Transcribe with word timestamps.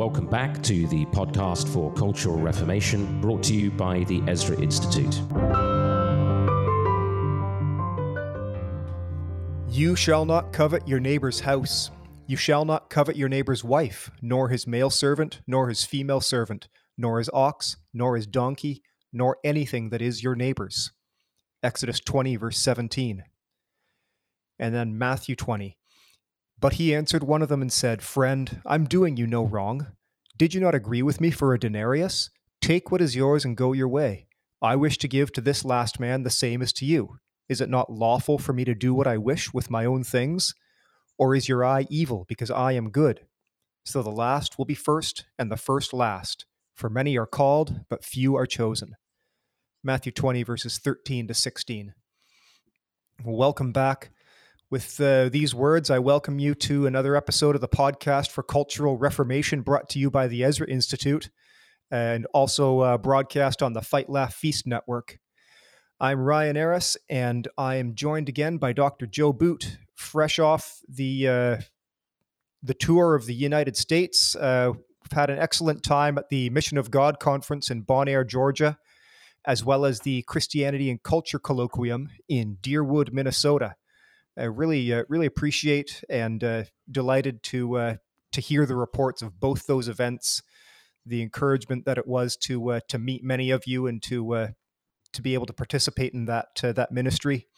Welcome 0.00 0.28
back 0.28 0.62
to 0.62 0.86
the 0.86 1.04
podcast 1.04 1.68
for 1.68 1.92
Cultural 1.92 2.38
Reformation, 2.38 3.20
brought 3.20 3.42
to 3.42 3.54
you 3.54 3.70
by 3.70 4.04
the 4.04 4.22
Ezra 4.26 4.58
Institute. 4.58 5.20
You 9.68 9.94
shall 9.94 10.24
not 10.24 10.54
covet 10.54 10.88
your 10.88 11.00
neighbor's 11.00 11.40
house. 11.40 11.90
You 12.26 12.38
shall 12.38 12.64
not 12.64 12.88
covet 12.88 13.14
your 13.14 13.28
neighbor's 13.28 13.62
wife, 13.62 14.10
nor 14.22 14.48
his 14.48 14.66
male 14.66 14.88
servant, 14.88 15.42
nor 15.46 15.68
his 15.68 15.84
female 15.84 16.22
servant, 16.22 16.68
nor 16.96 17.18
his 17.18 17.28
ox, 17.34 17.76
nor 17.92 18.16
his 18.16 18.26
donkey, 18.26 18.82
nor 19.12 19.36
anything 19.44 19.90
that 19.90 20.00
is 20.00 20.22
your 20.22 20.34
neighbor's. 20.34 20.92
Exodus 21.62 22.00
20, 22.00 22.36
verse 22.36 22.56
17. 22.56 23.22
And 24.58 24.74
then 24.74 24.96
Matthew 24.96 25.36
20. 25.36 25.76
But 26.60 26.74
he 26.74 26.94
answered 26.94 27.22
one 27.22 27.42
of 27.42 27.48
them 27.48 27.62
and 27.62 27.72
said, 27.72 28.02
Friend, 28.02 28.60
I'm 28.66 28.84
doing 28.84 29.16
you 29.16 29.26
no 29.26 29.44
wrong. 29.44 29.88
Did 30.36 30.54
you 30.54 30.60
not 30.60 30.74
agree 30.74 31.02
with 31.02 31.20
me 31.20 31.30
for 31.30 31.54
a 31.54 31.58
denarius? 31.58 32.30
Take 32.60 32.90
what 32.90 33.00
is 33.00 33.16
yours 33.16 33.44
and 33.44 33.56
go 33.56 33.72
your 33.72 33.88
way. 33.88 34.26
I 34.62 34.76
wish 34.76 34.98
to 34.98 35.08
give 35.08 35.32
to 35.32 35.40
this 35.40 35.64
last 35.64 35.98
man 35.98 36.22
the 36.22 36.30
same 36.30 36.60
as 36.60 36.72
to 36.74 36.84
you. 36.84 37.18
Is 37.48 37.62
it 37.62 37.70
not 37.70 37.90
lawful 37.90 38.38
for 38.38 38.52
me 38.52 38.64
to 38.64 38.74
do 38.74 38.92
what 38.92 39.06
I 39.06 39.16
wish 39.16 39.54
with 39.54 39.70
my 39.70 39.86
own 39.86 40.04
things? 40.04 40.54
Or 41.18 41.34
is 41.34 41.48
your 41.48 41.64
eye 41.64 41.86
evil 41.88 42.26
because 42.28 42.50
I 42.50 42.72
am 42.72 42.90
good? 42.90 43.26
So 43.84 44.02
the 44.02 44.10
last 44.10 44.58
will 44.58 44.66
be 44.66 44.74
first, 44.74 45.24
and 45.38 45.50
the 45.50 45.56
first 45.56 45.94
last. 45.94 46.44
For 46.74 46.90
many 46.90 47.16
are 47.16 47.26
called, 47.26 47.80
but 47.88 48.04
few 48.04 48.36
are 48.36 48.46
chosen. 48.46 48.94
Matthew 49.82 50.12
20, 50.12 50.42
verses 50.42 50.78
13 50.78 51.26
to 51.28 51.34
16. 51.34 51.94
Welcome 53.24 53.72
back. 53.72 54.10
With 54.70 55.00
uh, 55.00 55.30
these 55.30 55.52
words, 55.52 55.90
I 55.90 55.98
welcome 55.98 56.38
you 56.38 56.54
to 56.54 56.86
another 56.86 57.16
episode 57.16 57.56
of 57.56 57.60
the 57.60 57.66
podcast 57.66 58.30
for 58.30 58.44
Cultural 58.44 58.96
Reformation 58.96 59.62
brought 59.62 59.88
to 59.88 59.98
you 59.98 60.12
by 60.12 60.28
the 60.28 60.44
Ezra 60.44 60.68
Institute 60.68 61.28
and 61.90 62.24
also 62.32 62.78
uh, 62.78 62.96
broadcast 62.96 63.64
on 63.64 63.72
the 63.72 63.82
Fight 63.82 64.08
Laugh 64.08 64.32
Feast 64.32 64.68
Network. 64.68 65.18
I'm 65.98 66.20
Ryan 66.20 66.56
Eras, 66.56 66.96
and 67.08 67.48
I 67.58 67.76
am 67.76 67.96
joined 67.96 68.28
again 68.28 68.58
by 68.58 68.72
Dr. 68.72 69.08
Joe 69.08 69.32
Boot, 69.32 69.76
fresh 69.96 70.38
off 70.38 70.78
the 70.88 71.26
uh, 71.26 71.56
the 72.62 72.74
tour 72.74 73.16
of 73.16 73.26
the 73.26 73.34
United 73.34 73.76
States. 73.76 74.36
Uh, 74.36 74.70
we've 74.74 75.18
had 75.18 75.30
an 75.30 75.40
excellent 75.40 75.82
time 75.82 76.16
at 76.16 76.28
the 76.28 76.48
Mission 76.50 76.78
of 76.78 76.92
God 76.92 77.18
conference 77.18 77.72
in 77.72 77.80
Bon 77.80 78.06
Air, 78.06 78.22
Georgia, 78.22 78.78
as 79.44 79.64
well 79.64 79.84
as 79.84 79.98
the 80.02 80.22
Christianity 80.28 80.88
and 80.90 81.02
Culture 81.02 81.40
Colloquium 81.40 82.06
in 82.28 82.58
Deerwood, 82.62 83.12
Minnesota. 83.12 83.74
I 84.40 84.44
really, 84.44 84.92
uh, 84.92 85.04
really 85.08 85.26
appreciate 85.26 86.02
and 86.08 86.42
uh, 86.42 86.64
delighted 86.90 87.42
to 87.44 87.76
uh, 87.76 87.96
to 88.32 88.40
hear 88.40 88.64
the 88.64 88.76
reports 88.76 89.20
of 89.20 89.38
both 89.38 89.66
those 89.66 89.86
events, 89.86 90.42
the 91.04 91.20
encouragement 91.20 91.84
that 91.84 91.98
it 91.98 92.06
was 92.06 92.36
to 92.44 92.70
uh, 92.70 92.80
to 92.88 92.98
meet 92.98 93.22
many 93.22 93.50
of 93.50 93.66
you 93.66 93.86
and 93.86 94.02
to 94.04 94.34
uh, 94.34 94.48
to 95.12 95.22
be 95.22 95.34
able 95.34 95.46
to 95.46 95.52
participate 95.52 96.14
in 96.14 96.24
that 96.24 96.48
uh, 96.64 96.72
that 96.72 96.90
ministry. 96.90 97.48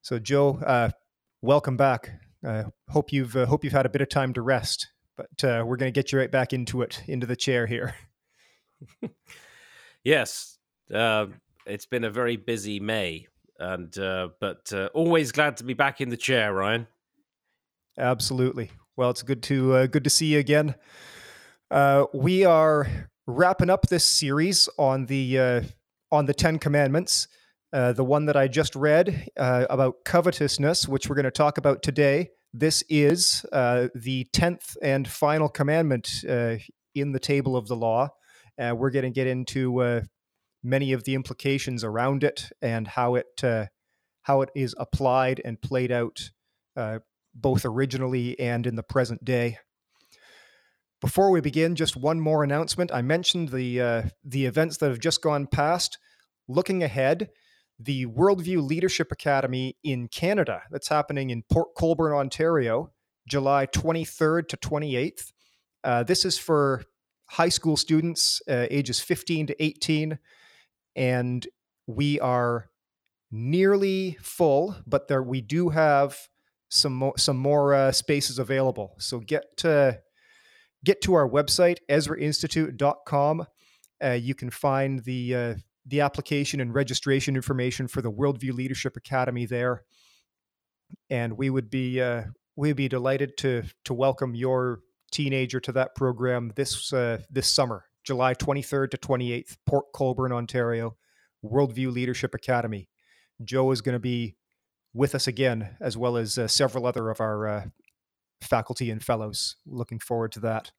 So, 0.00 0.20
Joe, 0.20 0.90
welcome 1.40 1.76
back. 1.76 2.10
hope 2.90 3.12
you've 3.12 3.32
hope 3.32 3.64
you've 3.64 3.72
had 3.72 3.86
a 3.86 3.90
bit 3.90 4.02
of 4.02 4.08
time 4.08 4.32
to 4.34 4.42
rest, 4.42 4.92
but 5.16 5.28
we're 5.42 5.76
going 5.76 5.92
to 5.92 6.00
get 6.00 6.12
you 6.12 6.18
right 6.18 6.30
back 6.30 6.52
into 6.52 6.82
it, 6.82 7.02
into 7.08 7.26
the 7.26 7.36
chair 7.36 7.66
here. 7.66 7.94
yes, 10.04 10.58
it's 10.88 11.86
been 11.86 12.04
a 12.04 12.10
very 12.10 12.36
busy 12.36 12.78
May 12.78 13.26
and 13.62 13.96
uh, 13.98 14.28
but 14.40 14.72
uh, 14.72 14.88
always 14.92 15.32
glad 15.32 15.56
to 15.58 15.64
be 15.64 15.74
back 15.74 16.00
in 16.00 16.08
the 16.08 16.16
chair, 16.16 16.52
Ryan. 16.52 16.86
Absolutely. 17.96 18.70
Well, 18.96 19.10
it's 19.10 19.22
good 19.22 19.42
to 19.44 19.74
uh, 19.74 19.86
good 19.86 20.04
to 20.04 20.10
see 20.10 20.26
you 20.26 20.38
again. 20.38 20.74
Uh, 21.70 22.06
we 22.12 22.44
are 22.44 22.86
wrapping 23.26 23.70
up 23.70 23.86
this 23.86 24.04
series 24.04 24.68
on 24.78 25.06
the 25.06 25.38
uh, 25.38 25.62
on 26.10 26.26
the 26.26 26.34
Ten 26.34 26.58
Commandments. 26.58 27.28
Uh, 27.72 27.92
the 27.92 28.04
one 28.04 28.26
that 28.26 28.36
I 28.36 28.48
just 28.48 28.76
read 28.76 29.30
about 29.38 30.04
covetousness, 30.04 30.86
which 30.86 31.08
we're 31.08 31.14
going 31.14 31.24
to 31.24 31.30
talk 31.30 31.56
about 31.56 31.82
today. 31.82 32.28
This 32.52 32.84
is 32.90 33.46
the 33.50 34.26
tenth 34.34 34.76
and 34.82 35.08
final 35.08 35.48
commandment 35.48 36.22
in 36.22 37.12
the 37.12 37.18
table 37.18 37.56
of 37.56 37.68
the 37.68 37.76
law. 37.76 38.10
we're 38.58 38.90
going 38.90 39.04
to 39.04 39.10
get 39.10 39.26
into 39.26 40.02
many 40.62 40.92
of 40.92 41.04
the 41.04 41.14
implications 41.14 41.82
around 41.82 42.24
it 42.24 42.50
and 42.60 42.88
how 42.88 43.14
it 43.14 43.42
uh, 43.42 43.66
how 44.22 44.42
it 44.42 44.50
is 44.54 44.74
applied 44.78 45.40
and 45.44 45.60
played 45.60 45.90
out 45.90 46.30
uh, 46.76 47.00
both 47.34 47.64
originally 47.64 48.38
and 48.38 48.66
in 48.66 48.76
the 48.76 48.82
present 48.82 49.24
day. 49.24 49.58
Before 51.00 51.30
we 51.30 51.40
begin, 51.40 51.74
just 51.74 51.96
one 51.96 52.20
more 52.20 52.44
announcement. 52.44 52.92
I 52.92 53.02
mentioned 53.02 53.48
the 53.48 53.80
uh, 53.80 54.02
the 54.24 54.46
events 54.46 54.76
that 54.78 54.88
have 54.88 55.00
just 55.00 55.22
gone 55.22 55.46
past. 55.46 55.98
Looking 56.48 56.82
ahead, 56.82 57.30
the 57.78 58.06
Worldview 58.06 58.62
Leadership 58.62 59.10
Academy 59.10 59.76
in 59.82 60.08
Canada 60.08 60.62
that's 60.70 60.88
happening 60.88 61.30
in 61.30 61.42
Port 61.50 61.74
Colborne, 61.76 62.12
Ontario, 62.12 62.92
July 63.28 63.66
23rd 63.66 64.48
to 64.48 64.56
28th. 64.56 65.32
Uh, 65.82 66.02
this 66.04 66.24
is 66.24 66.38
for 66.38 66.84
high 67.30 67.48
school 67.48 67.76
students 67.76 68.42
uh, 68.48 68.66
ages 68.70 69.00
15 69.00 69.48
to 69.48 69.62
18 69.62 70.18
and 70.96 71.46
we 71.86 72.20
are 72.20 72.68
nearly 73.30 74.18
full, 74.20 74.76
but 74.86 75.08
there 75.08 75.22
we 75.22 75.40
do 75.40 75.70
have 75.70 76.16
some 76.68 76.94
more, 76.94 77.14
some 77.16 77.36
more 77.36 77.74
uh, 77.74 77.92
spaces 77.92 78.38
available. 78.38 78.94
So 78.98 79.20
get 79.20 79.56
to 79.58 80.00
get 80.84 81.00
to 81.02 81.14
our 81.14 81.28
website 81.28 81.78
ezrainstitute.com. 81.90 83.46
Uh, 84.02 84.10
you 84.10 84.34
can 84.34 84.50
find 84.50 85.02
the 85.04 85.34
uh, 85.34 85.54
the 85.86 86.00
application 86.00 86.60
and 86.60 86.74
registration 86.74 87.36
information 87.36 87.88
for 87.88 88.02
the 88.02 88.10
Worldview 88.10 88.52
Leadership 88.52 88.96
Academy 88.96 89.46
there, 89.46 89.82
and 91.10 91.36
we 91.36 91.50
would 91.50 91.70
be 91.70 92.00
uh, 92.00 92.24
we'd 92.56 92.76
be 92.76 92.88
delighted 92.88 93.36
to 93.38 93.64
to 93.84 93.94
welcome 93.94 94.34
your 94.34 94.80
teenager 95.10 95.60
to 95.60 95.72
that 95.72 95.94
program 95.94 96.52
this 96.56 96.92
uh, 96.92 97.18
this 97.30 97.48
summer. 97.48 97.84
July 98.04 98.34
23rd 98.34 98.90
to 98.90 98.96
28th, 98.96 99.56
Port 99.66 99.86
Colborne, 99.94 100.32
Ontario, 100.32 100.96
Worldview 101.44 101.92
Leadership 101.92 102.34
Academy. 102.34 102.88
Joe 103.44 103.70
is 103.70 103.80
going 103.80 103.94
to 103.94 104.00
be 104.00 104.36
with 104.94 105.14
us 105.14 105.26
again, 105.26 105.76
as 105.80 105.96
well 105.96 106.16
as 106.16 106.38
uh, 106.38 106.48
several 106.48 106.86
other 106.86 107.10
of 107.10 107.20
our 107.20 107.48
uh, 107.48 107.64
faculty 108.40 108.90
and 108.90 109.02
fellows. 109.02 109.56
Looking 109.66 109.98
forward 109.98 110.32
to 110.32 110.40
that. 110.40 110.72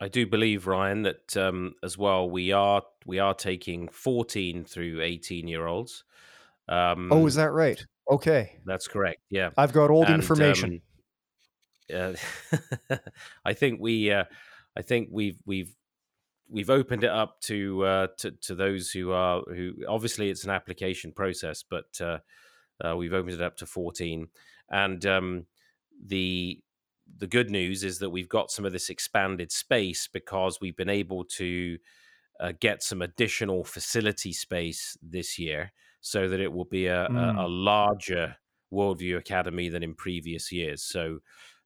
I 0.00 0.08
do 0.08 0.26
believe 0.26 0.66
Ryan 0.66 1.02
that 1.02 1.36
um, 1.36 1.74
as 1.82 1.98
well. 1.98 2.28
We 2.28 2.52
are 2.52 2.82
we 3.04 3.18
are 3.18 3.34
taking 3.34 3.88
14 3.88 4.64
through 4.64 5.02
18 5.02 5.46
year 5.46 5.66
olds. 5.66 6.04
Um, 6.68 7.12
oh, 7.12 7.26
is 7.26 7.34
that 7.34 7.52
right? 7.52 7.84
Okay, 8.10 8.58
that's 8.64 8.88
correct. 8.88 9.20
Yeah, 9.30 9.50
I've 9.58 9.72
got 9.72 9.90
old 9.90 10.06
and, 10.06 10.14
information. 10.14 10.80
Um, 11.94 12.14
uh, 12.90 12.96
I 13.44 13.52
think 13.52 13.80
we 13.80 14.10
uh, 14.10 14.24
I 14.80 14.82
think 14.82 15.10
we've 15.12 15.38
we've 15.44 15.76
we've 16.48 16.70
opened 16.70 17.04
it 17.04 17.10
up 17.10 17.38
to 17.42 17.84
uh, 17.84 18.06
to 18.20 18.30
to 18.30 18.54
those 18.54 18.90
who 18.90 19.12
are 19.12 19.42
who 19.42 19.74
obviously 19.86 20.30
it's 20.30 20.44
an 20.44 20.50
application 20.50 21.12
process, 21.12 21.62
but 21.62 22.00
uh, 22.00 22.18
uh, 22.82 22.96
we've 22.96 23.12
opened 23.12 23.34
it 23.34 23.42
up 23.42 23.58
to 23.58 23.66
fourteen, 23.66 24.28
and 24.70 25.04
um, 25.04 25.44
the 26.02 26.62
the 27.18 27.26
good 27.26 27.50
news 27.50 27.84
is 27.84 27.98
that 27.98 28.08
we've 28.08 28.28
got 28.30 28.50
some 28.50 28.64
of 28.64 28.72
this 28.72 28.88
expanded 28.88 29.52
space 29.52 30.08
because 30.10 30.62
we've 30.62 30.78
been 30.78 30.88
able 30.88 31.24
to 31.24 31.76
uh, 32.40 32.52
get 32.58 32.82
some 32.82 33.02
additional 33.02 33.62
facility 33.62 34.32
space 34.32 34.96
this 35.02 35.38
year, 35.38 35.72
so 36.00 36.26
that 36.26 36.40
it 36.40 36.50
will 36.50 36.64
be 36.64 36.86
a, 36.86 37.06
mm. 37.10 37.18
a, 37.18 37.42
a 37.42 37.44
mm. 37.44 37.64
larger 37.64 38.34
worldview 38.72 39.18
academy 39.18 39.68
than 39.68 39.82
in 39.82 39.94
previous 39.94 40.50
years. 40.50 40.82
So 40.82 41.18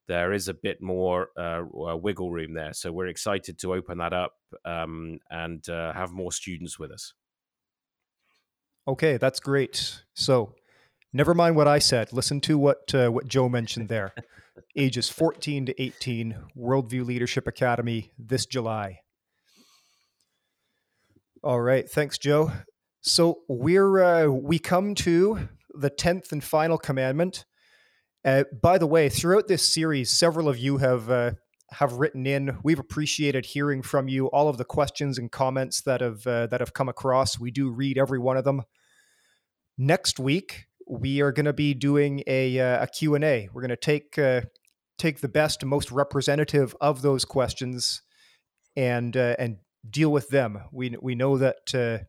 there 0.07 0.33
is 0.33 0.49
a 0.49 0.55
bit 0.55 0.83
more 0.83 1.29
uh, 1.37 1.63
uh, 1.63 1.97
wiggle 1.97 2.31
room 2.31 2.55
there. 2.55 2.73
So 2.73 2.93
we're 2.93 3.07
excited 3.07 3.59
to 3.61 3.75
open 3.75 3.99
that 3.99 4.13
up 4.13 4.35
um, 4.65 5.19
and 5.31 5.67
uh, 5.69 5.93
have 5.93 6.13
more 6.13 6.33
students 6.33 6.79
with 6.79 6.91
us. 6.91 7.15
Okay, 8.87 9.17
that's 9.17 9.41
great. 9.41 10.03
So 10.15 10.55
never 11.13 11.33
mind 11.33 11.57
what 11.57 11.69
I 11.69 11.79
said. 11.79 12.13
Listen 12.13 12.41
to 12.43 12.59
what 12.59 12.95
uh, 12.95 13.09
what 13.09 13.27
Joe 13.27 13.49
mentioned 13.49 13.89
there. 13.89 14.13
Ages 14.77 15.09
14 15.09 15.67
to 15.67 15.83
18, 15.83 16.37
Worldview 16.57 17.05
Leadership 17.05 17.47
Academy 17.47 18.13
this 18.19 18.47
July. 18.47 19.01
All 21.43 21.61
right, 21.61 21.89
thanks, 21.89 22.19
Joe. 22.19 22.53
So 23.01 23.41
we're 23.49 24.03
uh, 24.03 24.27
we 24.27 24.59
come 24.59 24.95
to 24.97 25.49
the 25.71 25.91
tenth 25.91 26.31
and 26.33 26.43
final 26.43 26.79
commandment 26.79 27.45
uh, 28.25 28.45
by 28.61 28.79
the 28.79 28.87
way, 28.87 29.09
throughout 29.09 29.49
this 29.49 29.73
series, 29.73 30.11
several 30.11 30.49
of 30.49 30.59
you 30.59 30.79
have 30.79 31.11
uh, 31.11 31.33
have 31.73 31.95
written 31.95 32.27
in. 32.27 32.59
We've 32.63 32.79
appreciated 32.79 33.47
hearing 33.47 33.83
from 33.83 34.09
you. 34.09 34.27
All 34.27 34.49
of 34.49 34.57
the 34.57 34.65
questions 34.65 35.19
and 35.19 35.31
comments 35.31 35.83
that 35.83 36.01
have 36.01 36.27
uh, 36.27 36.47
that 36.47 36.61
have 36.61 36.73
come 36.73 36.89
across, 36.89 37.39
we 37.39 37.51
do 37.51 37.71
read 37.71 37.99
every 37.99 38.19
one 38.19 38.37
of 38.37 38.45
them. 38.45 38.63
Next 39.77 40.19
week, 40.19 40.67
we 40.89 41.21
are 41.21 41.33
going 41.33 41.47
to 41.47 41.53
be 41.53 41.75
doing 41.75 42.23
a 42.27 42.59
uh, 42.59 42.85
a 42.85 42.87
Q 42.87 43.15
and 43.15 43.25
A. 43.25 43.49
We're 43.53 43.63
going 43.63 43.69
to 43.71 43.77
take 43.77 44.19
uh, 44.19 44.43
take 44.97 45.21
the 45.21 45.29
best, 45.29 45.65
most 45.65 45.91
representative 45.91 46.75
of 46.81 47.03
those 47.03 47.27
questions, 47.27 48.03
and 48.75 49.17
uh, 49.17 49.37
and 49.39 49.59
deal 49.89 50.11
with 50.11 50.31
them. 50.31 50.63
We 50.73 50.97
we 51.01 51.15
know 51.15 51.37
that 51.37 51.75
uh, 51.75 52.05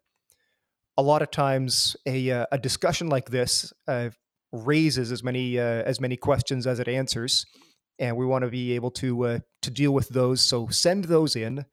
a 0.97 1.03
lot 1.03 1.21
of 1.21 1.31
times 1.31 1.97
a 2.05 2.29
a 2.29 2.57
discussion 2.57 3.07
like 3.07 3.29
this 3.31 3.73
raises 4.63 5.11
as 5.11 5.23
many 5.23 5.59
uh, 5.59 5.83
as 5.83 5.99
many 5.99 6.17
questions 6.17 6.67
as 6.67 6.79
it 6.79 6.87
answers, 6.87 7.45
and 7.99 8.15
we 8.17 8.25
want 8.25 8.43
to 8.43 8.49
be 8.49 8.73
able 8.73 8.91
to 8.91 9.25
uh, 9.25 9.39
to 9.61 9.71
deal 9.71 9.91
with 9.91 10.09
those. 10.09 10.41
So 10.41 10.67
send 10.67 11.05
those 11.05 11.35
in 11.35 11.65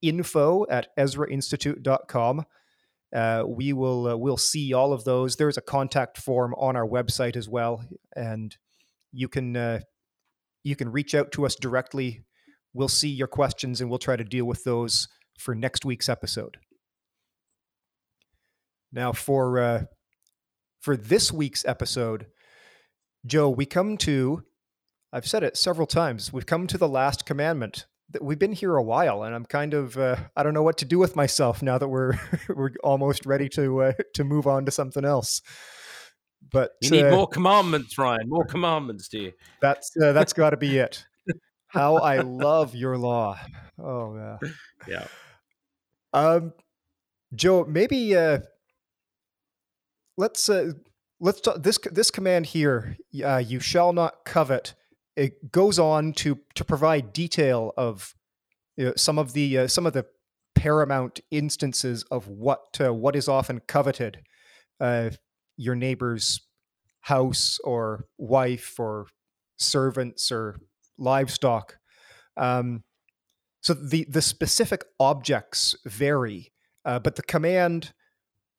info 0.00 0.66
at 0.68 0.88
ezrainstitute.com. 0.98 2.44
Uh, 3.14 3.44
we 3.46 3.72
will 3.72 4.08
uh, 4.08 4.16
we'll 4.16 4.36
see 4.36 4.72
all 4.72 4.92
of 4.92 5.04
those. 5.04 5.36
There's 5.36 5.58
a 5.58 5.62
contact 5.62 6.18
form 6.18 6.54
on 6.56 6.76
our 6.76 6.86
website 6.86 7.36
as 7.36 7.48
well, 7.48 7.84
and 8.16 8.56
you 9.12 9.28
can 9.28 9.56
uh, 9.56 9.80
you 10.62 10.76
can 10.76 10.90
reach 10.90 11.14
out 11.14 11.32
to 11.32 11.46
us 11.46 11.54
directly. 11.54 12.24
We'll 12.74 12.88
see 12.88 13.08
your 13.08 13.28
questions 13.28 13.80
and 13.80 13.90
we'll 13.90 13.98
try 13.98 14.16
to 14.16 14.24
deal 14.24 14.46
with 14.46 14.64
those 14.64 15.08
for 15.38 15.54
next 15.54 15.84
week's 15.84 16.08
episode. 16.08 16.56
Now, 18.92 19.12
for 19.12 19.58
uh, 19.58 19.84
for 20.82 20.96
this 20.96 21.32
week's 21.32 21.64
episode, 21.64 22.26
Joe, 23.24 23.48
we 23.48 23.64
come 23.64 23.96
to 23.98 24.42
I've 25.12 25.26
said 25.26 25.42
it 25.42 25.56
several 25.56 25.86
times. 25.86 26.32
We've 26.32 26.46
come 26.46 26.66
to 26.66 26.78
the 26.78 26.88
last 26.88 27.26
commandment. 27.26 27.86
We've 28.20 28.38
been 28.38 28.52
here 28.52 28.76
a 28.76 28.82
while, 28.82 29.22
and 29.22 29.34
I'm 29.34 29.44
kind 29.44 29.74
of 29.74 29.96
uh, 29.96 30.16
I 30.36 30.42
don't 30.42 30.54
know 30.54 30.62
what 30.62 30.78
to 30.78 30.84
do 30.84 30.98
with 30.98 31.16
myself 31.16 31.62
now 31.62 31.78
that 31.78 31.88
we're 31.88 32.18
we're 32.48 32.72
almost 32.82 33.24
ready 33.26 33.48
to 33.50 33.82
uh, 33.82 33.92
to 34.14 34.24
move 34.24 34.46
on 34.46 34.64
to 34.64 34.70
something 34.70 35.04
else. 35.04 35.40
But 36.50 36.72
you 36.80 36.90
need 36.90 37.04
uh, 37.04 37.10
more 37.10 37.28
commandments, 37.28 37.96
Ryan. 37.96 38.28
More 38.28 38.44
commandments, 38.44 39.08
do 39.08 39.18
you? 39.18 39.32
That's 39.60 39.92
uh, 40.02 40.12
that's 40.12 40.32
got 40.32 40.50
to 40.50 40.56
be 40.56 40.78
it. 40.78 41.04
How 41.68 41.96
I 41.96 42.20
love 42.20 42.74
your 42.74 42.98
law. 42.98 43.38
Oh 43.78 44.16
yeah. 44.16 44.48
Yeah. 44.88 45.06
Um, 46.12 46.52
Joe, 47.34 47.64
maybe 47.64 48.16
uh, 48.16 48.40
let's 50.16 50.48
uh, 50.48 50.72
let's 51.20 51.40
talk, 51.40 51.62
this 51.62 51.78
this 51.90 52.10
command 52.10 52.46
here. 52.46 52.96
Uh, 53.24 53.38
you 53.38 53.60
shall 53.60 53.92
not 53.92 54.24
covet. 54.24 54.74
It 55.16 55.52
goes 55.52 55.78
on 55.78 56.12
to 56.14 56.38
to 56.54 56.64
provide 56.64 57.12
detail 57.12 57.72
of 57.76 58.14
you 58.76 58.86
know, 58.86 58.92
some 58.96 59.18
of 59.18 59.32
the 59.32 59.58
uh, 59.58 59.68
some 59.68 59.86
of 59.86 59.92
the 59.92 60.06
paramount 60.54 61.20
instances 61.30 62.04
of 62.10 62.28
what 62.28 62.78
uh, 62.80 62.92
what 62.92 63.16
is 63.16 63.28
often 63.28 63.60
coveted. 63.66 64.22
Uh, 64.80 65.10
your 65.56 65.74
neighbor's 65.74 66.40
house 67.02 67.58
or 67.62 68.06
wife 68.18 68.78
or 68.78 69.06
servants 69.58 70.32
or 70.32 70.58
livestock. 70.98 71.76
Um, 72.36 72.82
so 73.60 73.74
the 73.74 74.06
the 74.08 74.22
specific 74.22 74.84
objects 74.98 75.76
vary, 75.84 76.52
uh, 76.84 76.98
but 76.98 77.16
the 77.16 77.22
command, 77.22 77.92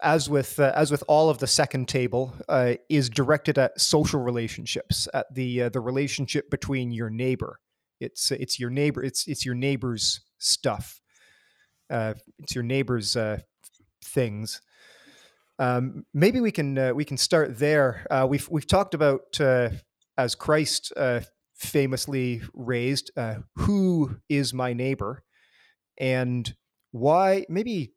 as 0.01 0.29
with 0.29 0.59
uh, 0.59 0.73
as 0.75 0.91
with 0.91 1.03
all 1.07 1.29
of 1.29 1.37
the 1.39 1.47
second 1.47 1.87
table, 1.87 2.33
uh, 2.49 2.73
is 2.89 3.09
directed 3.09 3.57
at 3.57 3.79
social 3.79 4.21
relationships, 4.21 5.07
at 5.13 5.33
the 5.33 5.63
uh, 5.63 5.69
the 5.69 5.79
relationship 5.79 6.49
between 6.49 6.91
your 6.91 7.09
neighbor. 7.09 7.59
It's 7.99 8.31
it's 8.31 8.59
your 8.59 8.69
neighbor. 8.69 9.03
It's 9.03 9.27
it's 9.27 9.45
your 9.45 9.55
neighbor's 9.55 10.21
stuff. 10.39 11.01
Uh, 11.89 12.15
it's 12.39 12.55
your 12.55 12.63
neighbor's 12.63 13.15
uh, 13.15 13.39
things. 14.03 14.61
Um, 15.59 16.05
maybe 16.13 16.41
we 16.41 16.51
can 16.51 16.77
uh, 16.77 16.93
we 16.93 17.05
can 17.05 17.17
start 17.17 17.59
there. 17.59 18.05
Uh, 18.09 18.25
we've 18.29 18.47
we've 18.49 18.67
talked 18.67 18.93
about 18.93 19.39
uh, 19.39 19.69
as 20.17 20.35
Christ 20.35 20.91
uh, 20.97 21.21
famously 21.55 22.41
raised, 22.53 23.11
uh, 23.15 23.35
"Who 23.55 24.17
is 24.29 24.53
my 24.53 24.73
neighbor?" 24.73 25.23
and 25.97 26.53
why. 26.91 27.45
Maybe 27.49 27.93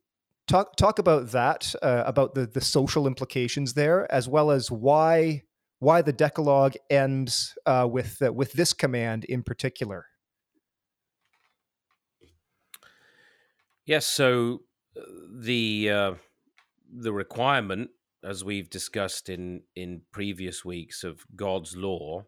talk 0.46 0.76
talk 0.76 0.98
about 0.98 1.30
that, 1.32 1.74
uh, 1.82 2.02
about 2.06 2.34
the 2.34 2.46
the 2.46 2.60
social 2.60 3.06
implications 3.06 3.74
there, 3.74 4.10
as 4.12 4.28
well 4.28 4.50
as 4.50 4.70
why 4.70 5.42
why 5.78 6.02
the 6.02 6.12
Decalogue 6.12 6.74
ends 6.90 7.56
with 7.66 8.20
with 8.20 8.52
this 8.52 8.72
command 8.72 9.24
in 9.24 9.42
particular. 9.42 10.06
Yes. 13.84 14.06
So 14.06 14.62
the 15.40 16.16
the 16.92 17.12
requirement, 17.12 17.90
as 18.24 18.44
we've 18.44 18.70
discussed 18.70 19.28
in 19.28 19.62
in 19.74 20.02
previous 20.12 20.64
weeks, 20.64 21.04
of 21.04 21.24
God's 21.34 21.76
law, 21.76 22.24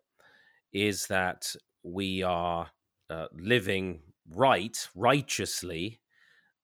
is 0.73 1.07
that 1.07 1.55
we 1.83 2.23
are 2.23 2.71
uh, 3.11 3.27
living 3.33 4.01
right, 4.31 4.89
righteously, 4.95 6.01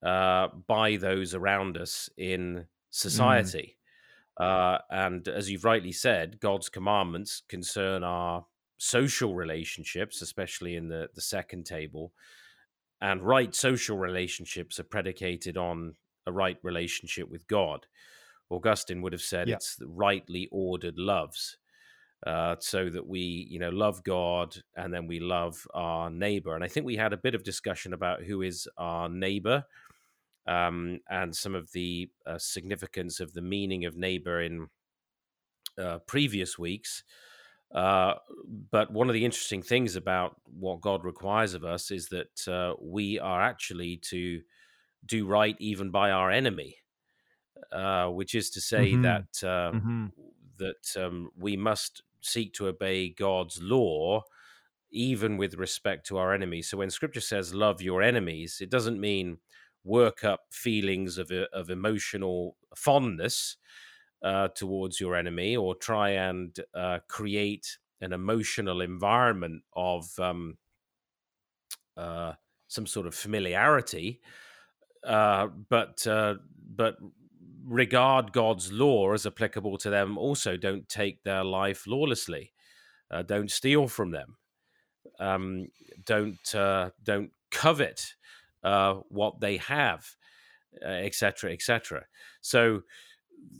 uh, 0.05 0.49
by 0.67 0.97
those 0.97 1.33
around 1.33 1.77
us 1.77 2.09
in 2.17 2.55
mm. 2.55 2.65
society. 2.91 3.75
Mm. 4.39 4.45
Uh, 4.45 4.79
and 4.91 5.27
as 5.27 5.49
you've 5.49 5.65
rightly 5.65 5.91
said, 5.91 6.39
God's 6.39 6.69
commandments 6.69 7.41
concern 7.49 8.03
our 8.03 8.45
social 8.77 9.33
relationships, 9.33 10.21
especially 10.21 10.75
in 10.75 10.89
the, 10.89 11.09
the 11.15 11.21
second 11.21 11.65
table. 11.65 12.13
And 13.01 13.23
right 13.23 13.53
social 13.55 13.97
relationships 13.97 14.79
are 14.79 14.83
predicated 14.83 15.57
on 15.57 15.95
a 16.27 16.31
right 16.31 16.57
relationship 16.63 17.29
with 17.29 17.47
God. 17.47 17.87
Augustine 18.49 19.01
would 19.01 19.13
have 19.13 19.21
said 19.21 19.47
yeah. 19.47 19.55
it's 19.55 19.75
the 19.75 19.87
rightly 19.87 20.47
ordered 20.51 20.97
loves. 20.97 21.57
Uh, 22.25 22.55
so 22.59 22.89
that 22.89 23.05
we, 23.05 23.19
you 23.51 23.59
know, 23.59 23.69
love 23.69 24.03
God 24.03 24.55
and 24.75 24.91
then 24.91 25.05
we 25.05 25.19
love 25.19 25.67
our 25.75 26.09
neighbor. 26.09 26.55
And 26.55 26.63
I 26.63 26.67
think 26.67 26.85
we 26.85 26.95
had 26.95 27.13
a 27.13 27.17
bit 27.17 27.35
of 27.35 27.43
discussion 27.43 27.93
about 27.93 28.23
who 28.23 28.41
is 28.41 28.67
our 28.77 29.07
neighbor 29.09 29.63
um, 30.47 30.99
and 31.09 31.35
some 31.35 31.55
of 31.55 31.71
the 31.71 32.09
uh, 32.25 32.37
significance 32.37 33.19
of 33.19 33.33
the 33.33 33.41
meaning 33.41 33.85
of 33.85 33.97
neighbor 33.97 34.41
in 34.41 34.67
uh, 35.77 35.99
previous 36.07 36.57
weeks. 36.57 37.03
Uh, 37.73 38.13
but 38.71 38.91
one 38.91 39.09
of 39.09 39.13
the 39.13 39.25
interesting 39.25 39.61
things 39.61 39.95
about 39.95 40.35
what 40.45 40.81
God 40.81 41.03
requires 41.03 41.53
of 41.53 41.65
us 41.65 41.91
is 41.91 42.07
that 42.09 42.47
uh, 42.47 42.75
we 42.81 43.19
are 43.19 43.41
actually 43.41 43.97
to 43.97 44.41
do 45.05 45.25
right 45.25 45.55
even 45.59 45.91
by 45.91 46.11
our 46.11 46.31
enemy, 46.31 46.77
uh, 47.71 48.07
which 48.07 48.35
is 48.35 48.49
to 48.51 48.61
say 48.61 48.91
mm-hmm. 48.91 49.01
that 49.01 49.27
uh, 49.43 49.71
mm-hmm. 49.71 50.05
that 50.57 51.03
um, 51.03 51.29
we 51.37 51.57
must 51.57 52.03
seek 52.21 52.53
to 52.53 52.67
obey 52.67 53.09
God's 53.09 53.61
law 53.61 54.23
even 54.91 55.35
with 55.35 55.55
respect 55.55 56.07
to 56.07 56.17
our 56.17 56.33
enemies. 56.33 56.69
So 56.69 56.77
when 56.77 56.89
Scripture 56.89 57.21
says 57.21 57.53
"love 57.53 57.81
your 57.81 58.01
enemies," 58.01 58.59
it 58.61 58.69
doesn't 58.69 58.99
mean 58.99 59.39
work 59.85 60.23
up 60.25 60.41
feelings 60.51 61.17
of 61.17 61.31
uh, 61.31 61.45
of 61.53 61.69
emotional 61.69 62.57
fondness 62.75 63.57
uh, 64.23 64.49
towards 64.49 64.99
your 64.99 65.15
enemy 65.15 65.55
or 65.55 65.75
try 65.75 66.09
and 66.09 66.59
uh, 66.73 66.99
create 67.07 67.77
an 68.01 68.11
emotional 68.11 68.81
environment 68.81 69.63
of 69.75 70.19
um, 70.19 70.57
uh, 71.95 72.33
some 72.67 72.87
sort 72.87 73.07
of 73.07 73.15
familiarity 73.15 74.19
uh, 75.05 75.47
but 75.69 76.05
uh, 76.07 76.35
but 76.75 76.97
regard 77.63 78.33
God's 78.33 78.71
law 78.71 79.13
as 79.13 79.25
applicable 79.25 79.77
to 79.79 79.89
them. 79.89 80.17
Also, 80.17 80.57
don't 80.57 80.89
take 80.89 81.23
their 81.23 81.43
life 81.43 81.85
lawlessly. 81.87 82.51
Don't 83.27 83.49
steal 83.49 83.87
from 83.87 84.11
them. 84.11 84.37
Um, 85.19 85.67
don't 86.05 86.37
don't 87.03 87.31
covet 87.51 88.15
uh, 88.65 88.95
what 89.09 89.39
they 89.39 89.57
have, 89.57 90.05
etc., 90.83 91.53
etc. 91.53 92.05
So, 92.41 92.81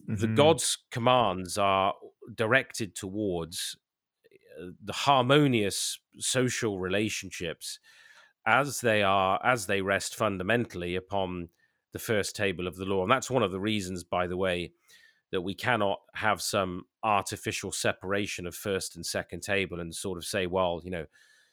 mm-hmm. 0.09 0.15
the 0.15 0.27
God's 0.27 0.77
commands 0.91 1.57
are 1.57 1.93
directed 2.35 2.95
towards 2.95 3.77
the 4.83 4.93
harmonious 4.93 5.99
social 6.17 6.79
relationships 6.79 7.79
as 8.45 8.81
they 8.81 9.03
are 9.03 9.39
as 9.43 9.65
they 9.65 9.81
rest 9.81 10.15
fundamentally 10.15 10.95
upon 10.95 11.49
the 11.91 11.99
first 11.99 12.35
table 12.35 12.67
of 12.67 12.75
the 12.75 12.85
law 12.85 13.01
and 13.01 13.11
that's 13.11 13.29
one 13.29 13.43
of 13.43 13.51
the 13.51 13.59
reasons 13.59 14.03
by 14.03 14.27
the 14.27 14.37
way 14.37 14.71
that 15.31 15.41
we 15.41 15.53
cannot 15.53 15.99
have 16.13 16.41
some 16.41 16.83
artificial 17.03 17.71
separation 17.71 18.45
of 18.45 18.55
first 18.55 18.95
and 18.95 19.05
second 19.05 19.41
table 19.41 19.79
and 19.79 19.93
sort 19.93 20.17
of 20.17 20.25
say 20.25 20.45
well 20.45 20.81
you 20.83 20.91
know 20.91 21.05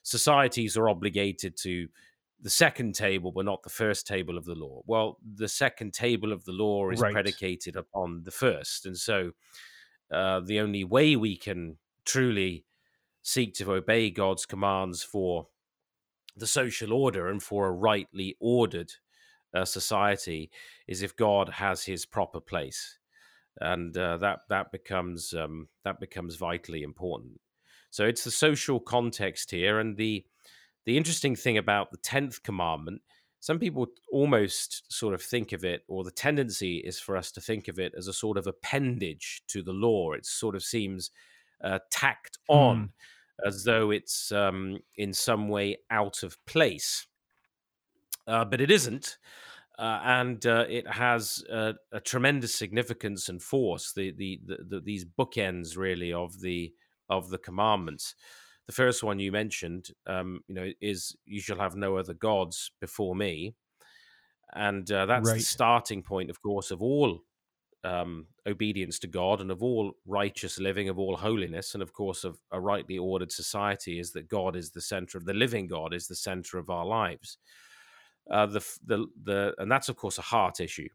societies 0.02 0.76
are 0.76 0.88
obligated 0.88 1.56
to 1.56 1.88
the 2.42 2.50
second 2.50 2.94
table 2.94 3.32
but 3.32 3.44
not 3.44 3.62
the 3.62 3.70
first 3.70 4.06
table 4.06 4.36
of 4.36 4.44
the 4.44 4.54
law 4.54 4.82
well 4.86 5.18
the 5.36 5.48
second 5.48 5.94
table 5.94 6.32
of 6.32 6.44
the 6.44 6.52
law 6.52 6.90
is 6.90 7.00
right. 7.00 7.12
predicated 7.12 7.76
upon 7.76 8.22
the 8.24 8.30
first 8.30 8.84
and 8.84 8.96
so 8.96 9.30
uh, 10.12 10.40
the 10.40 10.60
only 10.60 10.84
way 10.84 11.16
we 11.16 11.36
can 11.36 11.78
truly 12.04 12.64
seek 13.22 13.54
to 13.54 13.72
obey 13.72 14.10
god's 14.10 14.44
commands 14.44 15.02
for 15.02 15.46
the 16.36 16.46
social 16.46 16.92
order 16.92 17.28
and 17.28 17.42
for 17.42 17.66
a 17.66 17.72
rightly 17.72 18.36
ordered 18.40 18.92
uh, 19.54 19.64
society 19.64 20.50
is 20.86 21.02
if 21.02 21.16
God 21.16 21.48
has 21.48 21.84
His 21.84 22.06
proper 22.06 22.40
place, 22.40 22.98
and 23.60 23.96
uh, 23.96 24.16
that 24.18 24.40
that 24.48 24.72
becomes 24.72 25.34
um, 25.34 25.68
that 25.84 26.00
becomes 26.00 26.36
vitally 26.36 26.82
important. 26.82 27.40
So 27.90 28.04
it's 28.06 28.24
the 28.24 28.30
social 28.30 28.80
context 28.80 29.50
here, 29.50 29.78
and 29.78 29.96
the 29.96 30.24
the 30.84 30.96
interesting 30.96 31.36
thing 31.36 31.58
about 31.58 31.90
the 31.90 31.98
tenth 31.98 32.42
commandment. 32.42 33.02
Some 33.40 33.58
people 33.58 33.88
almost 34.10 34.92
sort 34.92 35.14
of 35.14 35.22
think 35.22 35.52
of 35.52 35.64
it, 35.64 35.82
or 35.88 36.04
the 36.04 36.10
tendency 36.12 36.78
is 36.78 37.00
for 37.00 37.16
us 37.16 37.32
to 37.32 37.40
think 37.40 37.68
of 37.68 37.78
it 37.78 37.92
as 37.96 38.06
a 38.06 38.12
sort 38.12 38.38
of 38.38 38.46
appendage 38.46 39.42
to 39.48 39.62
the 39.62 39.72
law. 39.72 40.12
It 40.12 40.24
sort 40.24 40.54
of 40.54 40.62
seems 40.62 41.10
uh, 41.62 41.80
tacked 41.90 42.38
on 42.48 42.76
mm. 42.78 43.46
as 43.46 43.64
though 43.64 43.90
it's 43.90 44.30
um, 44.30 44.78
in 44.96 45.12
some 45.12 45.48
way 45.48 45.78
out 45.90 46.22
of 46.22 46.44
place. 46.46 47.06
Uh, 48.26 48.44
but 48.44 48.60
it 48.60 48.70
isn't. 48.70 49.18
Uh, 49.78 50.00
and 50.04 50.46
uh, 50.46 50.64
it 50.68 50.86
has 50.86 51.42
a, 51.50 51.74
a, 51.92 51.98
tremendous 51.98 52.54
significance 52.54 53.28
and 53.28 53.42
force. 53.42 53.92
The, 53.92 54.12
the, 54.12 54.40
the, 54.44 54.56
the, 54.68 54.80
these 54.80 55.04
bookends 55.04 55.76
really 55.76 56.12
of 56.12 56.40
the 56.40 56.72
of 57.08 57.30
the 57.30 57.38
commandments. 57.38 58.14
The 58.66 58.72
first 58.72 59.02
one 59.02 59.18
you 59.18 59.32
mentioned, 59.32 59.90
um, 60.06 60.40
you 60.46 60.54
know, 60.54 60.70
is 60.80 61.16
you 61.26 61.40
shall 61.40 61.58
have 61.58 61.74
no 61.74 61.96
other 61.96 62.14
gods 62.14 62.70
before 62.80 63.14
me, 63.16 63.54
and 64.54 64.90
uh, 64.90 65.06
that's 65.06 65.28
right. 65.28 65.38
the 65.38 65.42
starting 65.42 66.02
point, 66.02 66.30
of 66.30 66.40
course, 66.42 66.70
of 66.70 66.80
all 66.80 67.20
um, 67.84 68.26
obedience 68.46 68.98
to 69.00 69.08
God 69.08 69.40
and 69.40 69.50
of 69.50 69.62
all 69.62 69.92
righteous 70.06 70.60
living, 70.60 70.88
of 70.88 70.98
all 70.98 71.16
holiness, 71.16 71.74
and 71.74 71.82
of 71.82 71.92
course 71.92 72.22
of 72.22 72.38
a 72.52 72.60
rightly 72.60 72.98
ordered 72.98 73.32
society. 73.32 73.98
Is 73.98 74.12
that 74.12 74.28
God 74.28 74.54
is 74.54 74.70
the 74.70 74.80
center 74.80 75.18
of 75.18 75.24
the 75.24 75.34
living 75.34 75.66
God 75.66 75.92
is 75.92 76.06
the 76.06 76.14
center 76.14 76.58
of 76.58 76.70
our 76.70 76.86
lives. 76.86 77.38
Uh, 78.30 78.46
the 78.46 78.64
the 78.86 79.06
the 79.24 79.54
and 79.58 79.70
that's 79.70 79.88
of 79.88 79.96
course 79.96 80.18
a 80.18 80.22
heart 80.22 80.60
issue, 80.60 80.88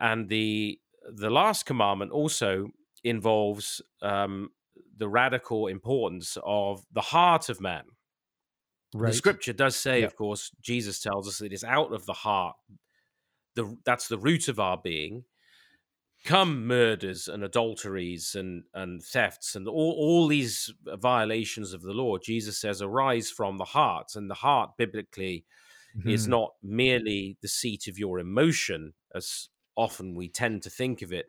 and 0.00 0.28
the 0.28 0.80
the 1.14 1.30
last 1.30 1.66
commandment 1.66 2.10
also 2.10 2.68
involves 3.04 3.80
um, 4.02 4.50
the 5.02 5.08
radical 5.08 5.66
importance 5.66 6.38
of 6.46 6.86
the 6.92 7.00
heart 7.00 7.48
of 7.48 7.60
man. 7.60 7.82
Right. 8.94 9.10
The 9.10 9.16
scripture 9.16 9.52
does 9.52 9.74
say, 9.74 10.02
yep. 10.02 10.10
of 10.10 10.16
course, 10.16 10.52
Jesus 10.62 11.00
tells 11.00 11.26
us 11.26 11.38
that 11.38 11.46
it 11.46 11.52
is 11.52 11.64
out 11.64 11.92
of 11.92 12.06
the 12.06 12.12
heart. 12.12 12.54
The, 13.56 13.76
that's 13.84 14.06
the 14.06 14.16
root 14.16 14.46
of 14.46 14.60
our 14.60 14.78
being. 14.78 15.24
Come 16.24 16.68
murders 16.68 17.26
and 17.26 17.42
adulteries 17.42 18.36
and, 18.36 18.62
and 18.74 19.02
thefts 19.02 19.56
and 19.56 19.66
all, 19.66 19.96
all 19.98 20.28
these 20.28 20.72
violations 20.84 21.72
of 21.72 21.82
the 21.82 21.92
law. 21.92 22.16
Jesus 22.18 22.60
says, 22.60 22.80
arise 22.80 23.28
from 23.28 23.58
the 23.58 23.64
heart. 23.64 24.12
And 24.14 24.30
the 24.30 24.34
heart, 24.34 24.76
biblically, 24.78 25.44
mm-hmm. 25.98 26.08
is 26.08 26.28
not 26.28 26.52
merely 26.62 27.36
the 27.42 27.48
seat 27.48 27.88
of 27.88 27.98
your 27.98 28.20
emotion, 28.20 28.92
as 29.16 29.48
often 29.76 30.14
we 30.14 30.28
tend 30.28 30.62
to 30.62 30.70
think 30.70 31.02
of 31.02 31.12
it, 31.12 31.26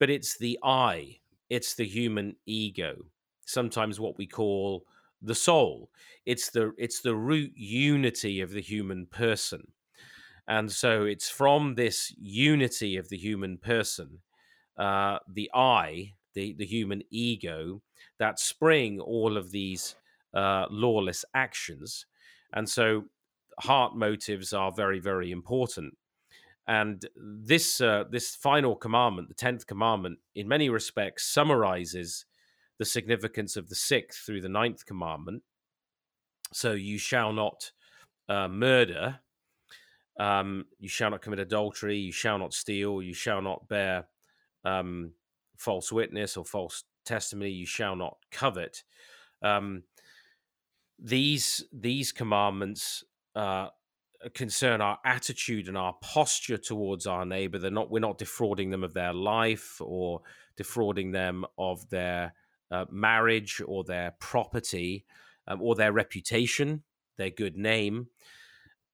but 0.00 0.10
it's 0.10 0.36
the 0.36 0.58
I, 0.64 1.18
it's 1.50 1.74
the 1.74 1.86
human 1.86 2.36
ego, 2.46 2.96
sometimes 3.46 4.00
what 4.00 4.18
we 4.18 4.26
call 4.26 4.84
the 5.22 5.34
soul. 5.34 5.90
It's 6.26 6.50
the 6.50 6.72
it's 6.78 7.00
the 7.00 7.16
root 7.16 7.52
unity 7.56 8.40
of 8.40 8.50
the 8.50 8.62
human 8.62 9.06
person. 9.06 9.72
And 10.46 10.72
so 10.72 11.04
it's 11.04 11.28
from 11.28 11.74
this 11.74 12.14
unity 12.18 12.96
of 12.96 13.10
the 13.10 13.18
human 13.18 13.58
person, 13.58 14.20
uh, 14.78 15.18
the 15.30 15.50
I, 15.54 16.14
the, 16.34 16.54
the 16.54 16.64
human 16.64 17.02
ego, 17.10 17.82
that 18.18 18.40
spring 18.40 18.98
all 18.98 19.36
of 19.36 19.50
these 19.50 19.94
uh, 20.32 20.64
lawless 20.70 21.22
actions. 21.34 22.06
And 22.54 22.66
so 22.66 23.04
heart 23.60 23.94
motives 23.94 24.54
are 24.54 24.72
very, 24.72 25.00
very 25.00 25.30
important. 25.30 25.98
And 26.68 27.02
this 27.16 27.80
uh, 27.80 28.04
this 28.10 28.36
final 28.36 28.76
commandment, 28.76 29.28
the 29.28 29.34
tenth 29.34 29.66
commandment, 29.66 30.18
in 30.34 30.46
many 30.46 30.68
respects 30.68 31.26
summarizes 31.26 32.26
the 32.78 32.84
significance 32.84 33.56
of 33.56 33.70
the 33.70 33.74
sixth 33.74 34.24
through 34.24 34.42
the 34.42 34.50
ninth 34.50 34.84
commandment. 34.84 35.42
So 36.52 36.72
you 36.72 36.98
shall 36.98 37.32
not 37.32 37.72
uh, 38.28 38.48
murder, 38.48 39.20
um, 40.20 40.66
you 40.78 40.90
shall 40.90 41.10
not 41.10 41.22
commit 41.22 41.38
adultery, 41.38 41.96
you 41.96 42.12
shall 42.12 42.38
not 42.38 42.52
steal, 42.52 43.00
you 43.00 43.14
shall 43.14 43.40
not 43.40 43.66
bear 43.66 44.06
um, 44.64 45.12
false 45.56 45.90
witness 45.90 46.36
or 46.36 46.44
false 46.44 46.84
testimony, 47.06 47.50
you 47.50 47.66
shall 47.66 47.96
not 47.96 48.18
covet. 48.30 48.84
Um, 49.42 49.84
these 50.98 51.64
these 51.72 52.12
commandments 52.12 53.04
uh, 53.34 53.68
concern 54.34 54.80
our 54.80 54.98
attitude 55.04 55.68
and 55.68 55.78
our 55.78 55.94
posture 56.02 56.58
towards 56.58 57.06
our 57.06 57.24
neighbor. 57.24 57.58
They're 57.58 57.70
not 57.70 57.90
we're 57.90 58.00
not 58.00 58.18
defrauding 58.18 58.70
them 58.70 58.84
of 58.84 58.94
their 58.94 59.12
life 59.12 59.80
or 59.80 60.22
defrauding 60.56 61.12
them 61.12 61.44
of 61.56 61.88
their 61.90 62.34
uh, 62.70 62.84
marriage 62.90 63.62
or 63.66 63.84
their 63.84 64.14
property 64.18 65.04
um, 65.46 65.62
or 65.62 65.74
their 65.74 65.92
reputation, 65.92 66.82
their 67.16 67.30
good 67.30 67.56
name. 67.56 68.08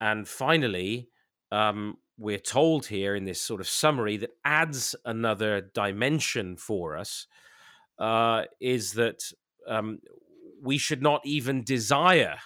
And 0.00 0.28
finally, 0.28 1.08
um, 1.50 1.96
we're 2.18 2.38
told 2.38 2.86
here 2.86 3.16
in 3.16 3.24
this 3.24 3.40
sort 3.40 3.60
of 3.60 3.68
summary 3.68 4.16
that 4.18 4.30
adds 4.44 4.94
another 5.04 5.60
dimension 5.60 6.56
for 6.56 6.96
us 6.96 7.26
uh, 7.98 8.42
is 8.60 8.92
that 8.92 9.22
um, 9.66 9.98
we 10.62 10.78
should 10.78 11.02
not 11.02 11.20
even 11.24 11.64
desire 11.64 12.36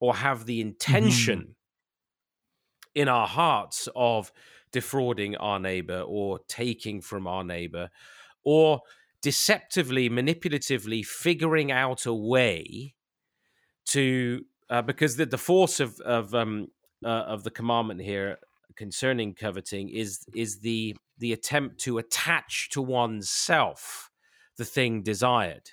or 0.00 0.16
have 0.16 0.46
the 0.46 0.60
intention 0.60 1.40
mm-hmm. 1.40 1.50
In 2.94 3.08
our 3.08 3.26
hearts 3.26 3.88
of 3.94 4.32
defrauding 4.72 5.36
our 5.36 5.58
neighbor 5.58 6.00
or 6.06 6.40
taking 6.48 7.00
from 7.00 7.26
our 7.26 7.44
neighbor 7.44 7.90
or 8.44 8.80
deceptively, 9.22 10.10
manipulatively 10.10 11.04
figuring 11.04 11.72
out 11.72 12.06
a 12.06 12.14
way 12.14 12.94
to 13.86 14.44
uh, 14.70 14.82
because 14.82 15.16
the, 15.16 15.26
the 15.26 15.38
force 15.38 15.80
of 15.80 16.00
of 16.00 16.34
um, 16.34 16.68
uh, 17.04 17.08
of 17.08 17.44
the 17.44 17.50
commandment 17.50 18.00
here 18.00 18.38
concerning 18.76 19.34
coveting 19.34 19.88
is 19.88 20.24
is 20.34 20.60
the 20.60 20.96
the 21.18 21.32
attempt 21.32 21.78
to 21.80 21.98
attach 21.98 22.70
to 22.70 22.82
oneself 22.82 24.10
the 24.56 24.64
thing 24.64 25.02
desired. 25.02 25.70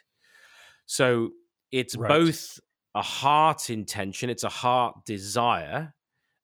So 0.85 1.31
it's 1.71 1.95
right. 1.95 2.09
both 2.09 2.59
a 2.93 3.01
heart 3.01 3.69
intention, 3.69 4.29
it's 4.29 4.43
a 4.43 4.49
heart 4.49 5.05
desire, 5.05 5.93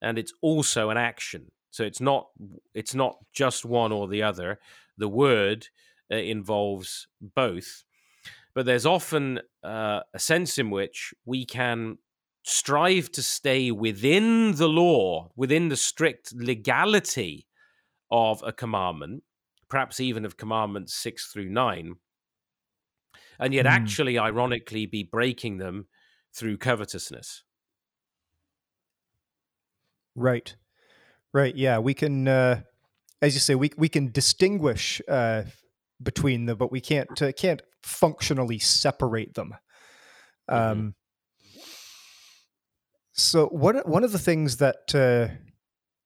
and 0.02 0.18
it's 0.18 0.34
also 0.42 0.90
an 0.90 0.98
action. 0.98 1.52
So 1.72 1.84
it's 1.84 2.02
not 2.02 2.28
it's 2.74 2.96
not 2.96 3.18
just 3.34 3.66
one 3.66 3.92
or 3.92 4.08
the 4.08 4.24
other. 4.24 4.60
The 4.98 5.08
word 5.08 5.68
uh, 6.12 6.16
involves 6.16 7.08
both, 7.22 7.84
but 8.56 8.66
there's 8.66 8.86
often 8.86 9.42
uh, 9.64 10.02
a 10.14 10.20
sense 10.20 10.58
in 10.58 10.70
which 10.70 11.14
we 11.26 11.46
can 11.46 11.98
strive 12.44 13.12
to 13.12 13.22
stay 13.22 13.72
within 13.72 14.56
the 14.56 14.70
law, 14.70 15.30
within 15.36 15.68
the 15.68 15.76
strict 15.76 16.34
legality 16.34 17.46
of 18.10 18.42
a 18.46 18.54
commandment, 18.54 19.24
perhaps 19.70 20.00
even 20.00 20.26
of 20.26 20.38
commandments 20.38 20.94
six 20.94 21.28
through 21.28 21.50
nine, 21.50 21.96
and 23.40 23.54
yet 23.54 23.66
mm. 23.66 23.70
actually, 23.70 24.18
ironically, 24.18 24.86
be 24.86 25.04
breaking 25.04 25.58
them 25.58 25.88
through 26.34 26.58
covetousness. 26.58 27.44
Right. 30.18 30.54
Right. 31.34 31.56
Yeah. 31.56 31.80
We 31.80 31.94
can, 31.94 32.28
uh, 32.28 32.62
as 33.22 33.34
you 33.34 33.40
say, 33.40 33.56
we, 33.56 33.72
we 33.78 33.88
can 33.88 34.12
distinguish 34.12 35.02
uh, 35.08 35.44
between 36.02 36.48
them, 36.48 36.58
but 36.58 36.72
we 36.72 36.82
can't, 36.82 37.22
uh, 37.22 37.32
can't 37.32 37.62
functionally 37.84 38.60
separate 38.60 39.36
them. 39.36 39.54
Mm-hmm. 40.50 40.72
Um, 40.72 40.78
mm-hmm. 40.78 40.90
So 43.14 43.48
one 43.48 43.78
one 43.78 44.04
of 44.04 44.12
the 44.12 44.20
things 44.20 44.58
that 44.58 44.94
uh, 44.94 45.34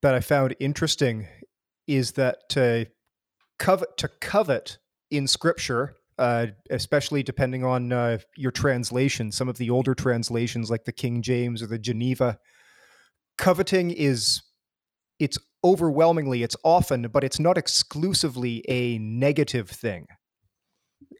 that 0.02 0.16
I 0.16 0.22
found 0.22 0.56
interesting 0.62 1.28
is 1.86 2.14
that 2.14 2.56
uh, 2.56 2.90
covet 3.60 3.98
to 3.98 4.08
covet 4.22 4.78
in 5.10 5.28
Scripture 5.28 5.96
uh, 6.22 6.48
especially 6.70 7.24
depending 7.24 7.66
on 7.66 7.92
uh, 7.92 8.20
your 8.38 8.52
translation. 8.52 9.32
Some 9.32 9.50
of 9.50 9.58
the 9.58 9.72
older 9.72 9.96
translations, 9.96 10.70
like 10.70 10.86
the 10.86 10.92
King 10.92 11.24
James 11.24 11.64
or 11.64 11.68
the 11.68 11.80
Geneva, 11.80 12.38
coveting 13.42 13.92
is 13.92 14.42
it's 15.20 15.38
overwhelmingly, 15.64 16.44
it's 16.44 16.56
often, 16.64 17.08
but 17.12 17.24
it's 17.24 17.40
not 17.40 17.58
exclusively 17.58 18.64
a 18.68 18.98
negative 19.00 19.70
thing. 19.70 20.08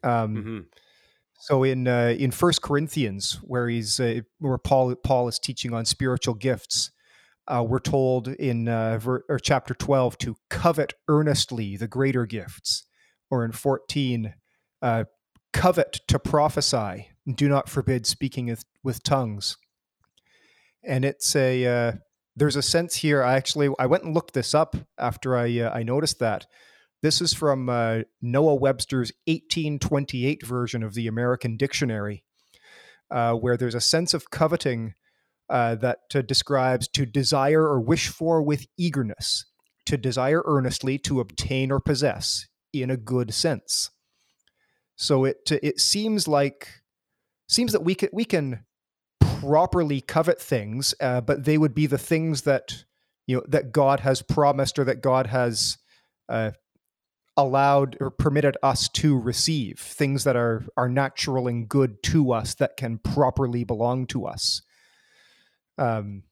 Um, 0.02 0.34
mm-hmm. 0.36 0.58
So 1.40 1.64
in 1.64 1.88
uh, 1.88 2.14
in 2.18 2.30
First 2.30 2.62
Corinthians, 2.62 3.38
where 3.42 3.68
he's 3.68 4.00
uh, 4.00 4.20
where 4.38 4.58
Paul 4.58 4.94
Paul 4.94 5.28
is 5.28 5.38
teaching 5.38 5.74
on 5.74 5.84
spiritual 5.84 6.34
gifts, 6.34 6.92
uh, 7.48 7.64
we're 7.68 7.80
told 7.80 8.28
in 8.28 8.68
uh, 8.68 8.98
ver- 8.98 9.24
or 9.28 9.38
chapter 9.40 9.74
twelve 9.74 10.16
to 10.18 10.36
covet 10.48 10.94
earnestly 11.08 11.76
the 11.76 11.88
greater 11.88 12.26
gifts, 12.26 12.86
or 13.30 13.44
in 13.44 13.52
fourteen 13.52 14.34
uh, 14.80 15.04
covet 15.52 16.00
to 16.06 16.18
prophesy, 16.18 17.08
do 17.34 17.48
not 17.48 17.68
forbid 17.68 18.06
speaking 18.06 18.46
with, 18.46 18.64
with 18.84 19.02
tongues. 19.02 19.56
And 20.84 21.04
it's 21.04 21.34
a 21.36 21.66
uh, 21.66 21.92
there's 22.36 22.56
a 22.56 22.62
sense 22.62 22.96
here. 22.96 23.22
I 23.22 23.34
actually 23.36 23.70
I 23.78 23.86
went 23.86 24.04
and 24.04 24.14
looked 24.14 24.34
this 24.34 24.54
up 24.54 24.76
after 24.98 25.36
I 25.36 25.58
uh, 25.58 25.70
I 25.72 25.82
noticed 25.82 26.18
that. 26.20 26.46
This 27.02 27.20
is 27.20 27.34
from 27.34 27.68
uh, 27.68 28.00
Noah 28.20 28.54
Webster's 28.54 29.12
1828 29.26 30.46
version 30.46 30.84
of 30.84 30.94
the 30.94 31.08
American 31.08 31.56
Dictionary, 31.56 32.22
uh, 33.10 33.34
where 33.34 33.56
there's 33.56 33.74
a 33.74 33.80
sense 33.80 34.14
of 34.14 34.30
coveting 34.30 34.94
uh, 35.50 35.74
that 35.76 35.98
uh, 36.14 36.22
describes 36.22 36.86
to 36.88 37.04
desire 37.04 37.62
or 37.62 37.80
wish 37.80 38.08
for 38.08 38.40
with 38.40 38.66
eagerness, 38.78 39.46
to 39.86 39.96
desire 39.96 40.42
earnestly, 40.46 40.96
to 40.98 41.20
obtain 41.20 41.72
or 41.72 41.80
possess 41.80 42.46
in 42.72 42.90
a 42.90 42.96
good 42.96 43.34
sense. 43.34 43.90
So 44.96 45.24
it 45.24 45.50
it 45.50 45.80
seems 45.80 46.28
like 46.28 46.68
seems 47.48 47.72
that 47.72 47.84
we 47.84 47.94
can 47.94 48.08
we 48.12 48.24
can 48.24 48.64
properly 49.42 50.00
covet 50.00 50.40
things, 50.40 50.94
uh, 51.00 51.20
but 51.20 51.44
they 51.44 51.58
would 51.58 51.74
be 51.74 51.86
the 51.86 51.98
things 51.98 52.42
that 52.42 52.84
you 53.26 53.36
know 53.36 53.44
that 53.48 53.72
God 53.72 54.00
has 54.00 54.22
promised 54.22 54.78
or 54.78 54.84
that 54.84 55.02
God 55.02 55.28
has 55.28 55.78
uh, 56.28 56.52
allowed 57.36 57.96
or 58.00 58.10
permitted 58.10 58.56
us 58.62 58.88
to 58.88 59.18
receive 59.18 59.78
things 59.78 60.24
that 60.24 60.36
are 60.36 60.64
are 60.76 60.88
natural 60.88 61.48
and 61.48 61.68
good 61.68 62.02
to 62.04 62.32
us 62.32 62.54
that 62.54 62.76
can 62.76 62.98
properly 62.98 63.64
belong 63.64 64.06
to 64.08 64.26
us. 64.26 64.62
Um 65.78 66.24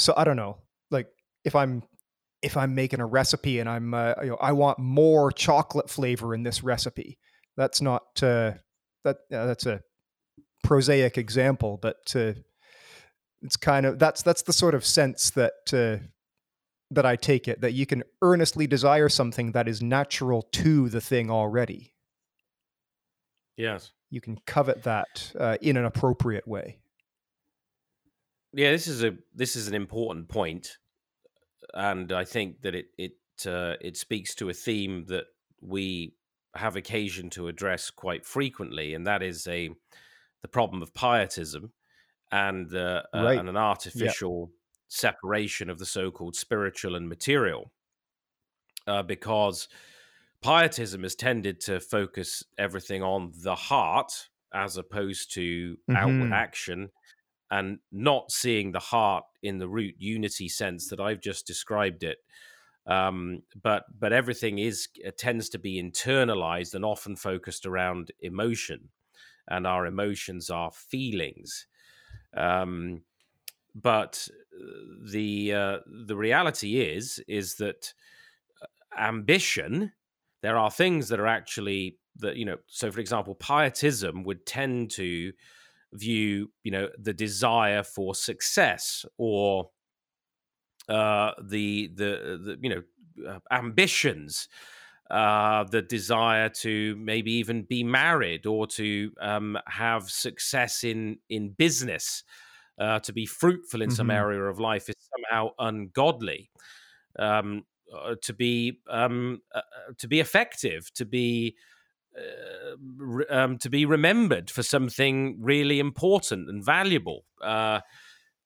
so 0.00 0.14
i 0.16 0.24
don't 0.24 0.36
know 0.36 0.56
like 0.90 1.06
if 1.44 1.54
i'm 1.54 1.82
if 2.42 2.56
i'm 2.56 2.74
making 2.74 3.00
a 3.00 3.06
recipe 3.06 3.60
and 3.60 3.68
i'm 3.68 3.94
uh, 3.94 4.14
you 4.22 4.30
know 4.30 4.38
i 4.40 4.52
want 4.52 4.78
more 4.78 5.30
chocolate 5.30 5.90
flavor 5.90 6.34
in 6.34 6.42
this 6.42 6.62
recipe 6.62 7.18
that's 7.56 7.80
not 7.80 8.02
uh 8.22 8.52
that 9.04 9.18
uh, 9.32 9.46
that's 9.46 9.66
a 9.66 9.80
prosaic 10.62 11.18
example 11.18 11.78
but 11.80 12.12
uh, 12.14 12.32
it's 13.42 13.56
kind 13.56 13.86
of 13.86 13.98
that's 13.98 14.22
that's 14.22 14.42
the 14.42 14.52
sort 14.52 14.74
of 14.74 14.84
sense 14.84 15.30
that 15.30 15.72
uh, 15.72 16.04
that 16.90 17.06
I 17.06 17.16
take 17.16 17.48
it 17.48 17.60
that 17.60 17.72
you 17.72 17.86
can 17.86 18.02
earnestly 18.22 18.66
desire 18.66 19.08
something 19.08 19.52
that 19.52 19.68
is 19.68 19.80
natural 19.80 20.42
to 20.52 20.88
the 20.88 21.00
thing 21.00 21.30
already. 21.30 21.94
Yes. 23.56 23.92
You 24.10 24.20
can 24.20 24.38
covet 24.46 24.82
that 24.82 25.32
uh, 25.38 25.56
in 25.60 25.76
an 25.76 25.84
appropriate 25.84 26.48
way. 26.48 26.78
Yeah, 28.52 28.72
this 28.72 28.88
is 28.88 29.04
a 29.04 29.12
this 29.34 29.54
is 29.54 29.68
an 29.68 29.74
important 29.74 30.28
point, 30.28 30.78
and 31.72 32.10
I 32.10 32.24
think 32.24 32.62
that 32.62 32.74
it 32.74 32.86
it 32.98 33.12
uh, 33.46 33.74
it 33.80 33.96
speaks 33.96 34.34
to 34.36 34.48
a 34.48 34.54
theme 34.54 35.04
that 35.06 35.26
we 35.60 36.14
have 36.56 36.74
occasion 36.74 37.30
to 37.30 37.46
address 37.46 37.90
quite 37.90 38.26
frequently, 38.26 38.94
and 38.94 39.06
that 39.06 39.22
is 39.22 39.46
a 39.46 39.70
the 40.42 40.48
problem 40.48 40.82
of 40.82 40.94
pietism 40.94 41.72
and 42.32 42.74
uh, 42.74 43.02
right. 43.14 43.36
uh, 43.36 43.40
and 43.40 43.48
an 43.48 43.56
artificial 43.56 44.50
separation 44.88 45.70
of 45.70 45.78
the 45.78 45.86
so-called 45.86 46.36
spiritual 46.36 46.96
and 46.96 47.08
material, 47.08 47.70
uh, 48.86 49.02
because 49.02 49.68
pietism 50.42 51.02
has 51.02 51.14
tended 51.14 51.60
to 51.60 51.80
focus 51.80 52.42
everything 52.58 53.02
on 53.02 53.32
the 53.42 53.54
heart 53.54 54.28
as 54.52 54.76
opposed 54.76 55.32
to 55.34 55.76
mm-hmm. 55.88 55.96
outward 55.96 56.32
action 56.32 56.90
and 57.50 57.78
not 57.90 58.30
seeing 58.30 58.72
the 58.72 58.78
heart 58.78 59.24
in 59.42 59.58
the 59.58 59.68
root 59.68 59.94
unity 59.98 60.48
sense 60.48 60.88
that 60.88 61.00
I've 61.00 61.20
just 61.20 61.46
described 61.46 62.04
it. 62.04 62.18
Um, 62.86 63.42
but 63.62 63.84
but 63.98 64.12
everything 64.12 64.58
is 64.58 64.88
uh, 65.06 65.10
tends 65.16 65.50
to 65.50 65.58
be 65.58 65.80
internalized 65.80 66.74
and 66.74 66.84
often 66.84 67.14
focused 67.14 67.66
around 67.66 68.10
emotion, 68.20 68.88
and 69.50 69.66
our 69.66 69.86
emotions 69.86 70.50
are 70.50 70.70
feelings. 70.70 71.66
Um, 72.36 73.02
but 73.74 74.28
uh, 74.54 74.64
the 75.10 75.52
uh, 75.52 75.78
the 76.06 76.16
reality 76.16 76.80
is 76.80 77.22
is 77.28 77.56
that 77.56 77.92
uh, 78.62 78.66
ambition 78.98 79.92
there 80.42 80.56
are 80.58 80.70
things 80.70 81.08
that 81.08 81.20
are 81.20 81.26
actually 81.26 81.98
that 82.16 82.36
you 82.36 82.44
know 82.44 82.56
so 82.66 82.90
for 82.90 83.00
example 83.00 83.34
pietism 83.34 84.24
would 84.24 84.44
tend 84.46 84.90
to 84.90 85.32
view 85.92 86.50
you 86.62 86.70
know 86.70 86.88
the 86.98 87.12
desire 87.12 87.82
for 87.82 88.14
success 88.14 89.04
or 89.18 89.70
uh 90.88 91.32
the 91.42 91.90
the, 91.94 92.40
the 92.44 92.58
you 92.60 92.70
know 92.70 92.82
uh, 93.30 93.38
ambitions 93.50 94.48
uh, 95.10 95.64
the 95.64 95.82
desire 95.82 96.48
to 96.48 96.96
maybe 96.96 97.32
even 97.32 97.62
be 97.62 97.82
married 97.82 98.46
or 98.46 98.66
to 98.66 99.12
um, 99.20 99.58
have 99.66 100.10
success 100.10 100.84
in 100.84 101.18
in 101.28 101.50
business 101.50 102.22
uh, 102.78 102.98
to 103.00 103.12
be 103.12 103.26
fruitful 103.26 103.82
in 103.82 103.88
mm-hmm. 103.88 103.96
some 103.96 104.10
area 104.10 104.42
of 104.42 104.58
life 104.58 104.88
is 104.88 104.96
somehow 105.14 105.50
ungodly. 105.58 106.50
Um, 107.18 107.64
uh, 107.92 108.14
to 108.22 108.32
be 108.32 108.78
um, 108.88 109.42
uh, 109.52 109.58
uh 109.58 109.92
to 109.98 110.06
be 110.06 110.20
effective, 110.20 110.92
to 110.94 111.04
be 111.04 111.56
uh, 112.16 112.76
re- 112.96 113.26
um, 113.28 113.58
to 113.58 113.68
be 113.68 113.84
remembered 113.84 114.48
for 114.48 114.62
something 114.62 115.36
really 115.40 115.80
important 115.80 116.48
and 116.48 116.64
valuable, 116.64 117.24
uh, 117.42 117.80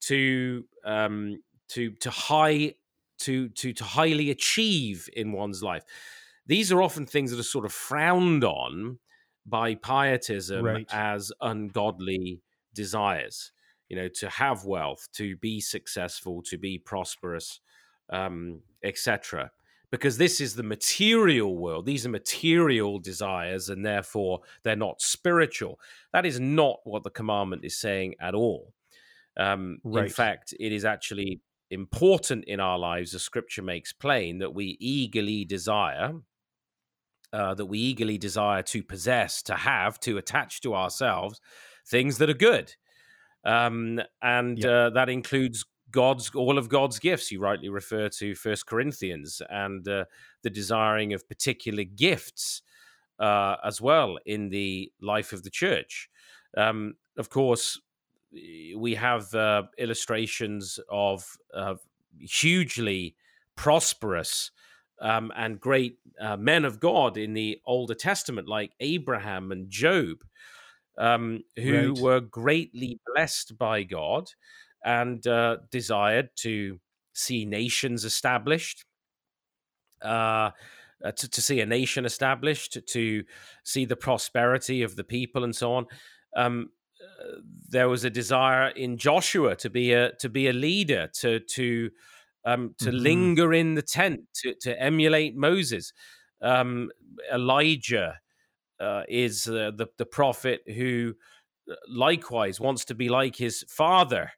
to 0.00 0.64
um, 0.85 1.42
to 1.68 1.90
to 2.00 2.11
high 2.11 2.74
to 3.18 3.50
to 3.50 3.74
to 3.74 3.85
highly 3.85 4.31
achieve 4.31 5.09
in 5.14 5.33
one's 5.33 5.62
life. 5.62 5.85
These 6.46 6.70
are 6.72 6.83
often 6.83 7.07
things 7.07 7.30
that 7.30 7.40
are 7.40 7.44
sort 7.44 7.64
of 7.64 7.72
frowned 7.72 8.44
on 8.44 8.98
by 9.46 9.74
pietism 9.74 10.64
right. 10.64 10.87
as 10.90 11.33
ungodly 11.40 12.40
desires 12.74 13.52
you 13.88 13.96
know 13.96 14.09
to 14.09 14.28
have 14.28 14.64
wealth 14.64 15.09
to 15.12 15.37
be 15.37 15.61
successful 15.61 16.42
to 16.42 16.59
be 16.59 16.78
prosperous 16.78 17.61
um, 18.11 18.61
etc 18.83 19.50
because 19.90 20.18
this 20.18 20.40
is 20.40 20.54
the 20.54 20.62
material 20.62 21.57
world 21.57 21.87
these 21.87 22.07
are 22.07 22.11
material 22.11 22.98
desires 22.98 23.68
and 23.68 23.85
therefore 23.85 24.40
they're 24.62 24.76
not 24.76 25.00
spiritual 25.00 25.78
that 26.12 26.26
is 26.26 26.40
not 26.40 26.78
what 26.85 27.02
the 27.02 27.11
commandment 27.11 27.64
is 27.64 27.76
saying 27.76 28.14
at 28.20 28.35
all 28.35 28.72
um, 29.37 29.78
right. 29.85 30.04
in 30.04 30.11
fact 30.11 30.54
it 30.59 30.72
is 30.72 30.85
actually 30.85 31.40
important 31.70 32.44
in 32.44 32.61
our 32.61 32.78
lives 32.78 33.14
as 33.14 33.22
scripture 33.22 33.62
makes 33.62 33.92
plain 33.92 34.38
that 34.38 34.54
we 34.54 34.76
eagerly 34.80 35.44
desire 35.44 36.12
uh, 37.35 37.55
that 37.55 37.66
we 37.66 37.79
eagerly 37.79 38.16
desire 38.18 38.62
to 38.62 38.83
possess 38.83 39.42
to 39.42 39.55
have 39.55 39.99
to 40.01 40.16
attach 40.18 40.61
to 40.61 40.75
ourselves 40.75 41.40
things 41.87 42.18
that 42.18 42.31
are 42.31 42.35
good 42.35 42.75
um, 43.44 44.01
and 44.23 44.64
uh, 44.64 44.90
that 44.90 45.09
includes 45.09 45.64
God's 45.90 46.31
all 46.35 46.59
of 46.59 46.68
God's 46.68 46.99
gifts. 46.99 47.31
You 47.31 47.40
rightly 47.40 47.68
refer 47.68 48.09
to 48.09 48.35
First 48.35 48.66
Corinthians 48.66 49.40
and 49.49 49.87
uh, 49.87 50.07
the 50.42 50.51
desiring 50.51 51.12
of 51.12 51.29
particular 51.29 51.85
gifts 51.85 52.62
uh, 53.20 53.57
as 53.64 53.81
well 53.81 54.18
in 54.27 54.49
the 54.49 54.90
life 55.01 55.33
of 55.33 55.42
the 55.42 55.51
church. 55.51 56.09
Um, 56.57 56.94
of 57.16 57.31
course, 57.31 57.81
we 58.33 58.97
have 58.97 59.33
uh, 59.35 59.64
illustrations 59.79 60.81
of, 60.90 61.25
of 61.53 61.81
hugely 62.18 63.14
prosperous 63.55 64.51
um, 65.00 65.33
and 65.37 65.61
great 65.61 65.98
uh, 66.20 66.37
men 66.37 66.64
of 66.64 66.80
God 66.80 67.16
in 67.16 67.35
the 67.35 67.61
Older 67.66 67.94
Testament, 67.94 68.48
like 68.48 68.72
Abraham 68.80 69.52
and 69.52 69.70
Job 69.70 70.18
um, 70.98 71.42
who 71.57 71.92
right. 71.92 71.98
were 71.98 72.20
greatly 72.20 73.00
blessed 73.07 73.59
by 73.59 73.83
God 73.83 74.30
and 74.85 75.26
uh, 75.26 75.59
desired 75.70 76.30
to 76.37 76.78
see 77.14 77.44
nations 77.44 78.04
established, 78.04 78.85
uh, 80.02 80.50
uh, 81.04 81.12
to, 81.16 81.28
to, 81.28 81.42
see 81.42 81.61
a 81.61 81.66
nation 81.66 82.04
established, 82.04 82.78
to 82.88 83.24
see 83.64 83.85
the 83.85 83.96
prosperity 83.96 84.83
of 84.83 84.96
the 84.96 85.04
people, 85.04 85.44
and 85.44 85.54
so 85.54 85.74
on. 85.74 85.87
Um, 86.37 86.70
uh, 87.00 87.40
there 87.68 87.88
was 87.88 88.04
a 88.04 88.11
desire 88.11 88.68
in 88.68 88.96
Joshua 88.96 89.57
to 89.57 89.70
be 89.70 89.92
a 89.92 90.12
to 90.16 90.28
be 90.28 90.48
a 90.48 90.52
leader, 90.52 91.09
to 91.20 91.40
to 91.40 91.90
um, 92.44 92.74
to 92.78 92.87
mm-hmm. 92.87 92.98
linger 92.98 93.54
in 93.54 93.74
the 93.74 93.83
tent, 93.83 94.20
to, 94.42 94.54
to 94.62 94.80
emulate 94.80 95.37
Moses. 95.37 95.92
Um, 96.42 96.90
Elijah 97.33 98.18
uh, 98.80 99.02
is 99.09 99.48
uh, 99.48 99.70
the 99.76 99.87
the 99.98 100.07
prophet 100.07 100.62
who 100.66 101.14
uh, 101.70 101.74
likewise 101.88 102.61
wants 102.61 102.85
to 102.87 102.94
be 102.94 103.09
like 103.09 103.37
his 103.37 103.64
father, 103.68 104.30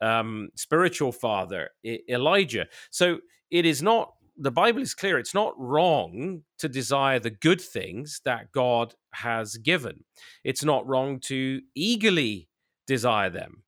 um, 0.00 0.50
spiritual 0.54 1.12
father 1.12 1.70
I- 1.84 2.00
Elijah. 2.08 2.66
So 2.90 3.18
it 3.50 3.66
is 3.66 3.82
not. 3.82 4.12
The 4.40 4.52
Bible 4.52 4.82
is 4.82 4.94
clear. 4.94 5.18
It's 5.18 5.34
not 5.34 5.58
wrong 5.58 6.44
to 6.58 6.68
desire 6.68 7.18
the 7.18 7.30
good 7.30 7.60
things 7.60 8.20
that 8.24 8.52
God 8.52 8.94
has 9.12 9.56
given. 9.56 10.04
It's 10.44 10.62
not 10.62 10.86
wrong 10.86 11.18
to 11.22 11.60
eagerly 11.74 12.48
desire 12.86 13.30
them. 13.30 13.64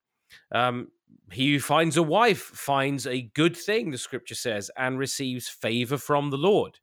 Um, 0.53 0.93
he 1.33 1.53
who 1.53 1.61
finds 1.61 1.97
a 1.97 2.03
wife 2.03 2.41
finds 2.41 3.07
a 3.07 3.23
good 3.23 3.57
thing, 3.57 3.91
the 3.91 3.99
scripture 3.99 4.35
says, 4.35 4.71
and 4.77 4.99
receives 4.99 5.49
favor 5.49 5.97
from 5.97 6.31
the 6.31 6.39
Lord. 6.39 6.79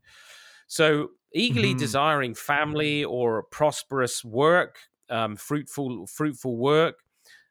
So 0.67 1.09
eagerly 1.33 1.69
mm-hmm. 1.69 1.79
desiring 1.79 2.35
family 2.35 3.03
or 3.03 3.43
prosperous 3.43 4.23
work, 4.23 4.77
um, 5.09 5.35
fruitful 5.35 6.07
fruitful 6.07 6.57
work, 6.57 6.95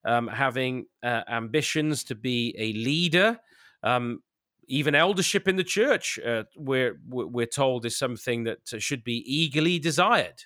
um, 0.05 0.29
having 0.29 0.87
uh, 1.03 1.23
ambitions 1.29 2.05
to 2.05 2.15
be 2.15 2.55
a 2.59 2.73
leader, 2.73 3.39
um, 3.83 4.23
even 4.69 4.95
eldership 4.95 5.49
in 5.49 5.57
the 5.57 5.65
church. 5.65 6.19
Uh, 6.19 6.45
we're 6.57 6.99
we're 7.09 7.47
told 7.47 7.85
is 7.87 7.99
something 7.99 8.45
that 8.45 8.59
should 8.79 9.05
be 9.05 9.23
eagerly 9.27 9.79
desired. 9.79 10.45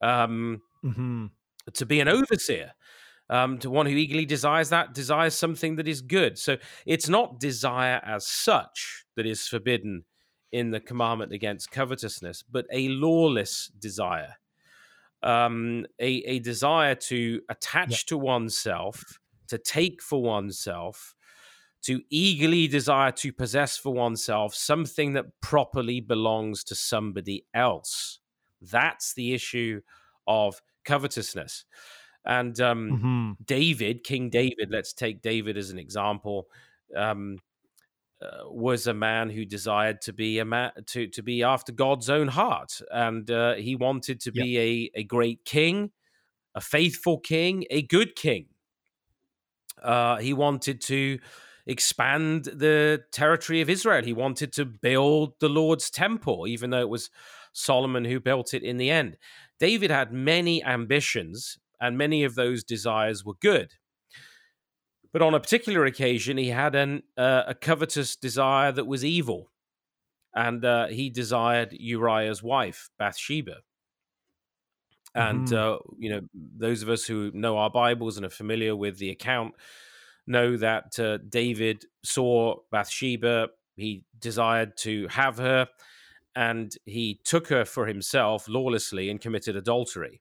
Um, 0.00 0.62
mm-hmm. 0.84 1.26
To 1.72 1.86
be 1.86 2.00
an 2.00 2.08
overseer. 2.08 2.72
Um, 3.28 3.58
to 3.58 3.70
one 3.70 3.86
who 3.86 3.96
eagerly 3.96 4.24
desires 4.24 4.68
that, 4.68 4.94
desires 4.94 5.34
something 5.34 5.76
that 5.76 5.88
is 5.88 6.00
good. 6.00 6.38
So 6.38 6.58
it's 6.84 7.08
not 7.08 7.40
desire 7.40 8.00
as 8.04 8.24
such 8.24 9.04
that 9.16 9.26
is 9.26 9.48
forbidden 9.48 10.04
in 10.52 10.70
the 10.70 10.78
commandment 10.78 11.32
against 11.32 11.72
covetousness, 11.72 12.44
but 12.48 12.66
a 12.72 12.88
lawless 12.88 13.66
desire, 13.78 14.36
um, 15.24 15.86
a, 15.98 16.08
a 16.24 16.38
desire 16.38 16.94
to 16.94 17.40
attach 17.48 17.90
yep. 17.90 18.00
to 18.06 18.16
oneself, 18.18 19.18
to 19.48 19.58
take 19.58 20.00
for 20.00 20.22
oneself, 20.22 21.16
to 21.82 22.02
eagerly 22.10 22.68
desire 22.68 23.12
to 23.12 23.32
possess 23.32 23.76
for 23.76 23.92
oneself 23.92 24.54
something 24.54 25.12
that 25.12 25.26
properly 25.40 26.00
belongs 26.00 26.64
to 26.64 26.74
somebody 26.74 27.44
else. 27.54 28.20
That's 28.60 29.14
the 29.14 29.34
issue 29.34 29.82
of 30.26 30.60
covetousness. 30.84 31.64
And 32.26 32.60
um, 32.60 32.90
mm-hmm. 32.90 33.32
David, 33.44 34.04
King 34.04 34.30
David, 34.30 34.70
let's 34.70 34.92
take 34.92 35.22
David 35.22 35.56
as 35.56 35.70
an 35.70 35.78
example, 35.78 36.48
um, 36.94 37.38
uh, 38.20 38.48
was 38.50 38.86
a 38.86 38.94
man 38.94 39.30
who 39.30 39.44
desired 39.44 40.00
to 40.00 40.12
be 40.12 40.38
a 40.38 40.44
man 40.44 40.72
to 40.86 41.06
to 41.08 41.22
be 41.22 41.42
after 41.42 41.70
God's 41.70 42.08
own 42.08 42.28
heart, 42.28 42.80
and 42.90 43.30
uh, 43.30 43.54
he 43.54 43.76
wanted 43.76 44.20
to 44.20 44.32
be 44.32 44.58
a 44.58 45.00
a 45.00 45.04
great 45.04 45.44
king, 45.44 45.90
a 46.54 46.60
faithful 46.60 47.18
king, 47.18 47.66
a 47.70 47.82
good 47.82 48.16
king. 48.16 48.46
Uh, 49.82 50.16
he 50.16 50.32
wanted 50.32 50.80
to 50.80 51.18
expand 51.66 52.44
the 52.44 53.02
territory 53.12 53.60
of 53.60 53.68
Israel. 53.68 54.02
He 54.02 54.12
wanted 54.12 54.52
to 54.54 54.64
build 54.64 55.34
the 55.40 55.48
Lord's 55.48 55.90
temple, 55.90 56.46
even 56.46 56.70
though 56.70 56.80
it 56.80 56.88
was 56.88 57.10
Solomon 57.52 58.04
who 58.04 58.20
built 58.20 58.54
it 58.54 58.62
in 58.62 58.76
the 58.76 58.90
end. 58.90 59.16
David 59.58 59.90
had 59.90 60.12
many 60.12 60.62
ambitions, 60.64 61.58
and 61.80 61.98
many 61.98 62.24
of 62.24 62.34
those 62.34 62.64
desires 62.64 63.24
were 63.24 63.34
good. 63.40 63.72
But 65.12 65.22
on 65.22 65.34
a 65.34 65.40
particular 65.40 65.84
occasion, 65.84 66.36
he 66.36 66.48
had 66.48 66.74
an, 66.74 67.02
uh, 67.16 67.44
a 67.46 67.54
covetous 67.54 68.16
desire 68.16 68.72
that 68.72 68.86
was 68.86 69.04
evil, 69.04 69.50
and 70.34 70.64
uh, 70.64 70.88
he 70.88 71.08
desired 71.08 71.72
Uriah's 71.72 72.42
wife, 72.42 72.90
Bathsheba. 72.98 73.58
And 75.14 75.48
mm-hmm. 75.48 75.74
uh, 75.74 75.78
you 75.98 76.10
know, 76.10 76.20
those 76.34 76.82
of 76.82 76.90
us 76.90 77.06
who 77.06 77.30
know 77.32 77.56
our 77.56 77.70
Bibles 77.70 78.18
and 78.18 78.26
are 78.26 78.30
familiar 78.30 78.76
with 78.76 78.98
the 78.98 79.08
account 79.10 79.54
know 80.26 80.56
that 80.58 80.98
uh, 80.98 81.18
David 81.26 81.86
saw 82.04 82.56
Bathsheba. 82.70 83.48
He 83.76 84.04
desired 84.18 84.76
to 84.78 85.08
have 85.08 85.38
her, 85.38 85.68
and 86.34 86.70
he 86.84 87.20
took 87.24 87.48
her 87.48 87.64
for 87.64 87.86
himself 87.86 88.48
lawlessly 88.48 89.08
and 89.08 89.20
committed 89.20 89.56
adultery. 89.56 90.20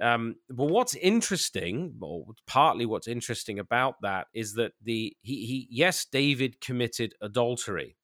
Um, 0.00 0.36
but 0.48 0.66
what's 0.66 0.94
interesting, 0.94 1.94
or 2.00 2.26
partly 2.46 2.86
what's 2.86 3.08
interesting 3.08 3.58
about 3.58 3.96
that, 4.02 4.28
is 4.32 4.54
that 4.54 4.72
the 4.82 5.16
he, 5.22 5.46
he 5.46 5.68
yes, 5.70 6.04
David 6.04 6.60
committed 6.60 7.14
adultery, 7.20 7.96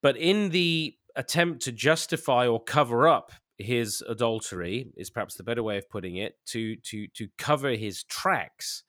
but 0.00 0.16
in 0.16 0.50
the 0.50 0.96
attempt 1.16 1.62
to 1.62 1.72
justify 1.72 2.46
or 2.46 2.62
cover 2.62 3.08
up 3.08 3.32
his 3.58 4.02
adultery 4.08 4.92
is 4.96 5.10
perhaps 5.10 5.36
the 5.36 5.42
better 5.42 5.62
way 5.62 5.78
of 5.78 5.88
putting 5.88 6.16
it 6.16 6.36
to 6.46 6.76
to 6.76 7.06
to 7.08 7.28
cover 7.38 7.70
his 7.70 8.04
tracks 8.04 8.82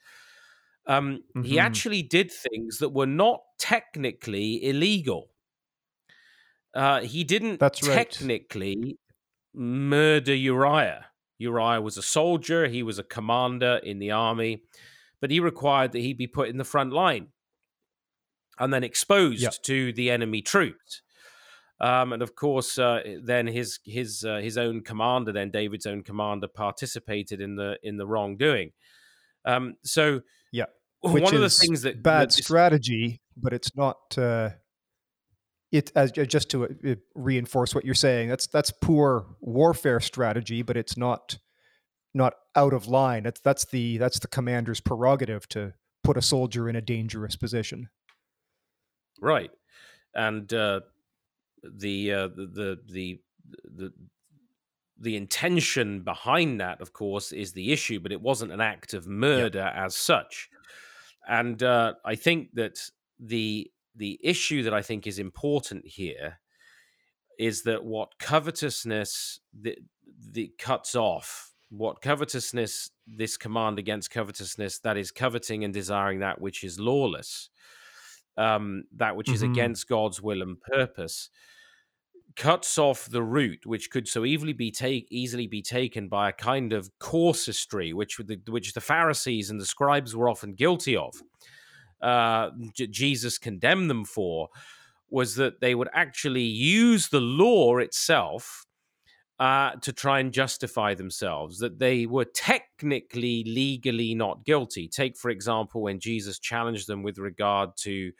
um, 0.87 1.19
mm-hmm. 1.35 1.43
he 1.43 1.59
actually 1.59 2.01
did 2.01 2.31
things 2.31 2.79
that 2.79 2.89
were 2.89 3.05
not 3.05 3.41
technically 3.59 4.63
illegal 4.65 5.29
uh, 6.73 7.01
he 7.01 7.23
didn't 7.23 7.59
That's 7.59 7.79
technically 7.79 8.77
right. 8.81 8.95
murder 9.53 10.35
uriah 10.35 11.05
Uriah 11.37 11.81
was 11.81 11.97
a 11.97 12.01
soldier, 12.01 12.67
he 12.67 12.83
was 12.83 12.99
a 12.99 13.03
commander 13.03 13.79
in 13.83 13.99
the 13.99 14.11
army, 14.11 14.63
but 15.19 15.31
he 15.31 15.39
required 15.39 15.91
that 15.91 15.99
he 15.99 16.13
be 16.13 16.27
put 16.27 16.49
in 16.49 16.57
the 16.57 16.63
front 16.63 16.93
line 16.93 17.27
and 18.59 18.73
then 18.73 18.83
exposed 18.83 19.41
yep. 19.41 19.53
to 19.63 19.93
the 19.93 20.11
enemy 20.11 20.41
troops. 20.41 21.01
Um, 21.79 22.13
and 22.13 22.21
of 22.21 22.35
course, 22.35 22.77
uh, 22.77 23.01
then 23.21 23.47
his 23.47 23.79
his 23.83 24.23
uh, 24.23 24.37
his 24.37 24.57
own 24.57 24.81
commander, 24.81 25.31
then 25.31 25.51
David's 25.51 25.85
own 25.85 26.03
commander, 26.03 26.47
participated 26.47 27.41
in 27.41 27.55
the 27.55 27.77
in 27.83 27.97
the 27.97 28.07
wrongdoing. 28.07 28.71
Um, 29.43 29.75
so, 29.83 30.21
yeah, 30.51 30.65
Which 31.01 31.23
one 31.23 31.35
of 31.35 31.41
the 31.41 31.49
things 31.49 31.81
that 31.81 32.01
bad 32.01 32.29
that 32.29 32.33
strategy, 32.33 33.21
but 33.35 33.51
it's 33.53 33.75
not. 33.75 34.17
Uh, 34.17 34.51
it 35.73 35.91
as 35.95 36.11
just 36.11 36.49
to 36.51 36.65
uh, 36.65 36.95
reinforce 37.15 37.75
what 37.75 37.83
you're 37.83 37.93
saying 37.95 38.29
that's 38.29 38.47
that's 38.47 38.71
poor 38.71 39.25
warfare 39.41 39.99
strategy 39.99 40.61
but 40.61 40.77
it's 40.77 40.95
not 40.95 41.37
not 42.13 42.35
out 42.55 42.73
of 42.73 42.87
line. 42.87 43.23
That's 43.23 43.39
that's 43.41 43.65
the 43.65 43.97
that's 43.97 44.19
the 44.19 44.27
commander's 44.27 44.79
prerogative 44.79 45.47
to 45.49 45.73
put 46.03 46.17
a 46.17 46.21
soldier 46.21 46.69
in 46.69 46.75
a 46.75 46.81
dangerous 46.81 47.35
position. 47.35 47.89
Right. 49.19 49.51
And 50.13 50.51
uh, 50.53 50.81
the, 51.63 52.13
uh, 52.13 52.27
the 52.27 52.79
the 52.87 53.19
the 53.65 53.93
the 54.99 55.15
intention 55.17 56.01
behind 56.01 56.61
that 56.61 56.79
of 56.79 56.93
course 56.93 57.31
is 57.31 57.51
the 57.53 57.73
issue 57.73 57.99
but 57.99 58.11
it 58.11 58.21
wasn't 58.21 58.51
an 58.51 58.61
act 58.61 58.93
of 58.93 59.07
murder 59.07 59.59
yep. 59.59 59.73
as 59.75 59.95
such. 59.95 60.49
And 61.27 61.61
uh, 61.63 61.93
i 62.05 62.15
think 62.15 62.49
that 62.53 62.79
the 63.19 63.71
the 63.95 64.19
issue 64.23 64.63
that 64.63 64.73
I 64.73 64.81
think 64.81 65.07
is 65.07 65.19
important 65.19 65.85
here 65.85 66.39
is 67.37 67.63
that 67.63 67.83
what 67.83 68.17
covetousness 68.19 69.39
the, 69.59 69.77
the 70.31 70.51
cuts 70.57 70.95
off, 70.95 71.51
what 71.69 72.01
covetousness, 72.01 72.91
this 73.07 73.37
command 73.37 73.79
against 73.79 74.11
covetousness, 74.11 74.79
that 74.79 74.97
is 74.97 75.11
coveting 75.11 75.63
and 75.63 75.73
desiring 75.73 76.19
that 76.19 76.39
which 76.39 76.63
is 76.63 76.79
lawless, 76.79 77.49
um, 78.37 78.83
that 78.95 79.15
which 79.15 79.27
mm-hmm. 79.27 79.35
is 79.35 79.41
against 79.41 79.87
God's 79.87 80.21
will 80.21 80.41
and 80.41 80.59
purpose, 80.61 81.29
cuts 82.35 82.77
off 82.77 83.05
the 83.09 83.23
root, 83.23 83.65
which 83.65 83.89
could 83.91 84.07
so 84.07 84.25
easily 84.25 84.53
be 84.53 84.71
take 84.71 85.07
easily 85.11 85.47
be 85.47 85.61
taken 85.61 86.07
by 86.07 86.29
a 86.29 86.33
kind 86.33 86.73
of 86.73 86.89
casuistry, 86.99 87.93
which 87.93 88.17
the, 88.17 88.39
which 88.47 88.73
the 88.73 88.81
Pharisees 88.81 89.49
and 89.49 89.59
the 89.59 89.65
scribes 89.65 90.15
were 90.15 90.29
often 90.29 90.53
guilty 90.53 90.95
of 90.95 91.13
uh, 92.03 92.51
J- 92.73 92.87
Jesus 92.87 93.37
condemned 93.37 93.89
them 93.89 94.05
for 94.05 94.49
was 95.09 95.35
that 95.35 95.61
they 95.61 95.75
would 95.75 95.89
actually 95.93 96.43
use 96.43 97.09
the 97.09 97.21
law 97.21 97.77
itself 97.77 98.65
uh, 99.39 99.71
to 99.81 99.91
try 99.91 100.19
and 100.19 100.31
justify 100.31 100.93
themselves, 100.93 101.59
that 101.59 101.79
they 101.79 102.05
were 102.05 102.25
technically, 102.25 103.43
legally 103.43 104.15
not 104.15 104.45
guilty. 104.45 104.87
Take, 104.87 105.17
for 105.17 105.29
example, 105.29 105.81
when 105.81 105.99
Jesus 105.99 106.39
challenged 106.39 106.87
them 106.87 107.03
with 107.03 107.17
regard 107.17 107.75
to 107.77 108.11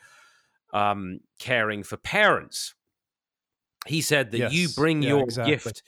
um, 0.74 1.20
caring 1.40 1.84
for 1.84 1.98
parents. 1.98 2.74
He 3.86 4.02
said 4.02 4.32
that 4.32 4.38
yes. 4.38 4.54
you 4.54 4.70
bring 4.70 5.02
yeah, 5.02 5.10
your 5.10 5.24
exactly. 5.24 5.54
gift 5.54 5.84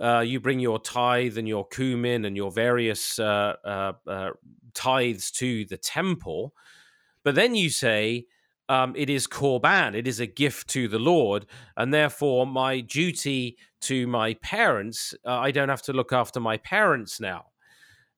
uh, 0.00 0.20
you 0.20 0.40
bring 0.40 0.58
your 0.58 0.78
tithe 0.78 1.38
and 1.38 1.46
your 1.46 1.66
cumin 1.68 2.24
and 2.24 2.36
your 2.36 2.50
various 2.50 3.18
uh, 3.18 3.54
uh, 3.64 3.92
uh 4.06 4.30
tithes 4.74 5.30
to 5.30 5.64
the 5.66 5.76
temple, 5.76 6.54
but 7.24 7.34
then 7.34 7.54
you 7.54 7.70
say, 7.70 8.26
um, 8.68 8.94
it 8.96 9.10
is 9.10 9.26
korban, 9.26 9.94
it 9.94 10.06
is 10.06 10.20
a 10.20 10.26
gift 10.26 10.68
to 10.68 10.88
the 10.88 10.98
Lord, 10.98 11.46
and 11.76 11.92
therefore 11.92 12.46
my 12.46 12.80
duty 12.80 13.56
to 13.82 14.06
my 14.06 14.34
parents, 14.34 15.14
uh, 15.26 15.38
I 15.38 15.50
don't 15.50 15.68
have 15.68 15.82
to 15.82 15.92
look 15.92 16.12
after 16.12 16.40
my 16.40 16.56
parents 16.56 17.20
now. 17.20 17.46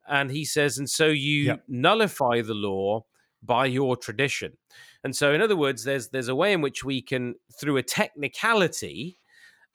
And 0.06 0.30
he 0.30 0.44
says, 0.44 0.78
and 0.78 0.88
so 0.88 1.06
you 1.06 1.44
yep. 1.44 1.64
nullify 1.66 2.42
the 2.42 2.54
law 2.54 3.06
by 3.42 3.66
your 3.66 3.96
tradition. 3.96 4.58
And 5.02 5.14
so, 5.16 5.32
in 5.32 5.42
other 5.42 5.56
words, 5.56 5.84
there's 5.84 6.08
there's 6.08 6.28
a 6.28 6.34
way 6.34 6.52
in 6.52 6.62
which 6.62 6.84
we 6.84 7.02
can, 7.02 7.34
through 7.58 7.76
a 7.76 7.82
technicality, 7.82 9.18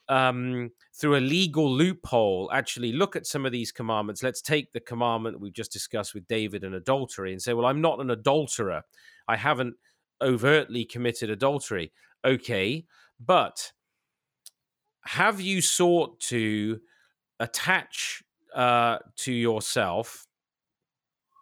um, 0.10 0.72
through 0.94 1.18
a 1.18 1.22
legal 1.22 1.72
loophole, 1.72 2.50
actually 2.52 2.92
look 2.92 3.16
at 3.16 3.28
some 3.28 3.46
of 3.46 3.52
these 3.52 3.72
commandments. 3.72 4.24
Let's 4.24 4.42
take 4.42 4.74
the 4.74 4.80
commandment 4.80 5.40
we've 5.40 5.54
just 5.54 5.72
discussed 5.72 6.14
with 6.14 6.28
David 6.28 6.64
and 6.64 6.76
adultery 6.76 7.32
and 7.32 7.42
say, 7.42 7.54
well, 7.54 7.68
I'm 7.68 7.80
not 7.80 8.00
an 8.02 8.10
adulterer. 8.10 8.82
I 9.28 9.38
haven't 9.38 9.76
overtly 10.22 10.84
committed 10.84 11.30
adultery. 11.30 11.94
Okay, 12.26 12.86
but 13.20 13.72
have 15.06 15.40
you 15.40 15.62
sought 15.62 16.20
to 16.20 16.80
attach 17.40 18.24
uh, 18.54 18.98
to 19.16 19.32
yourself 19.32 20.26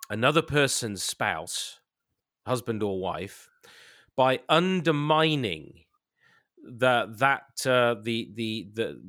another 0.09 0.41
person's 0.41 1.03
spouse, 1.03 1.79
husband 2.45 2.83
or 2.83 2.99
wife, 2.99 3.49
by 4.15 4.39
undermining 4.49 5.85
the 6.67 7.13
that 7.17 7.69
uh, 7.69 7.95
the 8.01 8.29
the 8.33 8.67
the 8.73 9.01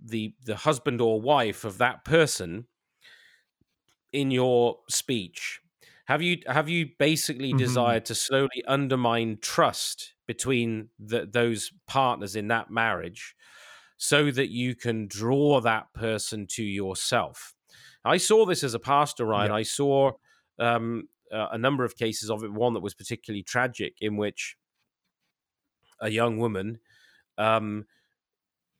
the 0.00 0.34
the 0.44 0.56
husband 0.56 1.00
or 1.00 1.20
wife 1.20 1.64
of 1.64 1.78
that 1.78 2.04
person 2.04 2.66
in 4.12 4.30
your 4.30 4.78
speech 4.88 5.60
have 6.08 6.22
you 6.22 6.38
have 6.46 6.70
you 6.70 6.88
basically 6.98 7.50
mm-hmm. 7.50 7.58
desired 7.58 8.06
to 8.06 8.14
slowly 8.14 8.64
undermine 8.66 9.36
trust 9.42 10.14
between 10.26 10.88
the, 10.98 11.26
those 11.30 11.70
partners 11.86 12.34
in 12.34 12.48
that 12.48 12.70
marriage, 12.70 13.36
so 13.98 14.30
that 14.30 14.48
you 14.48 14.74
can 14.74 15.06
draw 15.06 15.60
that 15.60 15.92
person 15.92 16.46
to 16.52 16.62
yourself? 16.62 17.52
I 18.06 18.16
saw 18.16 18.46
this 18.46 18.64
as 18.64 18.72
a 18.72 18.78
pastor, 18.78 19.26
Ryan. 19.26 19.50
Yeah. 19.50 19.56
I 19.56 19.62
saw 19.64 20.12
um, 20.58 21.08
uh, 21.30 21.48
a 21.52 21.58
number 21.58 21.84
of 21.84 21.94
cases 21.94 22.30
of 22.30 22.42
it. 22.42 22.54
One 22.54 22.72
that 22.72 22.80
was 22.80 22.94
particularly 22.94 23.42
tragic, 23.42 23.96
in 24.00 24.16
which 24.16 24.56
a 26.00 26.10
young 26.10 26.38
woman, 26.38 26.78
um, 27.36 27.86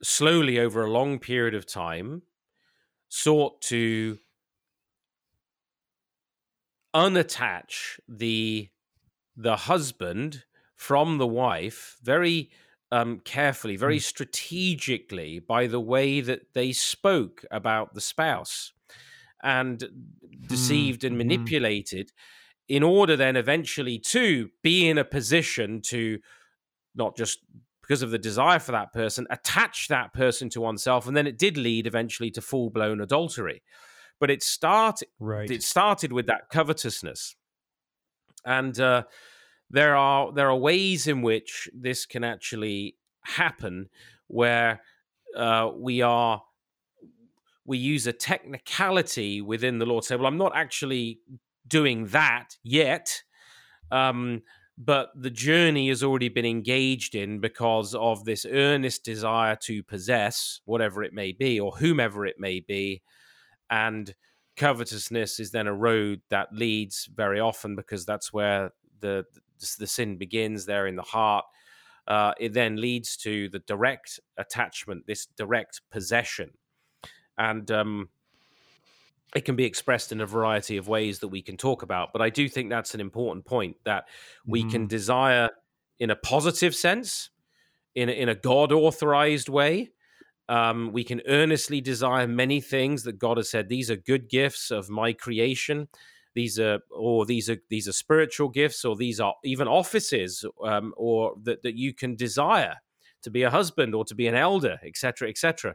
slowly 0.02 0.58
over 0.58 0.84
a 0.84 0.90
long 0.90 1.18
period 1.18 1.54
of 1.54 1.66
time, 1.66 2.22
sought 3.08 3.60
to 3.62 4.18
unattach 6.94 7.98
the 8.08 8.68
the 9.36 9.56
husband 9.56 10.44
from 10.74 11.18
the 11.18 11.26
wife 11.26 11.96
very 12.02 12.50
um, 12.90 13.20
carefully, 13.20 13.76
very 13.76 13.98
strategically, 13.98 15.38
by 15.38 15.66
the 15.66 15.80
way 15.80 16.20
that 16.20 16.54
they 16.54 16.72
spoke 16.72 17.44
about 17.50 17.94
the 17.94 18.00
spouse 18.00 18.72
and 19.42 19.84
deceived 20.46 21.04
and 21.04 21.14
mhm. 21.14 21.18
manipulated 21.18 22.12
in 22.68 22.82
order 22.82 23.16
then 23.16 23.36
eventually 23.36 23.98
to 23.98 24.50
be 24.62 24.88
in 24.88 24.98
a 24.98 25.04
position 25.04 25.80
to 25.80 26.18
not 26.94 27.16
just 27.16 27.40
because 27.82 28.02
of 28.02 28.10
the 28.10 28.18
desire 28.18 28.58
for 28.58 28.72
that 28.72 28.92
person 28.92 29.26
attach 29.30 29.88
that 29.88 30.12
person 30.12 30.50
to 30.50 30.60
oneself 30.60 31.06
and 31.06 31.16
then 31.16 31.26
it 31.26 31.38
did 31.38 31.56
lead 31.56 31.86
eventually 31.86 32.30
to 32.30 32.42
full-blown 32.42 33.00
adultery. 33.00 33.62
But 34.20 34.30
it 34.30 34.42
started 34.42 35.08
Right. 35.18 35.50
it 35.50 35.62
started 35.62 36.12
with 36.12 36.26
that 36.26 36.48
covetousness. 36.50 37.36
And 38.44 38.78
uh, 38.78 39.04
there 39.70 39.96
are 39.96 40.32
there 40.32 40.48
are 40.50 40.56
ways 40.56 41.06
in 41.06 41.22
which 41.22 41.68
this 41.72 42.06
can 42.06 42.24
actually 42.24 42.96
happen 43.22 43.88
where 44.26 44.80
uh, 45.36 45.70
we 45.74 46.02
are 46.02 46.42
we 47.64 47.78
use 47.78 48.06
a 48.06 48.12
technicality 48.12 49.40
within 49.42 49.78
the 49.78 49.84
law 49.86 50.00
to 50.00 50.06
say 50.06 50.16
well 50.16 50.26
i'm 50.26 50.38
not 50.38 50.52
actually 50.54 51.20
doing 51.68 52.06
that 52.06 52.56
yet. 52.62 53.22
Um, 53.90 54.42
but 54.80 55.10
the 55.16 55.30
journey 55.30 55.88
has 55.88 56.04
already 56.04 56.28
been 56.28 56.46
engaged 56.46 57.16
in 57.16 57.40
because 57.40 57.94
of 57.96 58.24
this 58.24 58.46
earnest 58.48 59.04
desire 59.04 59.56
to 59.56 59.82
possess 59.82 60.60
whatever 60.66 61.02
it 61.02 61.12
may 61.12 61.32
be 61.32 61.58
or 61.58 61.72
whomever 61.72 62.24
it 62.24 62.36
may 62.38 62.60
be 62.60 63.02
and 63.70 64.14
covetousness 64.56 65.40
is 65.40 65.50
then 65.50 65.66
a 65.66 65.74
road 65.74 66.20
that 66.30 66.52
leads 66.52 67.08
very 67.14 67.40
often 67.40 67.76
because 67.76 68.04
that's 68.04 68.32
where 68.32 68.72
the 69.00 69.24
the 69.78 69.86
sin 69.86 70.16
begins 70.16 70.66
there 70.66 70.86
in 70.86 70.96
the 70.96 71.02
heart. 71.02 71.44
Uh, 72.06 72.32
it 72.38 72.52
then 72.52 72.76
leads 72.76 73.16
to 73.16 73.48
the 73.50 73.58
direct 73.60 74.20
attachment 74.36 75.06
this 75.06 75.26
direct 75.36 75.82
possession. 75.90 76.50
And 77.36 77.70
um, 77.70 78.08
it 79.34 79.44
can 79.44 79.56
be 79.56 79.64
expressed 79.64 80.10
in 80.12 80.20
a 80.20 80.26
variety 80.26 80.76
of 80.76 80.88
ways 80.88 81.18
that 81.18 81.28
we 81.28 81.42
can 81.42 81.56
talk 81.56 81.82
about 81.82 82.12
but 82.12 82.22
i 82.22 82.30
do 82.30 82.48
think 82.48 82.70
that's 82.70 82.94
an 82.94 83.00
important 83.00 83.44
point 83.44 83.76
that 83.84 84.04
we 84.46 84.64
can 84.64 84.84
Mhm. 84.86 84.88
desire 84.88 85.50
in 85.98 86.10
a 86.10 86.16
positive 86.16 86.74
sense 86.74 87.30
in 87.94 88.08
a, 88.08 88.12
in 88.12 88.28
a 88.28 88.34
god 88.34 88.72
authorized 88.72 89.48
way 89.48 89.90
um, 90.48 90.92
we 90.92 91.04
can 91.04 91.20
earnestly 91.28 91.80
desire 91.80 92.26
many 92.26 92.60
things 92.60 93.02
that 93.02 93.18
God 93.18 93.36
has 93.36 93.50
said 93.50 93.68
these 93.68 93.90
are 93.90 93.96
good 93.96 94.30
gifts 94.30 94.70
of 94.70 94.88
my 94.88 95.12
creation. 95.12 95.88
These 96.34 96.58
are, 96.58 96.78
or 96.90 97.26
these 97.26 97.50
are 97.50 97.58
these 97.68 97.86
are 97.86 97.92
spiritual 97.92 98.48
gifts, 98.48 98.84
or 98.84 98.96
these 98.96 99.20
are 99.20 99.34
even 99.44 99.68
offices, 99.68 100.46
um, 100.64 100.94
or 100.96 101.34
that 101.42 101.62
that 101.64 101.76
you 101.76 101.92
can 101.92 102.16
desire 102.16 102.76
to 103.22 103.30
be 103.30 103.42
a 103.42 103.50
husband 103.50 103.94
or 103.94 104.04
to 104.06 104.14
be 104.14 104.26
an 104.26 104.34
elder, 104.34 104.78
etc., 104.84 105.28
etc. 105.28 105.74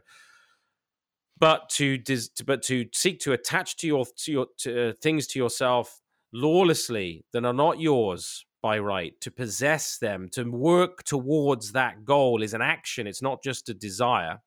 But 1.38 1.68
to, 1.70 1.98
dis- 1.98 2.30
but 2.46 2.62
to 2.64 2.86
seek 2.92 3.20
to 3.20 3.32
attach 3.32 3.76
to 3.78 3.86
your 3.86 4.06
to 4.18 4.32
your 4.32 4.46
to, 4.58 4.90
uh, 4.90 4.92
things 5.02 5.26
to 5.28 5.38
yourself 5.38 6.00
lawlessly 6.32 7.24
that 7.32 7.44
are 7.44 7.52
not 7.52 7.80
yours 7.80 8.46
by 8.62 8.78
right, 8.78 9.20
to 9.20 9.30
possess 9.30 9.98
them, 9.98 10.28
to 10.30 10.44
work 10.44 11.02
towards 11.02 11.72
that 11.72 12.04
goal 12.04 12.42
is 12.42 12.54
an 12.54 12.62
action. 12.62 13.06
It's 13.06 13.20
not 13.20 13.42
just 13.42 13.68
a 13.68 13.74
desire 13.74 14.40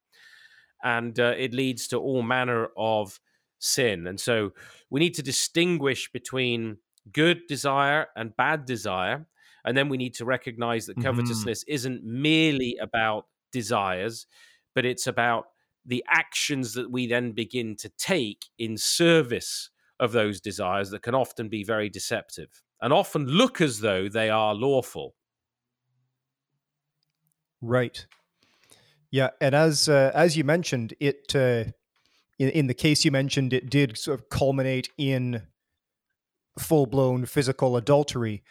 and 0.84 1.20
uh, 1.20 1.34
it 1.38 1.54
leads 1.54 1.88
to 1.90 1.98
all 1.98 2.22
manner 2.22 2.70
of 2.78 3.20
sin. 3.60 4.08
And 4.08 4.20
so 4.20 4.52
we 4.90 5.00
need 5.00 5.16
to 5.16 5.24
distinguish 5.24 6.12
between 6.12 6.78
good 7.12 7.48
desire 7.48 8.08
and 8.16 8.36
bad 8.36 8.66
desire. 8.66 9.28
And 9.66 9.76
then 9.78 9.90
we 9.90 9.98
need 9.98 10.14
to 10.16 10.26
recognize 10.26 10.86
that 10.86 10.98
Mhm. 10.98 11.04
covetousness 11.04 11.64
isn't 11.68 12.04
merely 12.04 12.78
about 12.82 13.28
desires, 13.52 14.28
but 14.76 14.86
it's 14.86 15.08
about 15.08 15.48
the 15.88 16.04
actions 16.10 16.74
that 16.74 16.92
we 16.92 17.08
then 17.08 17.32
begin 17.32 17.76
to 17.78 17.90
take 17.98 18.46
in 18.60 18.78
service 18.78 19.70
of 20.00 20.12
those 20.12 20.40
desires 20.40 20.92
that 20.92 21.02
can 21.02 21.16
often 21.16 21.50
be 21.50 21.64
very 21.64 21.90
deceptive 21.90 22.62
and 22.82 22.94
often 22.94 23.26
look 23.26 23.62
as 23.62 23.80
though 23.80 24.08
they 24.08 24.30
are 24.30 24.54
lawful. 24.54 25.16
Right. 27.62 28.06
Yeah, 29.10 29.30
and 29.42 29.56
as 29.56 29.90
uh, 29.90 30.12
as 30.14 30.38
you 30.38 30.44
mentioned, 30.44 30.94
it 31.00 31.34
uh, 31.34 31.72
in 32.38 32.50
in 32.50 32.68
the 32.68 32.74
case 32.74 33.06
you 33.06 33.12
mentioned, 33.12 33.54
it 33.54 33.70
did 33.70 33.98
sort 33.98 34.20
of 34.20 34.30
culminate 34.30 34.90
in 34.98 35.42
full 36.60 36.86
blown 36.86 37.26
physical 37.26 37.78
adultery, 37.78 38.44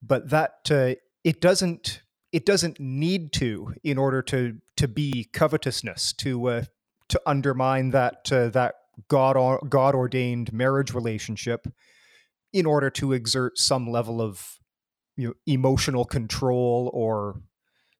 but 0.00 0.30
that 0.30 0.70
uh, 0.70 0.94
it 1.24 1.40
doesn't 1.40 2.02
it 2.32 2.46
doesn't 2.46 2.78
need 2.78 3.32
to 3.32 3.74
in 3.82 3.98
order 3.98 4.22
to 4.22 4.58
to 4.76 4.88
be 4.88 5.28
covetousness 5.32 6.12
to 6.14 6.46
uh, 6.48 6.64
to 7.08 7.20
undermine 7.26 7.90
that 7.90 8.30
uh, 8.32 8.48
that 8.48 8.74
God 9.08 9.36
God 9.68 9.94
ordained 9.94 10.52
marriage 10.52 10.92
relationship 10.92 11.66
in 12.52 12.66
order 12.66 12.90
to 12.90 13.12
exert 13.12 13.58
some 13.58 13.90
level 13.90 14.20
of 14.20 14.58
you 15.16 15.28
know 15.28 15.34
emotional 15.46 16.04
control 16.04 16.90
or 16.92 17.40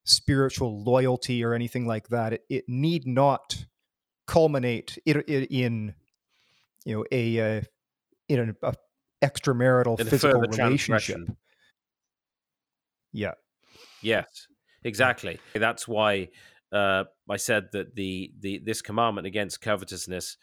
spiritual 0.05 0.83
loyalty 0.83 1.45
or 1.45 1.55
anything 1.55 1.87
like 1.87 2.09
that. 2.09 2.35
It, 2.35 2.43
it 2.49 2.65
need 2.69 3.07
not 3.07 3.67
culminate 4.27 4.99
in, 5.05 5.21
in 5.23 5.95
you 6.85 6.97
know 6.97 7.05
a 7.11 7.59
uh, 7.59 7.63
in 8.29 8.39
an 8.41 8.57
a 8.63 8.75
extramarital 9.23 9.99
In 9.99 10.07
physical 10.07 10.41
relationship. 10.41 11.21
Yeah. 13.13 13.35
Yes, 14.03 14.49
exactly. 14.83 15.39
That's 15.55 15.89
why 15.89 16.29
uh, 16.75 17.05
I 17.31 17.37
said 17.39 17.71
that 17.73 17.95
the 17.97 18.33
the 18.41 18.59
this 18.59 18.83
commandment 18.83 19.27
against 19.27 19.63
covetousness 19.63 20.37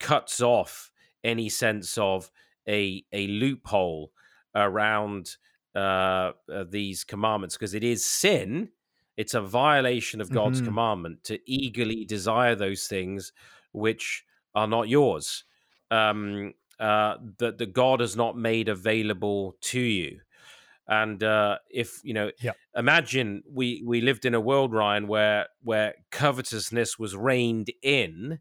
cuts 0.00 0.40
off 0.40 0.92
any 1.24 1.48
sense 1.48 1.98
of 1.98 2.30
a 2.68 3.04
a 3.12 3.26
loophole 3.28 4.12
around 4.54 5.36
uh, 5.74 6.32
uh, 6.52 6.64
these 6.68 7.04
commandments 7.04 7.56
because 7.56 7.74
it 7.74 7.84
is 7.84 8.04
sin. 8.04 8.70
It's 9.16 9.34
a 9.34 9.40
violation 9.40 10.20
of 10.20 10.30
God's 10.30 10.60
Mhm. 10.60 10.60
commandment 10.60 11.24
to 11.24 11.40
eagerly 11.50 12.04
desire 12.04 12.54
those 12.54 12.86
things 12.86 13.32
which 13.72 14.24
are 14.54 14.68
not 14.68 14.88
yours, 14.88 15.44
um, 15.90 16.54
uh, 16.78 17.16
that 17.38 17.58
that 17.58 17.72
God 17.72 18.00
has 18.00 18.16
not 18.16 18.36
made 18.36 18.68
available 18.68 19.56
to 19.62 19.80
you. 19.80 20.20
And 20.88 21.22
uh, 21.22 21.58
if 21.70 22.00
you 22.02 22.14
know, 22.14 22.30
Yeah. 22.42 22.52
imagine 22.74 23.42
we 23.46 23.82
we 23.84 24.00
lived 24.00 24.24
in 24.24 24.34
a 24.34 24.40
world, 24.40 24.72
Ryan, 24.72 25.06
where 25.06 25.48
where 25.62 25.94
covetousness 26.10 26.98
was 26.98 27.14
reined 27.14 27.70
in, 27.82 28.40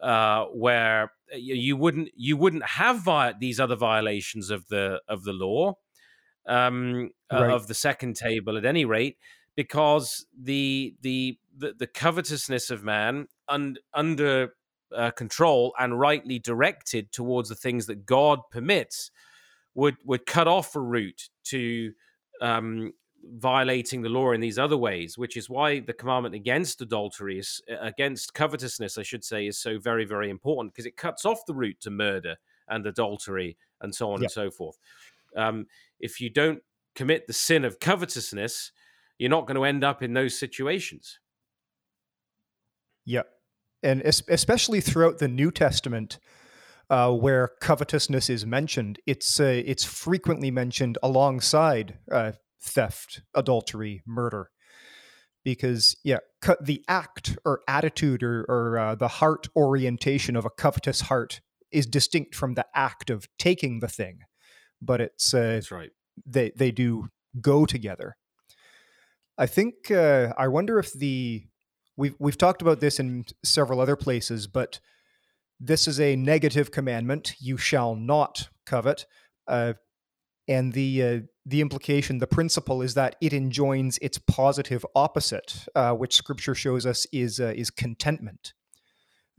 uh, 0.00 0.44
where 0.46 1.12
you, 1.34 1.54
you 1.54 1.76
wouldn't 1.76 2.10
you 2.16 2.36
wouldn't 2.36 2.64
have 2.64 3.00
vi- 3.00 3.34
these 3.40 3.58
other 3.58 3.76
violations 3.76 4.50
of 4.50 4.68
the 4.68 5.02
of 5.08 5.24
the 5.24 5.32
law, 5.32 5.74
um, 6.46 7.10
uh, 7.32 7.48
of 7.52 7.66
the 7.66 7.74
second 7.74 8.14
table 8.16 8.56
at 8.56 8.64
any 8.64 8.84
rate, 8.84 9.18
because 9.56 10.26
the 10.38 10.94
the 11.00 11.38
the, 11.56 11.74
the 11.76 11.86
covetousness 11.88 12.70
of 12.70 12.84
man 12.84 13.26
un, 13.48 13.76
under 13.92 14.54
uh, 14.94 15.10
control 15.10 15.74
and 15.78 15.98
rightly 15.98 16.38
directed 16.38 17.10
towards 17.10 17.48
the 17.48 17.54
things 17.56 17.86
that 17.86 18.06
God 18.06 18.40
permits 18.50 19.10
would 19.74 19.96
would 20.04 20.26
cut 20.26 20.46
off 20.48 20.74
a 20.76 20.80
route 20.80 21.28
to 21.44 21.92
um, 22.40 22.92
violating 23.24 24.02
the 24.02 24.08
law 24.08 24.32
in 24.32 24.40
these 24.40 24.58
other 24.58 24.76
ways, 24.76 25.16
which 25.16 25.36
is 25.36 25.48
why 25.48 25.80
the 25.80 25.92
commandment 25.92 26.34
against 26.34 26.80
adultery 26.80 27.38
is 27.38 27.60
against 27.80 28.34
covetousness, 28.34 28.98
I 28.98 29.02
should 29.02 29.24
say, 29.24 29.46
is 29.46 29.58
so 29.58 29.78
very 29.78 30.04
very 30.04 30.30
important 30.30 30.72
because 30.74 30.86
it 30.86 30.96
cuts 30.96 31.24
off 31.24 31.46
the 31.46 31.54
route 31.54 31.80
to 31.80 31.90
murder 31.90 32.36
and 32.68 32.86
adultery 32.86 33.56
and 33.80 33.94
so 33.94 34.10
on 34.10 34.20
Yeah. 34.20 34.24
and 34.24 34.30
so 34.32 34.50
forth. 34.50 34.78
Um, 35.36 35.66
if 36.00 36.20
you 36.20 36.30
don't 36.30 36.62
commit 36.94 37.26
the 37.26 37.32
sin 37.32 37.64
of 37.64 37.80
covetousness, 37.80 38.72
you're 39.18 39.30
not 39.30 39.46
going 39.46 39.56
to 39.56 39.64
end 39.64 39.82
up 39.84 40.02
in 40.02 40.12
those 40.14 40.38
situations. 40.38 41.18
Yeah, 43.04 43.22
and 43.82 44.02
es- 44.02 44.22
especially 44.28 44.80
throughout 44.80 45.18
the 45.18 45.28
New 45.28 45.50
Testament, 45.50 46.18
uh, 46.90 47.12
where 47.12 47.52
covetousness 47.60 48.28
is 48.28 48.44
mentioned, 48.44 48.98
it's 49.06 49.40
uh, 49.40 49.62
it's 49.64 49.84
frequently 49.84 50.50
mentioned 50.50 50.98
alongside 51.02 51.98
uh, 52.10 52.32
theft, 52.62 53.22
adultery, 53.34 54.02
murder, 54.06 54.50
because 55.44 55.96
yeah, 56.04 56.18
co- 56.42 56.56
the 56.60 56.84
act 56.88 57.36
or 57.44 57.60
attitude 57.68 58.22
or, 58.22 58.44
or 58.48 58.78
uh, 58.78 58.94
the 58.94 59.08
heart 59.08 59.48
orientation 59.56 60.36
of 60.36 60.44
a 60.44 60.50
covetous 60.50 61.02
heart 61.02 61.40
is 61.70 61.86
distinct 61.86 62.34
from 62.34 62.54
the 62.54 62.66
act 62.74 63.10
of 63.10 63.26
taking 63.38 63.80
the 63.80 63.88
thing, 63.88 64.20
but 64.80 65.00
it's 65.00 65.34
uh, 65.34 65.40
That's 65.40 65.70
right. 65.70 65.90
they 66.26 66.52
they 66.56 66.70
do 66.70 67.08
go 67.40 67.66
together. 67.66 68.16
I 69.36 69.46
think 69.46 69.90
uh, 69.90 70.32
I 70.38 70.48
wonder 70.48 70.78
if 70.78 70.92
the 70.92 71.46
we've 71.96 72.14
we've 72.18 72.38
talked 72.38 72.62
about 72.62 72.80
this 72.80 73.00
in 73.00 73.24
several 73.42 73.80
other 73.80 73.96
places, 73.96 74.46
but 74.46 74.80
this 75.66 75.88
is 75.88 75.98
a 75.98 76.16
negative 76.16 76.70
commandment: 76.70 77.34
"You 77.40 77.56
shall 77.56 77.94
not 77.94 78.48
covet." 78.66 79.06
Uh, 79.48 79.74
and 80.46 80.72
the 80.72 81.02
uh, 81.02 81.20
the 81.46 81.60
implication, 81.60 82.18
the 82.18 82.26
principle, 82.26 82.82
is 82.82 82.94
that 82.94 83.16
it 83.20 83.32
enjoins 83.32 83.98
its 83.98 84.18
positive 84.18 84.84
opposite, 84.94 85.66
uh, 85.74 85.92
which 85.92 86.14
Scripture 86.14 86.54
shows 86.54 86.84
us 86.86 87.06
is 87.12 87.40
uh, 87.40 87.52
is 87.56 87.70
contentment. 87.70 88.52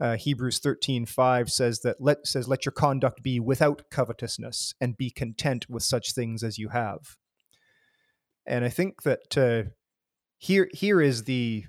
Uh, 0.00 0.16
Hebrews 0.16 0.58
thirteen 0.58 1.06
five 1.06 1.50
says 1.50 1.80
that 1.80 1.96
let 2.00 2.26
says 2.26 2.48
let 2.48 2.66
your 2.66 2.72
conduct 2.72 3.22
be 3.22 3.40
without 3.40 3.82
covetousness 3.90 4.74
and 4.80 4.96
be 4.96 5.10
content 5.10 5.70
with 5.70 5.82
such 5.82 6.12
things 6.12 6.42
as 6.42 6.58
you 6.58 6.70
have. 6.70 7.16
And 8.44 8.64
I 8.64 8.68
think 8.68 9.02
that 9.02 9.38
uh, 9.38 9.70
here 10.38 10.68
here 10.72 11.00
is 11.00 11.24
the 11.24 11.64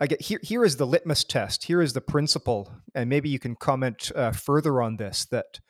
I 0.00 0.06
get 0.06 0.22
here 0.22 0.40
here 0.42 0.64
is 0.64 0.76
the 0.76 0.86
litmus 0.86 1.24
test. 1.24 1.64
Here 1.64 1.80
is 1.80 1.92
the 1.92 2.00
principle, 2.00 2.72
and 2.94 3.08
maybe 3.08 3.28
you 3.28 3.38
can 3.38 3.54
comment 3.54 4.10
uh, 4.14 4.32
further 4.32 4.82
on 4.82 4.96
this. 4.96 5.24
That 5.26 5.60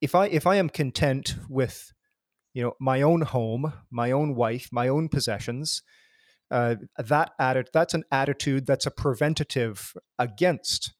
if 0.00 0.14
I 0.14 0.26
if 0.26 0.46
I 0.46 0.56
am 0.56 0.68
content 0.68 1.34
with 1.48 1.92
you 2.52 2.62
know 2.62 2.74
my 2.80 3.02
own 3.02 3.22
home, 3.22 3.72
my 3.90 4.12
own 4.12 4.36
wife, 4.36 4.68
my 4.70 4.86
own 4.86 5.08
possessions, 5.08 5.82
uh, 6.50 6.76
that 6.98 7.32
that's 7.72 7.94
an 7.94 8.04
attitude 8.12 8.66
that's 8.66 8.86
a 8.86 8.92
preventative 8.92 9.94
against 10.18 10.94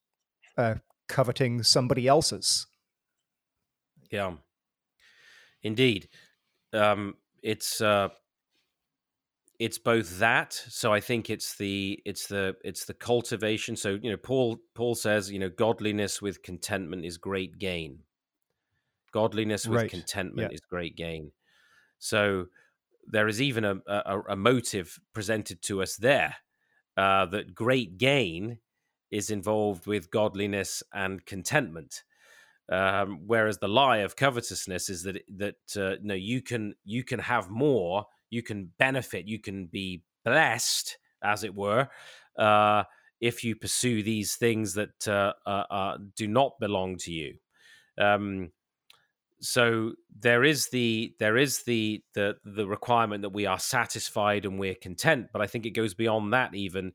uh, 0.59 0.77
coveting 1.09 1.63
somebody 1.63 2.09
else's. 2.09 2.67
Yeah, 4.11 4.35
indeed. 5.63 6.09
Um, 6.73 7.15
it's 7.41 7.81
uh, 7.81 8.09
it's 9.59 9.79
both 9.79 10.19
that. 10.19 10.53
So 10.53 10.93
I 10.93 11.01
think 11.01 11.31
it's 11.31 11.57
the 11.57 12.01
it's 12.05 12.27
the 12.27 12.57
it's 12.65 12.85
the 12.85 12.95
cultivation. 12.95 13.77
So 13.77 13.99
you 14.03 14.11
know, 14.11 14.17
Paul 14.17 14.59
Paul 14.75 14.95
says 14.95 15.31
you 15.31 15.39
know, 15.39 15.49
godliness 15.51 16.21
with 16.21 16.43
contentment 16.43 17.05
is 17.05 17.19
great 17.19 17.59
gain. 17.59 18.01
Godliness 19.13 19.69
with 19.69 19.81
Right. 19.81 19.91
contentment 19.91 20.51
Yeah. 20.51 20.55
is 20.55 20.61
great 20.61 20.97
gain. 20.97 21.33
So 21.99 22.47
there 23.07 23.29
is 23.29 23.41
even 23.43 23.65
a, 23.65 23.77
a, 23.87 24.21
a 24.31 24.37
motive 24.37 24.99
presented 25.13 25.63
to 25.63 25.83
us 25.83 25.97
there 25.97 26.37
uh, 26.97 27.27
that 27.27 27.55
great 27.55 27.99
gain 27.99 28.59
is 29.11 29.31
involved 29.31 29.87
with 29.87 30.11
godliness 30.11 30.83
and 30.93 31.25
contentment. 31.27 32.05
Um, 32.71 33.21
whereas 33.27 33.59
the 33.59 33.69
lie 33.69 33.99
of 33.99 34.17
covetousness 34.17 34.89
is 34.89 35.03
that 35.05 35.23
that 35.37 35.77
uh, 35.77 35.97
no, 36.03 36.15
you 36.15 36.43
can 36.43 36.75
you 36.85 37.05
can 37.05 37.21
have 37.21 37.51
more, 37.51 38.07
you 38.35 38.43
can 38.43 38.73
benefit, 38.79 39.27
you 39.29 39.39
can 39.39 39.67
be 39.67 40.03
blessed, 40.25 40.99
as 41.23 41.45
it 41.45 41.55
were, 41.55 41.89
uh, 42.39 42.85
if 43.21 43.45
you 43.45 43.57
pursue 43.57 44.03
these 44.03 44.37
things 44.37 44.75
that 44.75 45.09
uh, 45.09 45.33
uh, 45.47 45.65
uh, 45.71 45.99
do 46.17 46.27
not 46.29 46.59
belong 46.61 46.99
to 46.99 47.13
you. 47.13 47.37
Um, 47.99 48.53
so 49.41 49.93
there 50.19 50.43
is 50.43 50.69
the 50.69 51.15
there 51.19 51.37
is 51.37 51.65
the 51.65 52.03
the 52.15 52.37
the 52.45 52.67
requirement 52.67 53.23
that 53.23 53.31
we 53.33 53.47
are 53.47 53.59
satisfied 53.59 54.45
and 54.45 54.59
we're 54.59 54.75
content 54.75 55.29
but 55.33 55.43
i 55.43 55.47
think 55.47 55.67
it 55.67 55.71
goes 55.71 55.93
beyond 55.93 56.33
that 56.33 56.55
even 56.55 56.93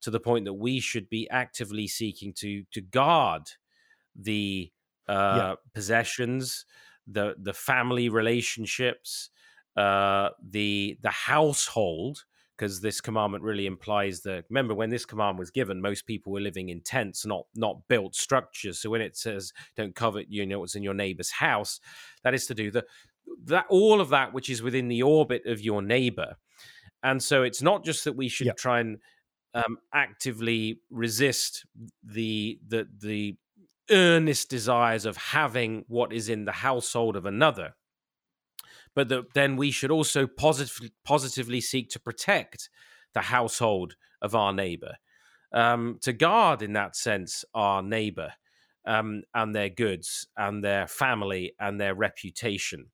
to 0.00 0.10
the 0.10 0.20
point 0.20 0.44
that 0.44 0.54
we 0.54 0.78
should 0.78 1.08
be 1.08 1.28
actively 1.30 1.88
seeking 1.88 2.32
to 2.32 2.62
to 2.70 2.80
guard 2.80 3.50
the 4.14 4.70
uh 5.08 5.56
possessions 5.74 6.66
the 7.06 7.34
the 7.38 7.54
family 7.54 8.08
relationships 8.08 9.30
uh 9.78 10.30
the 10.50 10.98
the 11.02 11.10
household 11.10 12.24
because 12.56 12.80
this 12.80 13.00
commandment 13.00 13.44
really 13.44 13.66
implies 13.66 14.22
that 14.22 14.44
remember 14.50 14.74
when 14.74 14.90
this 14.90 15.06
command 15.06 15.38
was 15.38 15.50
given 15.50 15.80
most 15.80 16.06
people 16.06 16.32
were 16.32 16.40
living 16.40 16.70
in 16.70 16.80
tents 16.80 17.24
not 17.24 17.46
not 17.54 17.76
built 17.88 18.14
structures. 18.16 18.80
So 18.80 18.90
when 18.90 19.00
it 19.02 19.16
says 19.16 19.52
don't 19.76 19.94
covet 19.94 20.26
you 20.28 20.44
know 20.46 20.60
what's 20.60 20.74
in 20.74 20.82
your 20.82 20.94
neighbor's 20.94 21.30
house 21.30 21.80
that 22.24 22.34
is 22.34 22.46
to 22.48 22.54
do 22.54 22.70
the 22.70 22.84
that 23.44 23.66
all 23.68 24.00
of 24.00 24.08
that 24.10 24.32
which 24.32 24.50
is 24.50 24.62
within 24.62 24.88
the 24.88 25.02
orbit 25.02 25.42
of 25.46 25.60
your 25.60 25.82
neighbor. 25.82 26.36
And 27.02 27.22
so 27.22 27.42
it's 27.44 27.62
not 27.62 27.84
just 27.84 28.04
that 28.04 28.16
we 28.16 28.28
should 28.28 28.46
Yeah. 28.46 28.52
try 28.56 28.80
and 28.80 28.98
um, 29.54 29.78
actively 29.94 30.80
resist 30.90 31.66
the 32.02 32.60
the 32.66 32.88
the 32.98 33.36
earnest 33.90 34.50
desires 34.50 35.06
of 35.06 35.16
having 35.16 35.84
what 35.88 36.12
is 36.12 36.28
in 36.28 36.44
the 36.44 36.52
household 36.52 37.16
of 37.16 37.26
another 37.26 37.74
but 38.98 39.08
that 39.10 39.32
then 39.32 39.54
we 39.54 39.70
should 39.70 39.92
also 39.92 40.26
positively 40.26 40.90
positively 41.04 41.60
seek 41.60 41.88
to 41.88 42.00
protect 42.00 42.68
the 43.14 43.20
household 43.20 43.94
of 44.20 44.34
our 44.34 44.52
neighbor 44.52 44.96
um, 45.52 45.98
to 46.02 46.12
guard 46.12 46.62
in 46.62 46.72
that 46.72 46.96
sense 46.96 47.44
our 47.54 47.80
neighbor 47.80 48.32
um, 48.86 49.22
and 49.36 49.54
their 49.54 49.68
goods 49.68 50.26
and 50.36 50.64
their 50.64 50.88
family 50.88 51.52
and 51.60 51.80
their 51.80 51.94
reputation 51.94 52.86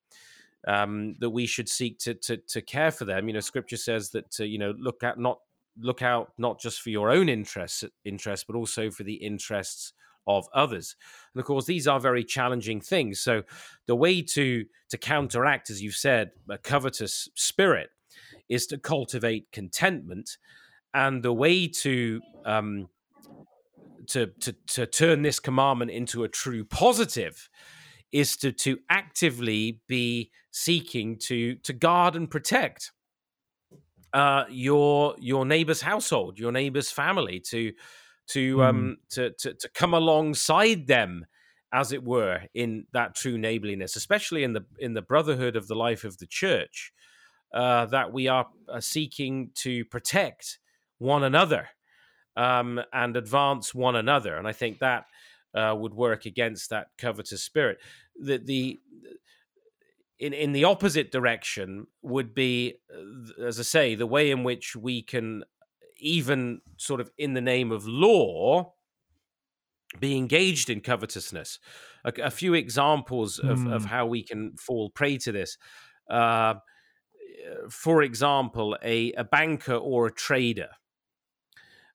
um, 0.69 1.15
that 1.21 1.31
we 1.31 1.47
should 1.47 1.71
seek 1.71 1.99
to, 2.01 2.13
to 2.13 2.37
to 2.37 2.61
care 2.61 2.91
for 2.91 3.07
them. 3.07 3.27
You 3.27 3.33
know 3.33 3.41
scripture 3.41 3.79
says 3.79 4.11
that 4.11 4.31
to, 4.33 4.47
you 4.47 4.59
know 4.59 4.75
look 4.79 5.03
at 5.03 5.19
not 5.19 5.39
look 5.79 6.03
out 6.03 6.33
not 6.37 6.61
just 6.61 6.83
for 6.83 6.91
your 6.91 7.11
own 7.11 7.31
interests 7.31 7.83
interests 8.05 8.45
but 8.47 8.57
also 8.57 8.91
for 8.91 9.05
the 9.05 9.15
interests 9.15 9.95
of 10.27 10.47
others. 10.55 10.97
And 11.35 11.41
of 11.41 11.47
course 11.47 11.67
these 11.67 11.87
are 11.87 12.01
very 12.01 12.25
challenging 12.25 12.81
things. 12.81 13.21
So 13.21 13.43
the 13.87 13.97
way 13.97 14.23
to 14.23 14.65
to 14.91 14.99
counteract 14.99 15.71
as 15.71 15.83
you've 15.83 15.97
said 15.97 16.31
a 16.49 16.59
covetous 16.59 17.29
spirit 17.35 17.91
is 18.49 18.67
to 18.69 18.79
cultivate 18.79 19.51
contentment. 19.53 20.39
And 20.93 21.23
the 21.23 21.33
way 21.33 21.69
to 21.69 22.21
um 22.45 22.89
to 24.09 24.27
to 24.41 24.53
to 24.69 24.87
turn 24.87 25.23
this 25.23 25.41
commandment 25.41 25.91
into 25.91 26.25
a 26.25 26.29
true 26.29 26.65
positive 26.65 27.49
is 28.13 28.37
to 28.39 28.53
to 28.53 28.79
actively 28.91 29.81
be 29.89 30.31
seeking 30.51 31.19
to 31.19 31.57
to 31.57 31.73
guard 31.73 32.15
and 32.15 32.31
protect 32.31 32.93
uh 34.13 34.45
your 34.49 35.17
your 35.19 35.45
neighbor's 35.45 35.81
household 35.81 36.39
your 36.39 36.53
neighbor's 36.53 36.91
family 36.91 37.41
to 37.41 37.73
to 38.29 38.63
um 38.63 38.97
to, 39.11 39.31
to 39.33 39.55
to 39.55 39.69
come 39.71 39.95
alongside 39.95 40.87
them 40.87 41.27
as 41.73 41.93
it 41.93 42.05
were 42.05 42.41
in 42.55 42.87
that 42.93 43.15
true 43.15 43.37
neighborliness 43.39 43.97
especially 43.97 44.45
in 44.45 44.53
the 44.53 44.65
in 44.79 44.95
the 44.95 45.03
brotherhood 45.03 45.57
of 45.57 45.69
the 45.69 45.75
life 45.75 46.05
of 46.05 46.19
the 46.19 46.27
church 46.27 46.93
uh 47.53 47.85
that 47.87 48.13
we 48.13 48.29
are 48.29 48.47
uh, 48.69 48.81
seeking 48.81 49.51
to 49.55 49.85
protect 49.87 50.59
one 50.99 51.23
another 51.23 51.69
um 52.37 52.81
and 52.93 53.17
advance 53.17 53.75
one 53.75 53.97
another 53.97 54.37
and 54.37 54.49
i 54.49 54.53
think 54.53 54.79
that 54.79 55.05
uh, 55.55 55.75
would 55.77 55.95
work 55.95 56.27
against 56.27 56.71
that 56.71 56.89
covetous 56.99 57.43
spirit. 57.43 57.79
The 58.19 58.39
the 58.39 58.79
in 60.19 60.33
in 60.33 60.53
the 60.53 60.65
opposite 60.65 61.11
direction 61.11 61.87
would 62.03 62.35
be 62.35 62.75
uh, 62.93 63.45
as 63.45 63.59
i 63.59 63.63
say 63.63 63.95
the 63.95 64.07
way 64.07 64.31
in 64.31 64.45
which 64.45 64.77
we 64.77 65.03
can 65.03 65.43
even 66.05 66.61
sort 66.79 67.01
of 67.01 67.11
in 67.19 67.35
the 67.35 67.41
name 67.41 67.73
of 67.73 67.87
law 67.87 68.75
be 70.01 70.17
engaged 70.17 70.71
in 70.71 70.81
covetousness 70.81 71.59
a, 72.05 72.13
a 72.23 72.31
few 72.31 72.55
examples 72.55 73.39
of, 73.39 73.65
of 73.67 73.85
Hmm. 73.85 73.87
how 73.87 74.07
we 74.07 74.23
can 74.23 74.57
fall 74.57 74.91
prey 74.91 75.17
to 75.19 75.31
this 75.31 75.57
uh, 76.11 76.55
for 77.71 78.03
example 78.03 78.77
a, 78.83 79.13
a 79.13 79.25
banker 79.25 79.75
or 79.75 80.07
a 80.07 80.13
trader 80.13 80.71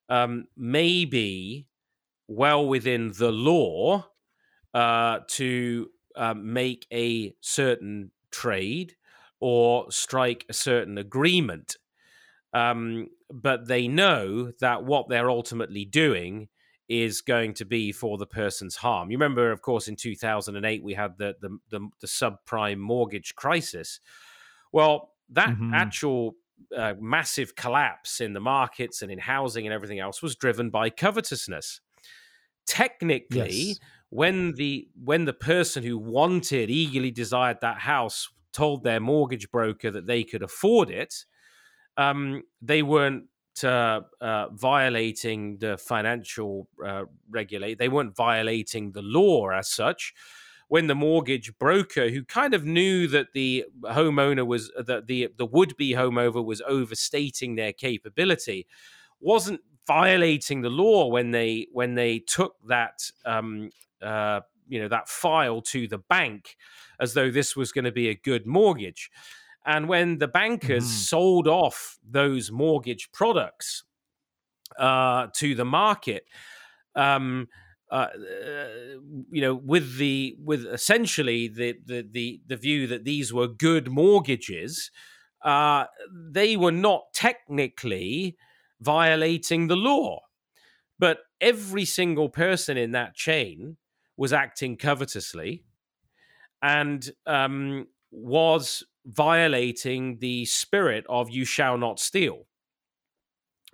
um, 0.10 0.48
may 0.56 1.06
be 1.06 1.68
well 2.28 2.68
within 2.68 3.14
the 3.14 3.32
law 3.32 4.08
uh, 4.74 5.22
to 5.30 5.90
um, 6.16 6.54
make 6.54 6.88
a 6.94 7.36
certain 7.42 8.12
trade 8.32 8.96
or 9.40 9.92
strike 9.92 10.46
a 10.50 10.54
certain 10.54 10.98
agreement. 10.98 11.78
Um, 12.54 13.10
but 13.32 13.68
they 13.68 13.88
know 13.88 14.52
that 14.60 14.84
what 14.86 15.10
they're 15.10 15.30
ultimately 15.30 15.86
doing 15.86 16.50
is 16.88 17.22
going 17.22 17.54
to 17.54 17.66
be 17.66 17.92
for 17.92 18.18
the 18.18 18.26
person's 18.26 18.76
harm. 18.78 19.12
You 19.12 19.18
remember, 19.18 19.52
of 19.52 19.62
course, 19.62 19.88
in 19.88 19.96
2008, 19.96 20.84
we 20.84 20.96
had 20.96 21.18
the, 21.20 21.36
the, 21.40 21.58
the, 21.70 21.88
the 22.02 22.08
subprime 22.08 22.80
mortgage 22.80 23.36
crisis. 23.36 24.00
Well, 24.72 25.14
that 25.30 25.50
Mhm. 25.50 25.72
actual 25.74 26.36
uh, 26.76 26.94
massive 27.00 27.56
collapse 27.56 28.20
in 28.20 28.34
the 28.34 28.40
markets 28.40 29.02
and 29.02 29.12
in 29.12 29.20
housing 29.20 29.66
and 29.66 29.74
everything 29.74 30.00
else 30.00 30.22
was 30.22 30.36
driven 30.36 30.70
by 30.70 30.90
covetousness. 30.90 31.80
Technically, 32.66 33.52
Yes. 33.52 33.80
when 34.10 34.54
the 34.54 34.90
when 34.96 35.26
the 35.26 35.34
person 35.34 35.84
who 35.84 35.98
wanted 35.98 36.70
eagerly 36.70 37.12
desired 37.12 37.60
that 37.62 37.80
house 37.80 38.30
told 38.52 38.84
their 38.84 39.00
mortgage 39.00 39.50
broker 39.52 39.90
that 39.92 40.06
they 40.08 40.24
could 40.24 40.42
afford 40.44 40.90
it 40.90 41.26
um, 42.00 42.44
they 42.62 42.82
weren't 42.82 43.26
uh, 43.64 44.02
uh, 44.22 44.48
violating 44.54 45.58
the 45.58 45.78
financial 45.78 46.70
uh, 46.84 47.04
regulate. 47.30 47.78
They 47.78 47.90
weren't 47.90 48.16
violating 48.16 48.94
the 48.94 49.02
law 49.02 49.50
as 49.50 49.70
such. 49.70 50.14
When 50.70 50.88
the 50.88 50.96
mortgage 50.96 51.58
broker, 51.58 52.10
who 52.10 52.24
kind 52.24 52.54
of 52.54 52.64
knew 52.64 53.08
that 53.08 53.34
the 53.34 53.66
homeowner 53.84 54.48
was 54.48 54.72
that 54.78 55.08
the 55.08 55.30
the 55.36 55.46
would 55.46 55.76
be 55.76 55.94
homeowner 55.94 56.46
was 56.46 56.62
overstating 56.62 57.56
their 57.56 57.74
capability, 57.74 58.66
wasn't 59.20 59.62
violating 59.86 60.62
the 60.62 60.70
law 60.70 61.08
when 61.08 61.32
they 61.32 61.68
when 61.74 61.96
they 61.96 62.20
took 62.20 62.56
that 62.68 63.12
um, 63.26 63.72
uh, 64.02 64.42
you 64.70 64.80
know 64.80 64.88
that 64.88 65.10
file 65.10 65.60
to 65.64 65.88
the 65.88 65.98
bank 65.98 66.56
as 67.00 67.14
though 67.14 67.32
this 67.32 67.56
was 67.56 67.72
going 67.72 67.86
to 67.86 67.92
be 67.92 68.08
a 68.10 68.16
good 68.16 68.46
mortgage. 68.46 69.10
And 69.66 69.88
when 69.88 70.18
the 70.18 70.28
bankers 70.28 70.86
mm. 70.86 70.88
sold 70.88 71.48
off 71.48 72.00
those 72.08 72.52
mortgage 72.52 73.12
products 73.12 73.84
uh, 74.78 75.28
to 75.36 75.56
the 75.56 75.66
market, 75.66 76.24
um, 76.96 77.48
uh, 77.92 78.08
you 79.32 79.42
know, 79.42 79.56
with 79.56 79.98
the 79.98 80.38
with 80.44 80.66
essentially 80.66 81.48
the, 81.48 81.76
the 81.86 82.08
the 82.10 82.42
the 82.48 82.56
view 82.56 82.88
that 82.88 83.04
these 83.04 83.34
were 83.34 83.48
good 83.48 83.90
mortgages, 83.90 84.92
uh, 85.44 85.86
they 86.14 86.56
were 86.56 86.72
not 86.72 87.14
technically 87.14 88.38
violating 88.80 89.68
the 89.68 89.76
law, 89.76 90.20
but 91.00 91.20
every 91.42 91.86
single 91.86 92.30
person 92.30 92.78
in 92.78 92.92
that 92.92 93.16
chain 93.16 93.78
was 94.18 94.34
acting 94.34 94.76
covetously 94.78 95.64
and 96.62 97.12
um, 97.26 97.88
was 98.12 98.84
violating 99.10 100.18
the 100.20 100.46
spirit 100.46 101.06
of 101.10 101.30
"you 101.30 101.46
shall 101.46 101.78
not 101.78 102.00
steal" 102.00 102.46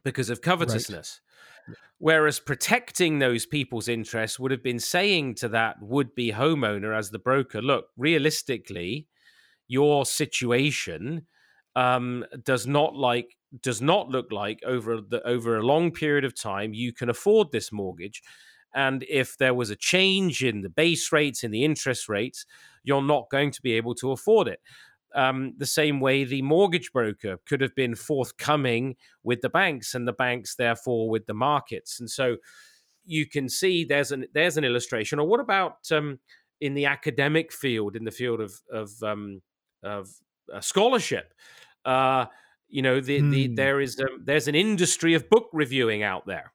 because 0.04 0.30
of 0.30 0.42
covetousness. 0.42 1.22
Right. 1.68 1.78
Whereas 1.98 2.40
protecting 2.40 3.20
those 3.20 3.46
people's 3.46 3.88
interests 3.88 4.40
would 4.40 4.52
have 4.52 4.64
been 4.64 4.80
saying 4.80 5.36
to 5.36 5.50
that 5.50 5.78
would 5.82 6.14
be 6.14 6.32
homeowner 6.32 6.96
as 6.96 7.10
the 7.10 7.20
broker, 7.20 7.62
look, 7.62 7.88
realistically, 7.98 9.08
your 9.68 10.06
situation 10.06 11.26
um, 11.76 12.26
does 12.44 12.68
not 12.68 12.96
like 12.96 13.36
does 13.62 13.82
not 13.82 14.10
look 14.10 14.32
like 14.32 14.60
over 14.66 15.00
the 15.02 15.26
over 15.26 15.58
a 15.58 15.66
long 15.66 15.92
period 15.92 16.26
of 16.26 16.40
time 16.40 16.74
you 16.74 16.92
can 16.92 17.10
afford 17.10 17.52
this 17.52 17.72
mortgage 17.72 18.22
and 18.76 19.06
if 19.10 19.38
there 19.38 19.54
was 19.54 19.70
a 19.70 19.76
change 19.76 20.44
in 20.44 20.62
the 20.62 20.70
base 20.70 21.12
rates, 21.14 21.46
in 21.46 21.52
the 21.52 21.64
interest 21.64 22.10
rates, 22.10 22.46
you're 22.84 23.02
not 23.02 23.30
going 23.32 23.50
to 23.52 23.62
be 23.62 23.72
able 23.72 23.96
to 23.96 24.12
afford 24.12 24.50
it. 24.50 24.60
Um, 25.14 25.54
the 25.58 25.66
same 25.66 26.02
way 26.02 26.26
the 26.26 26.42
mortgage 26.42 26.92
broker 26.92 27.38
could 27.46 27.62
have 27.62 27.74
been 27.74 27.96
forthcoming 27.96 28.98
with 29.24 29.40
the 29.42 29.50
banks 29.50 29.96
and 29.96 30.06
the 30.06 30.14
banks 30.14 30.56
therefore 30.56 31.10
with 31.10 31.26
the 31.26 31.34
markets. 31.34 32.02
And 32.02 32.10
so 32.10 32.38
you 33.06 33.26
can 33.28 33.48
see 33.48 33.86
there's 33.86 34.12
an 34.12 34.26
there's 34.34 34.58
an 34.58 34.64
illustration. 34.64 35.20
Or 35.20 35.28
what 35.28 35.40
about 35.40 35.90
um, 35.92 36.20
in 36.60 36.74
the 36.74 36.86
academic 36.86 37.54
field 37.54 37.96
in 37.96 38.04
the 38.04 38.12
field 38.12 38.42
of 38.42 38.60
of, 38.72 38.92
um, 39.04 39.42
of 39.84 40.10
uh, 40.54 40.60
scholarship? 40.60 41.34
Uh, 41.86 42.26
you 42.68 42.82
know 42.82 43.00
the, 43.00 43.22
the 43.22 43.48
hmm. 43.48 43.56
there 43.56 43.80
is 43.80 44.00
um, 44.00 44.24
there's 44.24 44.48
an 44.48 44.56
industry 44.56 45.14
of 45.14 45.30
book 45.30 45.50
reviewing 45.54 46.04
out 46.04 46.26
there. 46.26 46.52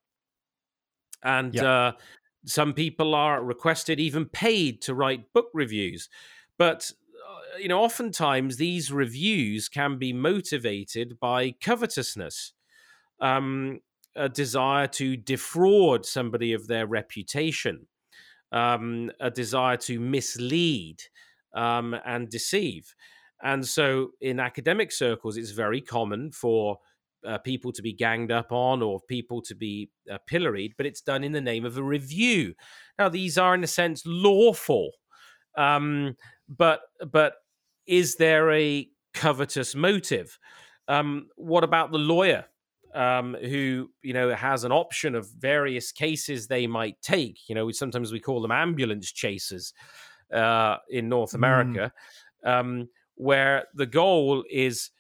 And 1.23 1.55
yep. 1.55 1.65
uh, 1.65 1.93
some 2.47 2.73
people 2.73 3.15
are 3.15 3.43
requested 3.43 4.01
even 4.01 4.27
paid 4.27 4.83
to 4.83 4.95
write 4.95 5.33
book 5.33 5.49
reviews. 5.53 6.09
But 6.59 6.91
you 7.59 7.69
know 7.69 7.83
oftentimes 7.83 8.57
these 8.57 8.93
reviews 8.93 9.69
can 9.69 9.99
be 9.99 10.13
motivated 10.13 11.19
by 11.21 11.53
covetousness 11.61 12.53
um, 13.21 13.81
a 14.17 14.29
desire 14.29 14.87
to 14.87 15.17
defraud 15.17 16.05
somebody 16.05 16.53
of 16.53 16.67
their 16.67 16.87
reputation 16.87 17.87
um, 18.53 19.11
a 19.21 19.31
desire 19.31 19.77
to 19.77 20.01
mislead 20.01 20.97
um, 21.55 21.97
and 22.05 22.29
deceive 22.29 22.95
and 23.43 23.67
so 23.67 24.11
in 24.21 24.41
academic 24.41 24.93
circles 24.93 25.37
it's 25.37 25.51
very 25.51 25.81
common 25.81 26.31
for 26.31 26.79
uh, 27.27 27.39
people 27.39 27.73
to 27.73 27.83
be 27.83 27.93
ganged 27.93 28.33
up 28.33 28.53
on 28.53 28.83
or 28.83 29.01
people 29.09 29.43
to 29.43 29.55
be 29.55 29.91
uh, 30.11 30.19
pilloried, 30.27 30.75
but 30.77 30.87
it's 30.87 31.01
done 31.01 31.25
in 31.25 31.33
the 31.33 31.41
name 31.41 31.65
of 31.65 31.77
a 31.77 31.83
review. 31.83 32.55
Now, 32.99 33.09
these 33.09 33.37
are, 33.39 33.55
in 33.55 33.65
a 33.65 33.69
sense, 33.69 34.03
lawful, 34.07 34.93
um, 35.57 36.17
but 36.51 36.81
but 37.11 37.35
is 37.87 38.17
there 38.17 38.53
a 38.53 38.89
covetous 39.15 39.75
motive? 39.75 40.39
Um, 40.89 41.29
what 41.37 41.65
about 41.65 41.93
the 41.93 41.99
lawyer 41.99 42.45
um, 42.95 43.37
who 43.41 43.91
you 44.03 44.13
know 44.13 44.35
has 44.35 44.65
an 44.65 44.73
option 44.73 45.15
of 45.15 45.31
various 45.31 45.93
cases 45.93 46.47
they 46.47 46.67
might 46.67 47.01
take? 47.01 47.49
You 47.49 47.55
know, 47.55 47.71
sometimes 47.71 48.13
we 48.13 48.21
call 48.21 48.43
them 48.43 48.51
ambulance 48.51 49.11
chasers 49.13 49.73
uh, 50.33 50.77
in 50.89 51.09
North 51.09 51.31
mm. 51.31 51.37
America, 51.37 51.93
mm. 52.45 52.89
where 53.15 53.67
the 53.75 53.87
goal 53.87 54.45
is 54.51 54.91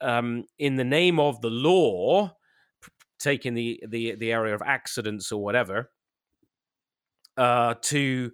um, 0.00 0.44
in 0.58 0.76
the 0.76 0.84
name 0.84 1.18
of 1.18 1.40
the 1.40 1.50
law, 1.50 2.32
taking 3.18 3.54
the 3.54 3.82
the 3.88 4.14
the 4.14 4.32
area 4.32 4.54
of 4.54 4.62
accidents 4.64 5.32
or 5.32 5.42
whatever, 5.42 5.90
uh, 7.36 7.74
to 7.82 8.30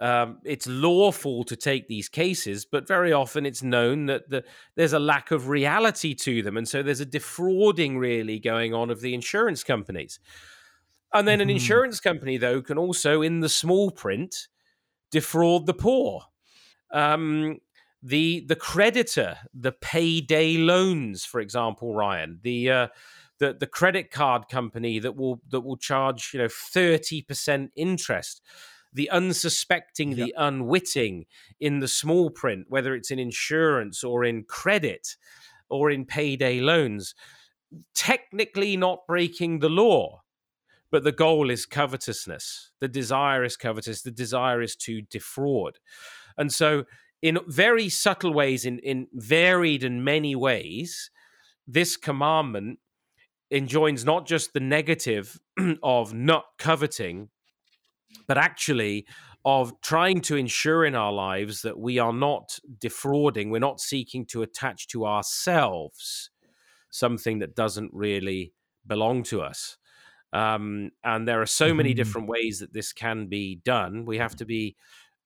um, 0.00 0.38
it's 0.44 0.66
lawful 0.66 1.44
to 1.44 1.56
take 1.56 1.88
these 1.88 2.08
cases, 2.08 2.64
but 2.64 2.86
very 2.86 3.12
often 3.12 3.44
it's 3.44 3.62
known 3.62 4.06
that 4.06 4.28
the, 4.30 4.44
there's 4.76 4.92
a 4.92 4.98
lack 4.98 5.30
of 5.30 5.48
reality 5.48 6.14
to 6.14 6.42
them, 6.42 6.56
and 6.56 6.68
so 6.68 6.82
there's 6.82 7.00
a 7.00 7.06
defrauding 7.06 7.98
really 7.98 8.38
going 8.38 8.74
on 8.74 8.90
of 8.90 9.00
the 9.00 9.14
insurance 9.14 9.64
companies. 9.64 10.18
And 11.12 11.26
then 11.26 11.40
an 11.40 11.48
mm-hmm. 11.48 11.56
insurance 11.56 12.00
company, 12.00 12.36
though, 12.36 12.60
can 12.60 12.78
also, 12.78 13.22
in 13.22 13.40
the 13.40 13.48
small 13.48 13.90
print, 13.90 14.48
defraud 15.10 15.66
the 15.66 15.74
poor. 15.74 16.22
Um, 16.92 17.58
the 18.02 18.44
the 18.46 18.56
creditor, 18.56 19.38
the 19.52 19.72
payday 19.72 20.56
loans, 20.56 21.24
for 21.24 21.40
example, 21.40 21.94
Ryan, 21.94 22.38
the 22.42 22.70
uh, 22.70 22.88
the 23.38 23.54
the 23.58 23.66
credit 23.66 24.10
card 24.10 24.48
company 24.48 24.98
that 24.98 25.16
will 25.16 25.40
that 25.50 25.60
will 25.60 25.76
charge 25.76 26.30
you 26.32 26.38
know 26.38 26.48
thirty 26.48 27.22
percent 27.22 27.72
interest, 27.74 28.42
the 28.92 29.10
unsuspecting, 29.10 30.12
yep. 30.12 30.26
the 30.26 30.34
unwitting 30.36 31.26
in 31.60 31.80
the 31.80 31.88
small 31.88 32.30
print, 32.30 32.66
whether 32.68 32.94
it's 32.94 33.10
in 33.10 33.18
insurance 33.18 34.02
or 34.02 34.24
in 34.24 34.44
credit 34.44 35.16
or 35.68 35.90
in 35.90 36.04
payday 36.04 36.60
loans, 36.60 37.14
technically 37.94 38.76
not 38.76 39.06
breaking 39.06 39.58
the 39.58 39.68
law. 39.68 40.22
But 40.90 41.04
the 41.04 41.12
goal 41.12 41.50
is 41.50 41.66
covetousness. 41.66 42.70
The 42.80 42.88
desire 42.88 43.44
is 43.44 43.58
covetous. 43.58 44.00
The 44.00 44.10
desire 44.10 44.62
is 44.62 44.74
to 44.76 45.02
defraud. 45.02 45.78
And 46.38 46.50
so 46.50 46.84
in 47.20 47.38
very 47.46 47.88
subtle 47.88 48.32
ways, 48.32 48.64
in, 48.64 48.78
in 48.78 49.08
varied 49.12 49.84
and 49.84 50.04
many 50.04 50.34
ways, 50.34 51.10
this 51.66 51.96
commandment 51.96 52.78
enjoins 53.50 54.04
not 54.04 54.26
just 54.26 54.52
the 54.52 54.60
negative 54.60 55.38
of 55.82 56.14
not 56.14 56.44
coveting, 56.58 57.28
but 58.26 58.38
actually 58.38 59.06
of 59.44 59.80
trying 59.80 60.20
to 60.20 60.36
ensure 60.36 60.84
in 60.84 60.94
our 60.94 61.12
lives 61.12 61.62
that 61.62 61.78
we 61.78 61.98
are 61.98 62.12
not 62.12 62.58
defrauding, 62.78 63.50
we're 63.50 63.58
not 63.58 63.80
seeking 63.80 64.26
to 64.26 64.42
attach 64.42 64.88
to 64.88 65.06
ourselves 65.06 66.30
something 66.90 67.38
that 67.38 67.54
doesn't 67.54 67.90
really 67.92 68.52
belong 68.86 69.22
to 69.22 69.40
us. 69.40 69.76
Um, 70.32 70.90
and 71.04 71.26
there 71.26 71.40
are 71.40 71.46
so 71.46 71.72
many 71.72 71.90
mm-hmm. 71.90 71.96
different 71.96 72.28
ways 72.28 72.58
that 72.58 72.72
this 72.72 72.92
can 72.92 73.26
be 73.26 73.60
done. 73.64 74.04
We 74.04 74.18
have 74.18 74.36
to 74.36 74.44
be 74.44 74.76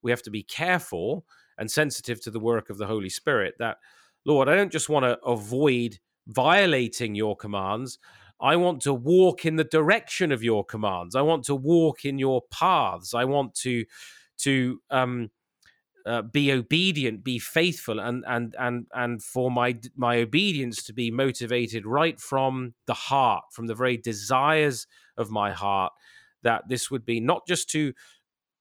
we 0.03 0.11
have 0.11 0.23
to 0.23 0.31
be 0.31 0.43
careful 0.43 1.25
and 1.59 1.71
sensitive 1.71 2.21
to 2.23 2.31
the 2.31 2.41
work 2.41 2.71
of 2.71 2.79
the 2.79 2.87
Holy 2.87 3.09
Spirit 3.09 3.55
that, 3.59 3.79
Lord, 4.25 4.49
I 4.49 4.57
don't 4.57 4.73
just 4.73 4.89
want 4.89 5.05
to 5.05 5.19
avoid 5.25 5.99
violating 6.27 7.15
your 7.15 7.37
commands. 7.37 7.99
I 8.43 8.57
want 8.57 8.83
to 8.83 8.93
walk 8.93 9.47
in 9.47 9.55
the 9.55 9.65
direction 9.65 10.33
of 10.33 10.43
your 10.43 10.65
commands. 10.65 11.15
I 11.15 11.23
want 11.23 11.45
to 11.45 11.55
walk 11.55 12.05
in 12.05 12.19
your 12.19 12.43
paths. 12.51 13.15
I 13.15 13.25
want 13.25 13.55
to 13.57 13.85
to 14.39 14.81
um, 14.91 15.31
uh, 16.05 16.23
be 16.23 16.51
obedient, 16.51 17.23
be 17.23 17.39
faithful, 17.39 18.01
and 18.01 18.25
and 18.27 18.57
and 18.59 18.87
and 18.93 19.23
for 19.23 19.51
my 19.51 19.79
my 19.95 20.19
obedience 20.19 20.83
to 20.85 20.93
be 20.93 21.11
motivated 21.13 21.87
right 21.87 22.19
from 22.19 22.75
the 22.87 22.95
heart, 22.95 23.45
from 23.53 23.69
the 23.69 23.75
very 23.75 23.97
desires 23.97 24.89
of 25.17 25.31
my 25.31 25.53
heart. 25.53 25.93
That 26.43 26.69
this 26.69 26.91
would 26.91 27.07
be 27.07 27.21
not 27.21 27.47
just 27.47 27.71
to 27.71 27.93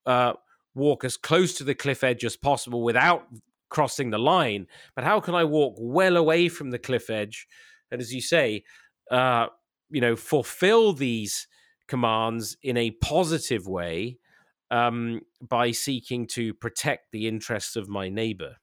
uh, 0.06 0.34
walk 0.76 1.04
as 1.04 1.18
close 1.18 1.56
to 1.56 1.64
the 1.64 1.74
cliff 1.74 2.04
edge 2.04 2.24
as 2.24 2.38
possible 2.38 2.84
without 2.84 3.26
crossing 3.70 4.12
the 4.12 4.20
line, 4.20 4.68
but 4.94 5.04
how 5.04 5.20
can 5.20 5.34
I 5.34 5.46
walk 5.46 5.76
well 5.80 6.18
away 6.18 6.50
from 6.50 6.70
the 6.70 6.78
cliff 6.78 7.10
edge? 7.10 7.48
And 7.90 8.00
as 8.00 8.14
you 8.14 8.22
say, 8.22 8.64
uh, 9.10 9.48
you 9.92 10.02
know, 10.02 10.16
fulfill 10.16 10.94
these 10.94 11.48
commands 11.88 12.58
in 12.64 12.78
a 12.78 12.92
positive 12.92 13.68
way 13.68 14.18
um, 14.70 15.22
by 15.42 15.72
seeking 15.72 16.26
to 16.28 16.54
protect 16.54 17.12
the 17.12 17.28
interests 17.28 17.76
of 17.76 17.90
my 17.90 18.10
neighbor. 18.10 18.56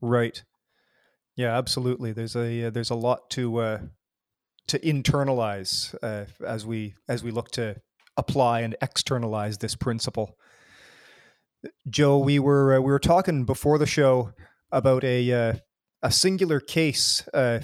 Right. 0.00 0.44
Yeah, 1.36 1.56
absolutely. 1.56 2.12
There's 2.12 2.36
a 2.36 2.66
uh, 2.66 2.70
there's 2.70 2.90
a 2.90 2.94
lot 2.94 3.30
to 3.30 3.58
uh, 3.58 3.78
to 4.68 4.78
internalize 4.80 5.94
uh, 6.02 6.26
as 6.46 6.66
we 6.66 6.94
as 7.08 7.24
we 7.24 7.30
look 7.30 7.50
to 7.52 7.80
apply 8.16 8.60
and 8.60 8.76
externalize 8.82 9.58
this 9.58 9.74
principle. 9.74 10.36
Joe, 11.88 12.18
we 12.18 12.38
were 12.38 12.74
uh, 12.74 12.80
we 12.80 12.92
were 12.92 12.98
talking 12.98 13.44
before 13.44 13.78
the 13.78 13.86
show 13.86 14.32
about 14.70 15.04
a 15.04 15.32
uh, 15.32 15.54
a 16.02 16.10
singular 16.10 16.60
case 16.60 17.26
uh, 17.32 17.60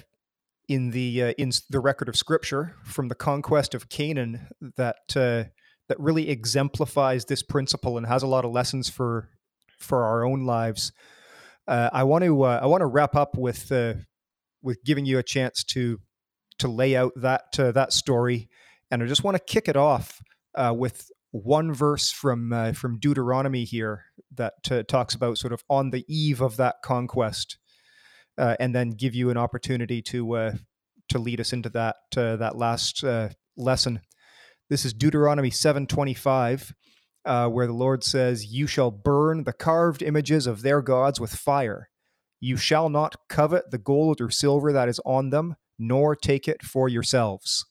in 0.69 0.91
the 0.91 1.23
uh, 1.23 1.33
in 1.39 1.51
the 1.71 1.81
record 1.81 2.09
of 2.09 2.16
Scripture 2.16 2.77
from 2.85 3.09
the 3.09 3.14
conquest 3.14 3.75
of 3.75 3.89
Canaan 3.89 4.49
that 4.77 5.16
uh, 5.16 5.45
that 5.89 5.99
really 5.99 6.29
exemplifies 6.29 7.25
this 7.25 7.43
principle 7.43 7.97
and 7.97 8.07
has 8.07 8.23
a 8.23 8.27
lot 8.27 8.45
of 8.45 8.53
lessons 8.53 8.89
for 8.89 9.31
for 9.79 10.05
our 10.05 10.25
own 10.25 10.45
lives. 10.45 10.93
Uh, 11.66 11.91
I 11.93 12.05
want 12.05 12.25
to 12.25 12.45
I 12.45 12.66
want 12.66 12.83
to 12.83 12.87
wrap 12.87 13.16
up 13.16 13.37
with 13.37 13.73
with 14.62 14.85
giving 14.85 15.07
you 15.07 15.19
a 15.19 15.23
chance 15.23 15.64
to 15.64 15.99
to 16.59 16.69
lay 16.69 16.97
out 16.97 17.12
that 17.16 17.53
that 17.57 17.93
story, 17.93 18.49
and 18.91 19.03
I 19.03 19.07
just 19.07 19.25
want 19.25 19.37
to 19.37 19.43
kick 19.43 19.69
it 19.69 19.77
off 19.77 20.21
with 20.57 21.11
one 21.31 21.73
verse 21.73 22.11
from 22.11 22.53
uh, 22.53 22.73
from 22.73 22.99
Deuteronomy 22.99 23.64
here 23.64 24.05
that 24.35 24.55
uh, 24.71 24.83
talks 24.83 25.14
about 25.14 25.39
sort 25.39 25.53
of 25.53 25.62
on 25.69 25.91
the 25.91 26.05
eve 26.09 26.41
of 26.41 26.57
that 26.57 26.77
conquest, 26.83 27.59
uh, 28.39 28.57
and 28.61 28.74
then 28.74 28.91
give 28.91 29.14
you 29.14 29.30
an 29.30 29.36
opportunity 29.36 30.01
to 30.03 30.32
uh, 30.36 30.53
to 31.09 31.18
lead 31.18 31.41
us 31.41 31.53
into 31.53 31.68
that 31.70 31.97
uh, 32.16 32.36
that 32.36 32.57
last 32.57 33.05
uh, 33.05 33.30
lesson. 33.57 34.01
This 34.70 34.84
is 34.84 34.93
Deuteronomy 34.93 35.51
seven 35.51 35.86
twenty 35.86 36.14
five. 36.14 36.72
where 37.24 37.66
the 37.66 37.72
Lord 37.72 38.05
says, 38.05 38.47
You 38.47 38.66
shall 38.66 38.91
burn 38.91 39.45
the 39.45 39.53
carved 39.53 40.03
images 40.03 40.47
of 40.47 40.62
their 40.62 40.82
gods 40.82 41.20
with 41.20 41.34
fire. 41.34 41.89
You 42.41 42.57
shall 42.57 42.89
not 42.89 43.16
covet 43.28 43.70
the 43.70 43.78
gold 43.78 44.20
or 44.20 44.30
silver 44.30 44.72
that 44.72 44.89
is 44.89 45.01
on 45.05 45.30
them, 45.30 45.57
nor 45.78 46.14
take 46.14 46.47
it 46.47 46.62
for 46.62 46.89
yourselves 46.89 47.66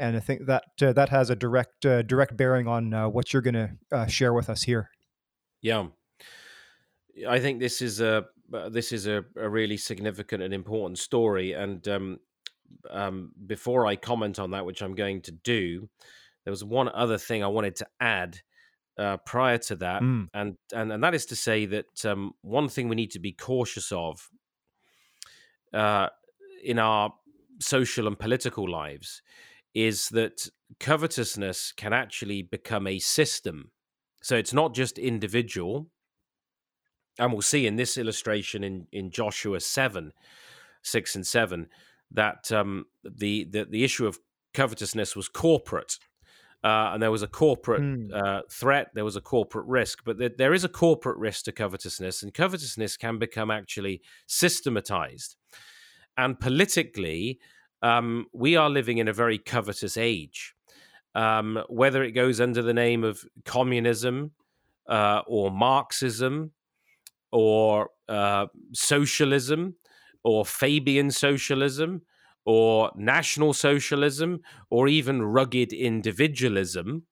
and 0.00 0.16
I 0.16 0.20
think 0.20 0.46
that 0.46 0.64
uh, 0.82 0.92
that 0.94 1.10
has 1.10 1.28
a 1.30 1.36
direct 1.36 1.84
uh, 1.84 2.02
direct 2.02 2.36
bearing 2.36 2.66
on 2.66 2.92
uh, 2.92 3.08
what 3.08 3.32
you're 3.32 3.42
going 3.42 3.54
to 3.54 3.70
uh, 3.92 4.06
share 4.06 4.32
with 4.32 4.48
us 4.48 4.62
here. 4.62 4.88
Yeah, 5.60 5.88
I 7.28 7.38
think 7.38 7.60
this 7.60 7.82
is 7.82 8.00
a 8.00 8.08
uh, 8.08 8.22
this 8.70 8.92
is 8.92 9.06
a, 9.06 9.24
a 9.36 9.48
really 9.48 9.76
significant 9.76 10.42
and 10.42 10.52
important 10.52 10.98
story. 10.98 11.52
And 11.52 11.86
um, 11.88 12.18
um, 12.90 13.32
before 13.46 13.86
I 13.86 13.96
comment 13.96 14.38
on 14.38 14.50
that, 14.52 14.66
which 14.66 14.82
I'm 14.82 14.94
going 14.94 15.22
to 15.22 15.32
do, 15.32 15.88
there 16.44 16.50
was 16.50 16.64
one 16.64 16.88
other 16.88 17.18
thing 17.18 17.42
I 17.42 17.48
wanted 17.48 17.76
to 17.76 17.86
add 18.00 18.40
uh, 18.98 19.16
prior 19.18 19.58
to 19.58 19.76
that, 19.76 20.02
mm. 20.02 20.28
and, 20.34 20.56
and 20.74 20.92
and 20.92 21.02
that 21.02 21.14
is 21.14 21.26
to 21.26 21.36
say 21.36 21.64
that 21.64 22.04
um, 22.04 22.32
one 22.42 22.68
thing 22.68 22.88
we 22.88 22.96
need 22.96 23.12
to 23.12 23.18
be 23.18 23.32
cautious 23.32 23.92
of 23.92 24.28
in 26.62 26.78
our 26.78 27.12
social 27.60 28.06
and 28.06 28.18
political 28.18 28.68
lives 28.68 29.22
is 29.74 30.08
that 30.10 30.48
covetousness 30.78 31.72
can 31.72 31.92
actually 31.92 32.42
become 32.42 32.86
a 32.86 32.98
system. 32.98 33.70
So 34.22 34.36
it's 34.36 34.52
not 34.52 34.74
just 34.74 34.98
individual. 34.98 35.86
And 37.20 37.32
we'll 37.32 37.42
see 37.42 37.66
in 37.66 37.76
this 37.76 37.98
illustration 37.98 38.64
in, 38.64 38.86
in 38.92 39.10
Joshua 39.10 39.60
7, 39.60 40.12
6 40.82 41.14
and 41.14 41.26
7, 41.26 41.66
that 42.12 42.50
um, 42.50 42.86
the, 43.04 43.46
the, 43.50 43.64
the 43.64 43.84
issue 43.84 44.06
of 44.06 44.18
covetousness 44.54 45.14
was 45.14 45.28
corporate. 45.28 45.98
Uh, 46.64 46.90
and 46.92 47.02
there 47.02 47.10
was 47.10 47.22
a 47.22 47.28
corporate 47.28 47.82
mm. 47.82 48.12
uh, 48.12 48.42
threat, 48.50 48.88
there 48.94 49.04
was 49.04 49.16
a 49.16 49.20
corporate 49.20 49.66
risk, 49.66 50.00
but 50.04 50.18
there, 50.18 50.30
there 50.36 50.54
is 50.54 50.64
a 50.64 50.68
corporate 50.68 51.18
risk 51.18 51.44
to 51.44 51.52
covetousness, 51.52 52.22
and 52.22 52.34
covetousness 52.34 52.96
can 52.96 53.18
become 53.18 53.50
actually 53.50 54.02
systematized. 54.26 55.36
And 56.16 56.40
politically, 56.40 57.38
um, 57.82 58.26
we 58.32 58.56
are 58.56 58.68
living 58.68 58.98
in 58.98 59.08
a 59.08 59.12
very 59.12 59.38
covetous 59.38 59.96
age. 59.96 60.54
Um, 61.14 61.64
whether 61.68 62.02
it 62.04 62.12
goes 62.12 62.40
under 62.40 62.62
the 62.62 62.74
name 62.74 63.04
of 63.04 63.24
communism 63.44 64.30
uh, 64.88 65.22
or 65.26 65.50
Marxism 65.50 66.52
or 67.32 67.90
uh, 68.08 68.46
socialism 68.72 69.74
or 70.24 70.44
Fabian 70.44 71.10
socialism 71.10 72.02
or 72.44 72.90
national 72.96 73.52
socialism 73.52 74.40
or 74.70 74.88
even 74.88 75.22
rugged 75.22 75.72
individualism, 75.72 77.04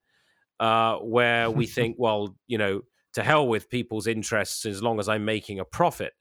uh, 0.60 0.96
where 0.96 1.50
we 1.50 1.66
think, 1.76 1.96
well, 1.98 2.34
you 2.46 2.58
know, 2.58 2.82
to 3.14 3.22
hell 3.22 3.46
with 3.46 3.70
people's 3.70 4.06
interests 4.06 4.66
as 4.66 4.82
long 4.82 4.98
as 4.98 5.08
I'm 5.08 5.24
making 5.24 5.58
a 5.58 5.64
profit. 5.64 6.12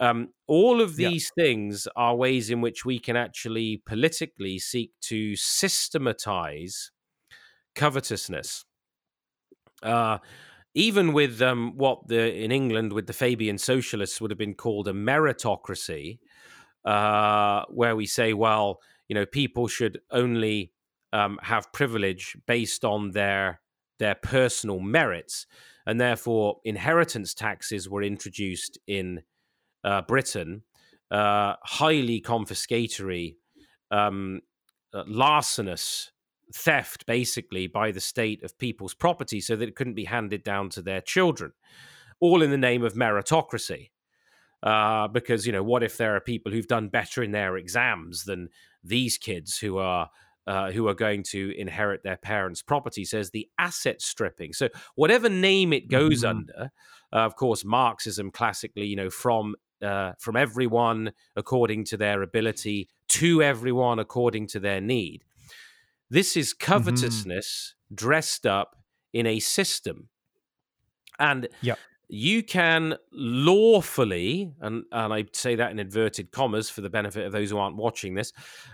Um, 0.00 0.28
all 0.46 0.80
of 0.80 0.96
these 0.96 1.30
yeah. 1.36 1.44
things 1.44 1.86
are 1.94 2.16
ways 2.16 2.48
in 2.48 2.62
which 2.62 2.86
we 2.86 2.98
can 2.98 3.16
actually 3.16 3.82
politically 3.84 4.58
seek 4.58 4.92
to 5.02 5.36
systematize 5.36 6.90
covetousness. 7.74 8.64
Uh, 9.82 10.18
even 10.74 11.12
with 11.12 11.42
um, 11.42 11.76
what 11.76 12.06
the 12.06 12.32
in 12.34 12.52
England 12.52 12.92
with 12.92 13.06
the 13.06 13.12
Fabian 13.12 13.58
socialists 13.58 14.20
would 14.20 14.30
have 14.30 14.38
been 14.38 14.54
called 14.54 14.88
a 14.88 14.92
meritocracy, 14.92 16.18
uh, 16.84 17.64
where 17.68 17.96
we 17.96 18.06
say, 18.06 18.32
well, 18.32 18.80
you 19.08 19.14
know, 19.14 19.26
people 19.26 19.66
should 19.68 20.00
only 20.10 20.72
um, 21.12 21.38
have 21.42 21.72
privilege 21.72 22.36
based 22.46 22.84
on 22.84 23.10
their 23.10 23.60
their 23.98 24.14
personal 24.14 24.80
merits, 24.80 25.46
and 25.86 26.00
therefore 26.00 26.60
inheritance 26.64 27.34
taxes 27.34 27.88
were 27.88 28.02
introduced 28.02 28.78
in 28.86 29.22
uh, 29.84 30.02
Britain, 30.02 30.62
uh, 31.10 31.54
highly 31.62 32.20
confiscatory, 32.20 33.34
um, 33.90 34.40
uh, 34.94 35.04
larcenous 35.06 36.12
theft, 36.52 37.06
basically, 37.06 37.66
by 37.66 37.90
the 37.90 38.00
state 38.00 38.42
of 38.42 38.58
people's 38.58 38.94
property 38.94 39.40
so 39.40 39.56
that 39.56 39.68
it 39.68 39.76
couldn't 39.76 39.94
be 39.94 40.04
handed 40.04 40.42
down 40.42 40.68
to 40.70 40.82
their 40.82 41.00
children, 41.00 41.52
all 42.20 42.42
in 42.42 42.50
the 42.50 42.58
name 42.58 42.84
of 42.84 42.94
meritocracy. 42.94 43.90
Uh, 44.62 45.08
because, 45.08 45.46
you 45.46 45.52
know, 45.52 45.62
what 45.62 45.82
if 45.82 45.96
there 45.96 46.14
are 46.14 46.20
people 46.20 46.52
who've 46.52 46.66
done 46.66 46.88
better 46.88 47.22
in 47.22 47.32
their 47.32 47.56
exams 47.56 48.24
than 48.24 48.48
these 48.84 49.16
kids 49.16 49.58
who 49.58 49.78
are 49.78 50.10
uh, 50.46 50.70
who 50.72 50.88
are 50.88 50.94
going 50.94 51.22
to 51.22 51.54
inherit 51.56 52.02
their 52.02 52.16
parents' 52.16 52.62
property, 52.62 53.04
says 53.04 53.30
the 53.30 53.48
asset 53.58 54.02
stripping. 54.02 54.52
So, 54.52 54.68
whatever 54.96 55.28
name 55.28 55.72
it 55.72 55.88
goes 55.88 56.24
mm-hmm. 56.24 56.38
under, 56.38 56.70
uh, 57.12 57.16
of 57.16 57.36
course, 57.36 57.64
Marxism 57.64 58.30
classically, 58.30 58.86
you 58.86 58.96
know, 58.96 59.10
from 59.10 59.54
uh, 59.82 60.12
from 60.18 60.36
everyone 60.36 61.12
according 61.36 61.84
to 61.84 61.96
their 61.96 62.22
ability 62.22 62.88
to 63.08 63.42
everyone 63.42 63.98
according 63.98 64.46
to 64.48 64.60
their 64.60 64.80
need. 64.80 65.24
This 66.10 66.36
is 66.36 66.52
mm-hmm. 66.52 66.72
covetousness 66.72 67.74
mm-hmm. 67.74 67.94
dressed 67.94 68.46
up 68.46 68.76
in 69.12 69.26
a 69.26 69.40
system. 69.40 70.08
And 71.18 71.48
you 72.08 72.42
can 72.42 72.96
lawfully, 73.12 74.52
and, 74.60 74.84
and 74.90 75.12
I 75.12 75.24
say 75.32 75.54
that 75.54 75.70
in 75.70 75.78
inverted 75.78 76.32
commas 76.32 76.68
for 76.68 76.80
the 76.80 76.90
benefit 76.90 77.26
of 77.26 77.32
those 77.32 77.50
who 77.50 77.58
aren't 77.58 77.76
watching 77.76 78.14
this, 78.14 78.32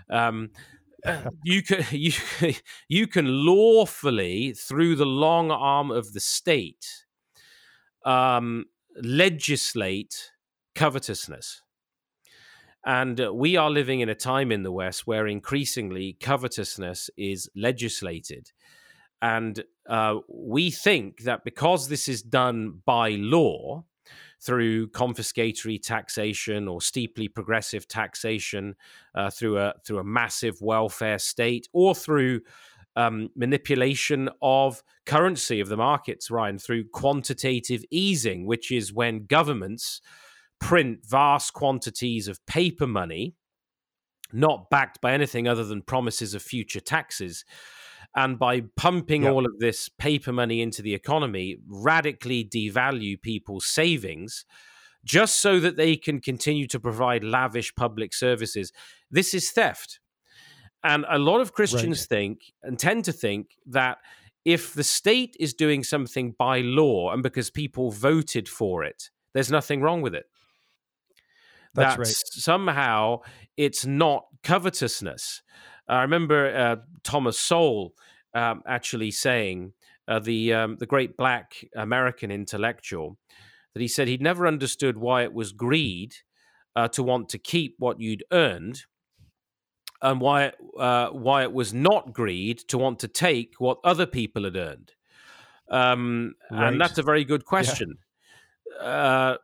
um, 0.09 0.49
you 1.43 1.61
can 1.61 1.85
you 1.91 2.11
you 2.89 3.07
can 3.07 3.45
lawfully 3.45 4.53
through 4.53 4.95
the 4.95 5.05
long 5.05 5.51
arm 5.51 5.91
of 5.91 6.13
the 6.13 6.19
state 6.19 7.05
um, 8.03 8.65
legislate 9.01 10.31
covetousness. 10.75 11.61
And 12.85 13.19
uh, 13.19 13.33
we 13.33 13.57
are 13.57 13.69
living 13.69 13.99
in 13.99 14.09
a 14.09 14.15
time 14.15 14.51
in 14.51 14.63
the 14.63 14.71
West 14.71 15.05
where 15.05 15.27
increasingly 15.27 16.17
covetousness 16.21 17.09
is 17.17 17.49
legislated. 17.55 18.51
And 19.21 19.63
uh, 19.89 20.19
we 20.27 20.71
think 20.71 21.23
that 21.23 21.43
because 21.43 21.89
this 21.89 22.07
is 22.07 22.21
done 22.21 22.81
by 22.85 23.09
law, 23.11 23.83
through 24.39 24.87
confiscatory 24.89 25.81
taxation 25.81 26.67
or 26.67 26.81
steeply 26.81 27.27
progressive 27.27 27.87
taxation, 27.87 28.75
uh, 29.15 29.29
through 29.29 29.57
a 29.57 29.73
through 29.85 29.99
a 29.99 30.03
massive 30.03 30.61
welfare 30.61 31.19
state, 31.19 31.67
or 31.73 31.95
through 31.95 32.41
um, 32.95 33.29
manipulation 33.35 34.29
of 34.41 34.83
currency 35.05 35.59
of 35.59 35.69
the 35.69 35.77
markets, 35.77 36.31
Ryan, 36.31 36.57
through 36.57 36.85
quantitative 36.89 37.83
easing, 37.91 38.45
which 38.45 38.71
is 38.71 38.93
when 38.93 39.25
governments 39.25 40.01
print 40.59 40.99
vast 41.05 41.53
quantities 41.53 42.27
of 42.27 42.45
paper 42.45 42.87
money, 42.87 43.35
not 44.31 44.69
backed 44.69 45.01
by 45.01 45.13
anything 45.13 45.47
other 45.47 45.63
than 45.63 45.81
promises 45.81 46.33
of 46.33 46.41
future 46.41 46.79
taxes. 46.79 47.45
And 48.15 48.39
by 48.39 48.61
pumping 48.75 49.23
yep. 49.23 49.33
all 49.33 49.45
of 49.45 49.59
this 49.59 49.89
paper 49.89 50.31
money 50.31 50.61
into 50.61 50.81
the 50.81 50.93
economy, 50.93 51.57
radically 51.67 52.43
devalue 52.43 53.21
people's 53.21 53.65
savings 53.65 54.45
just 55.03 55.37
so 55.37 55.59
that 55.59 55.77
they 55.77 55.95
can 55.95 56.19
continue 56.19 56.67
to 56.67 56.79
provide 56.79 57.23
lavish 57.23 57.73
public 57.75 58.13
services. 58.13 58.73
This 59.11 59.33
is 59.33 59.51
theft. 59.51 59.99
And 60.83 61.05
a 61.09 61.19
lot 61.19 61.41
of 61.41 61.53
Christians 61.53 62.01
right. 62.01 62.17
think 62.17 62.39
and 62.63 62.77
tend 62.79 63.05
to 63.05 63.11
think 63.11 63.51
that 63.67 63.97
if 64.45 64.73
the 64.73 64.83
state 64.83 65.35
is 65.39 65.53
doing 65.53 65.83
something 65.83 66.33
by 66.37 66.61
law 66.61 67.11
and 67.11 67.21
because 67.21 67.49
people 67.49 67.91
voted 67.91 68.47
for 68.47 68.83
it, 68.83 69.09
there's 69.33 69.51
nothing 69.51 69.81
wrong 69.81 70.01
with 70.01 70.15
it 70.15 70.25
That's 71.77 71.95
that 71.95 71.99
right. 71.99 72.07
somehow 72.07 73.21
it's 73.55 73.85
not 73.85 74.25
covetousness. 74.43 75.41
I 75.87 76.01
remember 76.01 76.53
uh, 76.53 76.75
Thomas 77.03 77.39
Sowell 77.39 77.93
um, 78.33 78.61
actually 78.67 79.11
saying, 79.11 79.73
uh, 80.07 80.19
the 80.19 80.53
um, 80.53 80.77
the 80.77 80.85
great 80.85 81.17
black 81.17 81.65
American 81.75 82.31
intellectual, 82.31 83.17
that 83.73 83.81
he 83.81 83.87
said 83.87 84.07
he'd 84.07 84.21
never 84.21 84.47
understood 84.47 84.97
why 84.97 85.23
it 85.23 85.33
was 85.33 85.51
greed 85.51 86.15
uh, 86.75 86.87
to 86.89 87.03
want 87.03 87.29
to 87.29 87.37
keep 87.37 87.75
what 87.79 87.99
you'd 87.99 88.23
earned, 88.31 88.85
and 90.01 90.21
why 90.21 90.51
uh, 90.79 91.09
why 91.09 91.43
it 91.43 91.53
was 91.53 91.73
not 91.73 92.13
greed 92.13 92.59
to 92.69 92.77
want 92.77 92.99
to 92.99 93.07
take 93.07 93.55
what 93.59 93.79
other 93.83 94.05
people 94.05 94.43
had 94.43 94.55
earned. 94.55 94.91
Um, 95.69 96.35
Right. 96.49 96.69
And 96.69 96.81
that's 96.81 96.97
a 96.97 97.03
very 97.03 97.25
good 97.25 97.45
question. 97.45 97.97
Uh, 98.79 99.37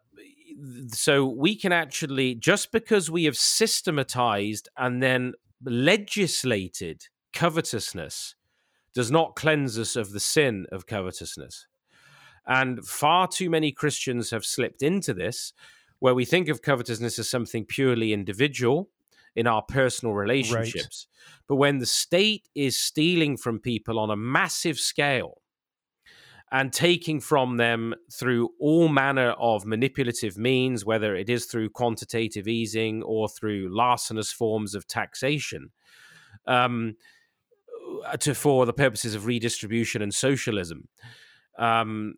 so 0.88 1.26
we 1.26 1.56
can 1.56 1.72
actually 1.72 2.36
just 2.36 2.72
because 2.72 3.10
we 3.12 3.26
have 3.26 3.38
systematized 3.38 4.70
and 4.78 5.02
then 5.02 5.34
legislated 5.64 7.08
covetousness 7.34 8.36
does 8.94 9.12
not 9.12 9.36
cleanse 9.36 9.78
us 9.78 9.96
of 9.96 10.12
the 10.12 10.20
sin 10.20 10.66
of 10.72 10.86
covetousness. 10.86 11.68
And 12.46 12.86
far 12.86 13.28
too 13.28 13.50
many 13.50 13.72
Christians 13.72 14.32
have 14.32 14.46
slipped 14.46 14.82
into 14.82 15.14
this, 15.14 15.54
where 16.00 16.14
we 16.14 16.26
think 16.26 16.50
of 16.50 16.62
covetousness 16.62 17.18
as 17.18 17.30
something 17.30 17.66
purely 17.66 18.14
individual 18.14 18.90
in 19.36 19.48
our 19.48 19.62
personal 19.64 20.14
relationships. 20.14 21.08
But 21.48 21.56
when 21.56 21.80
the 21.80 21.86
state 21.86 22.50
is 22.54 22.78
stealing 22.78 23.38
from 23.38 23.60
people 23.60 23.98
on 23.98 24.12
a 24.12 24.16
massive 24.16 24.78
scale 24.78 25.42
and 26.54 26.72
taking 26.72 27.20
from 27.20 27.58
them 27.58 27.96
through 28.12 28.52
all 28.60 28.88
manner 28.88 29.32
of 29.40 29.66
manipulative 29.66 30.38
means, 30.38 30.86
whether 30.86 31.16
it 31.16 31.28
is 31.28 31.46
through 31.46 31.72
quantitative 31.72 32.48
easing 32.48 33.02
or 33.02 33.28
through 33.28 33.76
larcenous 33.76 34.32
forms 34.32 34.76
of 34.76 34.88
taxation, 34.88 35.72
um, 36.46 36.94
to 38.20 38.36
for 38.36 38.68
the 38.68 38.72
purposes 38.72 39.16
of 39.16 39.26
redistribution 39.26 40.04
and 40.04 40.14
socialism. 40.14 40.88
Um, 41.58 42.14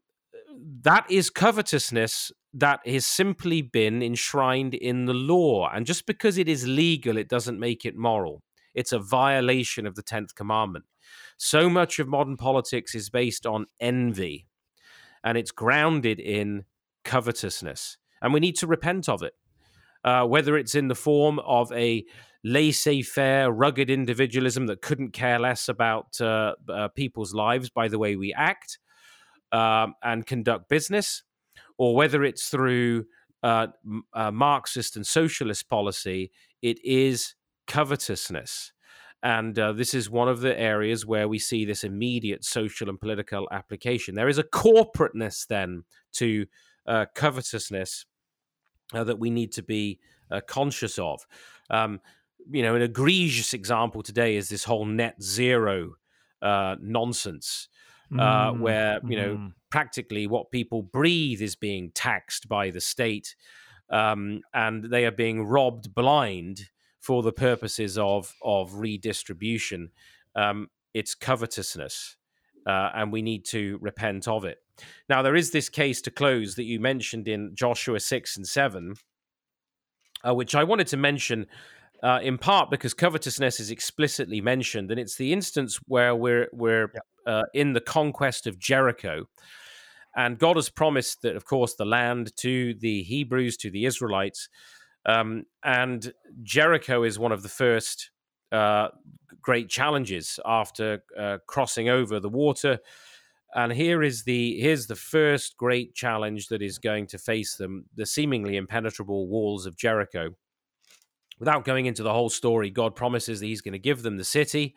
that 0.81 1.09
is 1.09 1.29
covetousness 1.29 2.33
that 2.53 2.86
has 2.86 3.07
simply 3.07 3.61
been 3.61 4.03
enshrined 4.03 4.73
in 4.73 5.05
the 5.05 5.13
law. 5.13 5.69
And 5.73 5.86
just 5.86 6.05
because 6.05 6.38
it 6.38 6.49
is 6.49 6.67
legal, 6.67 7.15
it 7.15 7.29
doesn't 7.29 7.59
make 7.59 7.86
it 7.86 7.95
moral. 7.95 8.43
It's 8.76 8.91
a 8.91 8.99
violation 8.99 9.88
of 9.88 9.95
the 9.95 10.03
10th 10.03 10.36
commandment. 10.36 10.86
So 11.38 11.69
much 11.69 11.97
of 11.97 12.07
modern 12.07 12.38
politics 12.38 12.93
is 12.93 13.09
based 13.09 13.45
on 13.45 13.65
envy 13.80 14.47
and 15.23 15.38
it's 15.38 15.51
grounded 15.51 16.19
in 16.19 16.65
covetousness. 17.03 17.97
And 18.21 18.34
we 18.34 18.39
need 18.39 18.55
to 18.57 18.67
repent 18.67 19.09
of 19.09 19.23
it, 19.23 19.34
uh, 20.03 20.26
whether 20.26 20.57
it's 20.57 20.76
in 20.76 20.88
the 20.88 20.95
form 20.95 21.39
of 21.39 21.71
a 21.71 22.05
laissez 22.43 23.01
faire, 23.01 23.51
rugged 23.51 23.89
individualism 23.89 24.67
that 24.67 24.82
couldn't 24.82 25.11
care 25.11 25.39
less 25.39 25.67
about 25.67 26.21
uh, 26.21 26.53
uh, 26.69 26.89
people's 26.89 27.34
lives 27.34 27.69
by 27.69 27.88
the 27.88 27.97
way 27.97 28.15
we 28.15 28.34
act 28.34 28.78
um, 29.51 29.95
and 30.03 30.26
conduct 30.26 30.69
business, 30.69 31.23
or 31.78 31.95
whether 31.95 32.23
it's 32.23 32.49
through 32.49 33.05
uh, 33.41 33.67
uh, 34.13 34.32
Marxist 34.32 34.95
and 34.95 35.05
socialist 35.05 35.67
policy, 35.69 36.32
it 36.61 36.84
is 36.84 37.36
covetousness. 37.68 38.72
And 39.24 39.57
uh, 39.57 39.72
this 39.74 39.93
is 39.93 40.09
one 40.09 40.30
of 40.30 40.41
the 40.41 40.57
areas 40.59 41.05
where 41.05 41.28
we 41.28 41.39
see 41.39 41.66
this 41.66 41.84
immediate 41.84 42.45
social 42.45 42.89
and 42.89 42.99
political 42.99 43.47
application. 43.51 44.13
There 44.13 44.28
is 44.28 44.38
a 44.38 44.43
corporateness 44.43 45.47
then 45.47 45.84
to 46.13 46.45
uh, 46.86 47.05
covetousness 47.16 48.05
uh, 48.93 49.03
that 49.03 49.18
we 49.18 49.32
need 49.32 49.51
to 49.53 49.63
be 49.63 49.99
uh, 50.30 50.41
conscious 50.47 50.99
of. 50.99 51.26
Um, 51.70 52.01
you 52.51 52.61
know, 52.61 52.76
an 52.76 52.84
egregious 52.84 53.53
example 53.53 54.03
today 54.03 54.36
is 54.36 54.49
this 54.49 54.63
whole 54.63 54.86
net 54.86 55.22
zero 55.22 55.95
uh, 56.41 56.76
nonsense, 56.80 57.68
uh, 58.13 58.51
Mm, 58.51 58.59
where 58.59 58.99
you 59.07 59.18
know 59.18 59.36
mhm. 59.38 59.53
practically 59.72 60.28
what 60.28 60.51
people 60.51 60.84
breathe 60.84 61.41
is 61.41 61.55
being 61.55 61.89
taxed 61.95 62.47
by 62.47 62.70
the 62.70 62.80
state, 62.80 63.36
um, 63.89 64.41
and 64.53 64.84
they 64.84 65.05
are 65.05 65.11
being 65.11 65.43
robbed 65.43 65.95
blind 65.95 66.70
for 67.06 67.22
the 67.22 67.32
purposes 67.32 67.97
of 67.97 68.34
of 68.41 68.76
redistribution. 68.76 69.91
Um, 70.36 70.70
it's 70.93 71.14
covetousness, 71.14 72.18
uh, 72.66 72.89
and 72.95 73.12
we 73.12 73.22
need 73.22 73.45
to 73.45 73.78
repent 73.82 74.28
of 74.28 74.43
it. 74.45 74.58
Now, 75.08 75.22
there 75.22 75.36
is 75.36 75.51
this 75.51 75.70
case 75.70 76.01
to 76.01 76.12
close 76.12 76.56
that 76.56 76.64
you 76.64 76.80
mentioned 76.80 77.28
in 77.28 77.53
Joshua 77.53 77.99
six 77.99 78.38
and 78.38 78.47
seven, 78.47 78.95
uh, 80.28 80.34
which 80.34 80.56
I 80.56 80.64
wanted 80.64 80.88
to 80.88 80.97
mention. 80.97 81.45
Uh, 82.03 82.20
in 82.22 82.38
part 82.38 82.70
because 82.70 82.93
covetousness 82.93 83.60
is 83.60 83.72
explicitly 83.72 84.41
mentioned, 84.41 84.91
and 84.91 84.99
it's 84.99 85.16
the 85.16 85.32
instance 85.32 85.80
where 85.88 86.14
we're 86.14 86.47
we're 86.51 86.91
uh, 87.26 87.43
in 87.53 87.74
the 87.74 87.82
conquest 87.82 88.47
of 88.47 88.60
Jericho, 88.60 89.26
and 90.16 90.38
God 90.38 90.58
has 90.58 90.70
promised 90.70 91.22
that, 91.22 91.36
of 91.36 91.45
course, 91.45 91.76
the 91.76 91.86
land 91.86 92.36
to 92.38 92.74
the 92.76 93.03
Hebrews, 93.03 93.58
to 93.58 93.72
the 93.72 93.86
Israelites, 93.86 94.49
um, 95.06 95.45
and 95.64 96.14
Jericho 96.43 97.03
is 97.03 97.20
one 97.20 97.32
of 97.32 97.43
the 97.43 97.49
first 97.49 98.12
uh, 98.51 98.89
great 99.41 99.70
challenges 99.70 100.39
after 100.45 101.03
uh, 101.18 101.38
crossing 101.47 101.89
over 101.89 102.20
the 102.20 102.30
water. 102.30 102.80
And 103.53 103.72
here 103.72 104.03
is 104.03 104.24
the 104.24 104.60
here's 104.60 104.88
the 104.88 104.95
first 104.95 105.56
great 105.56 105.93
challenge 105.93 106.47
that 106.47 106.62
is 106.62 106.78
going 106.78 107.08
to 107.08 107.18
face 107.18 107.56
them: 107.56 107.86
the 107.95 108.06
seemingly 108.06 108.58
impenetrable 108.58 109.28
walls 109.28 109.66
of 109.66 109.78
Jericho. 109.78 110.36
Without 111.39 111.66
going 111.66 111.86
into 111.86 112.03
the 112.03 112.14
whole 112.14 112.30
story, 112.30 112.70
God 112.70 112.95
promises 112.95 113.39
that 113.39 113.45
He's 113.45 113.62
going 113.62 113.74
to 113.74 113.80
give 113.80 114.01
them 114.01 114.18
the 114.18 114.24
city, 114.24 114.76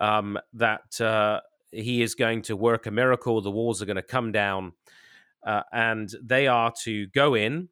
um, 0.00 0.38
that 0.54 1.00
uh, 1.00 1.40
He 1.70 2.02
is 2.02 2.14
going 2.14 2.42
to 2.42 2.56
work 2.56 2.86
a 2.86 2.90
miracle. 2.90 3.40
The 3.40 3.50
walls 3.50 3.82
are 3.82 3.86
going 3.86 3.96
to 3.96 4.02
come 4.02 4.32
down, 4.32 4.72
uh, 5.46 5.62
and 5.72 6.12
they 6.22 6.48
are 6.48 6.72
to 6.84 7.06
go 7.08 7.34
in, 7.34 7.68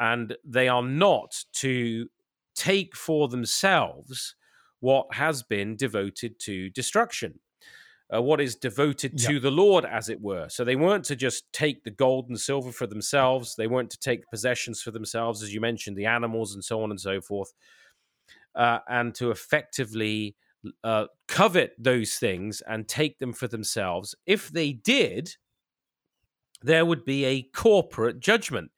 and 0.00 0.36
they 0.44 0.68
are 0.68 0.82
not 0.82 1.44
to 1.54 2.08
take 2.54 2.96
for 2.96 3.28
themselves 3.28 4.34
what 4.80 5.06
has 5.14 5.42
been 5.42 5.76
devoted 5.76 6.38
to 6.40 6.70
destruction. 6.70 7.40
Uh, 8.14 8.22
what 8.22 8.40
is 8.40 8.54
devoted 8.54 9.20
Yeah. 9.20 9.30
to 9.30 9.40
the 9.40 9.50
Lord, 9.50 9.84
as 9.84 10.08
it 10.08 10.20
were. 10.20 10.48
So 10.48 10.62
they 10.62 10.76
weren't 10.76 11.04
to 11.06 11.16
just 11.16 11.52
take 11.52 11.82
the 11.82 11.90
gold 11.90 12.28
and 12.28 12.38
silver 12.40 12.70
for 12.70 12.86
themselves. 12.86 13.56
They 13.56 13.66
weren't 13.66 13.90
to 13.90 13.98
take 13.98 14.30
possessions 14.30 14.80
for 14.80 14.92
themselves, 14.92 15.42
as 15.42 15.52
you 15.52 15.60
mentioned, 15.60 15.96
the 15.96 16.06
animals 16.06 16.54
and 16.54 16.64
so 16.64 16.82
on 16.84 16.92
and 16.92 17.00
so 17.00 17.20
forth, 17.20 17.52
uh, 18.54 18.78
and 18.88 19.12
to 19.16 19.32
effectively 19.32 20.36
uh, 20.84 21.06
covet 21.26 21.74
those 21.78 22.14
things 22.14 22.60
and 22.60 22.86
take 22.86 23.18
them 23.18 23.32
for 23.32 23.48
themselves. 23.48 24.14
If 24.24 24.50
they 24.50 24.72
did, 24.72 25.36
there 26.62 26.86
would 26.86 27.04
be 27.04 27.24
a 27.24 27.42
corporate 27.42 28.20
judgment. 28.20 28.70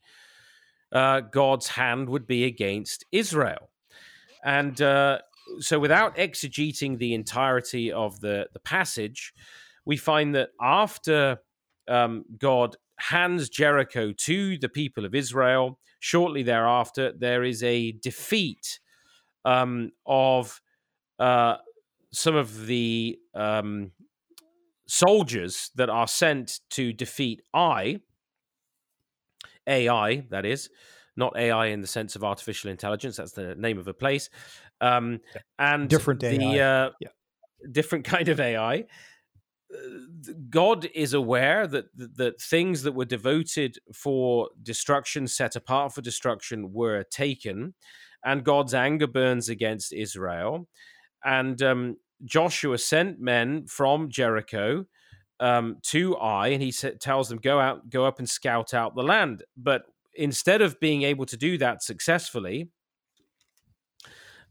Uh, 0.93 1.21
God's 1.21 1.69
hand 1.69 2.09
would 2.09 2.27
be 2.27 2.45
against 2.45 3.05
Israel. 3.13 3.71
And 4.45 4.81
uh, 4.81 5.19
so, 5.61 5.79
without 5.79 6.17
exegeting 6.17 6.99
the 6.99 7.15
entirety 7.15 7.93
of 7.93 8.21
the, 8.21 8.49
the 8.53 8.61
passage, 8.61 9.35
we 9.85 9.97
find 9.97 10.35
that 10.35 10.51
after 10.61 11.39
um, 11.89 12.25
God 12.39 12.77
hands 12.99 13.49
Jericho 13.49 14.13
to 14.13 14.59
the 14.59 14.69
people 14.69 15.05
of 15.05 15.15
Israel, 15.15 15.79
shortly 16.01 16.43
thereafter, 16.43 17.13
there 17.17 17.43
is 17.45 17.63
a 17.63 17.93
defeat 17.93 18.81
um, 19.45 19.93
of 20.07 20.61
uh, 21.19 21.57
some 22.13 22.37
of 22.37 22.67
the 22.67 23.19
um, 23.35 23.93
soldiers 24.87 25.71
that 25.75 25.91
are 25.91 26.09
sent 26.09 26.61
to 26.71 26.93
defeat 26.93 27.43
Ai, 27.55 28.01
Ai, 29.69 30.27
that 30.31 30.45
is, 30.47 30.71
not 31.17 31.37
AI 31.37 31.67
in 31.67 31.81
the 31.81 31.87
sense 31.87 32.17
of 32.17 32.25
artificial 32.25 32.71
intelligence. 32.71 33.17
That's 33.17 33.33
the 33.33 33.55
name 33.55 33.79
of 33.79 33.89
a 33.89 33.95
place. 33.95 34.31
Um, 34.81 35.21
and 35.59 35.89
Different 35.91 36.21
the 36.21 36.61
uh, 36.61 36.91
Yeah. 37.01 37.09
different 37.71 38.05
kind 38.17 38.29
of 38.29 38.41
AI. 38.41 38.85
Uh, 39.73 40.33
God 40.49 40.89
is 40.95 41.13
aware 41.13 41.67
that 41.67 41.87
that 42.17 42.41
things 42.41 42.83
that 42.85 42.93
were 42.93 43.05
devoted 43.05 43.79
for 43.93 44.49
destruction, 44.63 45.27
set 45.27 45.57
apart 45.57 45.93
for 45.95 46.01
destruction, 46.01 46.73
were 46.73 47.03
taken, 47.05 47.75
and 48.25 48.45
God's 48.45 48.75
anger 48.75 49.07
burns 49.07 49.49
against 49.49 49.93
Israel. 49.93 50.69
And 51.25 51.61
um, 51.63 51.97
Joshua 52.25 52.79
sent 52.79 53.21
men 53.21 53.67
from 53.67 54.09
Jericho 54.09 54.87
um, 55.41 55.77
to 55.83 56.17
Ai, 56.17 56.49
and 56.49 56.63
he 56.63 56.73
sa- 56.73 56.91
tells 57.01 57.29
them, 57.29 57.39
"Go 57.39 57.61
out, 57.61 57.91
go 57.91 58.05
up 58.07 58.19
and 58.19 58.29
scout 58.29 58.75
out 58.75 58.95
the 58.95 59.03
land." 59.03 59.45
But 59.57 59.83
instead 60.15 60.63
of 60.63 60.81
being 60.81 61.03
able 61.03 61.27
to 61.27 61.37
do 61.37 61.59
that 61.59 61.83
successfully, 61.83 62.71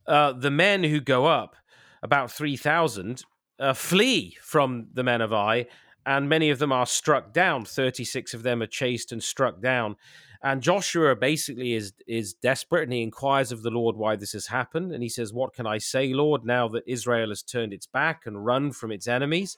uh, 0.08 0.34
the 0.34 0.52
men 0.52 0.84
who 0.84 1.00
go 1.02 1.26
up, 1.26 1.56
about 2.02 2.32
three 2.32 2.58
thousand, 2.58 3.24
uh, 3.60 3.74
flee 3.74 4.38
from 4.42 4.88
the 4.94 5.04
men 5.04 5.22
of 5.22 5.34
Ai, 5.34 5.66
and 6.06 6.30
many 6.30 6.50
of 6.50 6.60
them 6.60 6.72
are 6.72 6.86
struck 6.86 7.34
down. 7.34 7.66
Thirty-six 7.66 8.34
of 8.34 8.44
them 8.44 8.62
are 8.62 8.68
chased 8.68 9.12
and 9.12 9.22
struck 9.22 9.62
down, 9.62 9.98
And 10.42 10.62
Joshua 10.62 11.16
basically 11.16 11.74
is 11.74 11.94
is 12.08 12.34
desperate 12.34 12.84
and 12.84 12.94
he 12.94 13.02
inquires 13.02 13.52
of 13.52 13.64
the 13.64 13.72
Lord 13.72 13.96
why 13.96 14.16
this 14.16 14.34
has 14.34 14.48
happened. 14.48 14.92
And 14.92 15.02
he 15.02 15.10
says, 15.10 15.34
What 15.34 15.54
can 15.54 15.66
I 15.66 15.80
say, 15.80 16.14
Lord, 16.14 16.46
now 16.46 16.68
that 16.70 16.84
Israel 16.88 17.30
has 17.30 17.42
turned 17.42 17.74
its 17.74 17.88
back 17.88 18.26
and 18.26 18.46
run 18.46 18.72
from 18.72 18.92
its 18.92 19.08
enemies? 19.08 19.58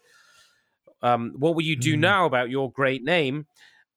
Um, 1.02 1.34
what 1.38 1.56
will 1.56 1.64
you 1.64 1.76
do 1.76 1.96
mm. 1.96 2.00
now 2.00 2.26
about 2.26 2.50
your 2.50 2.72
great 2.72 3.04
name? 3.04 3.48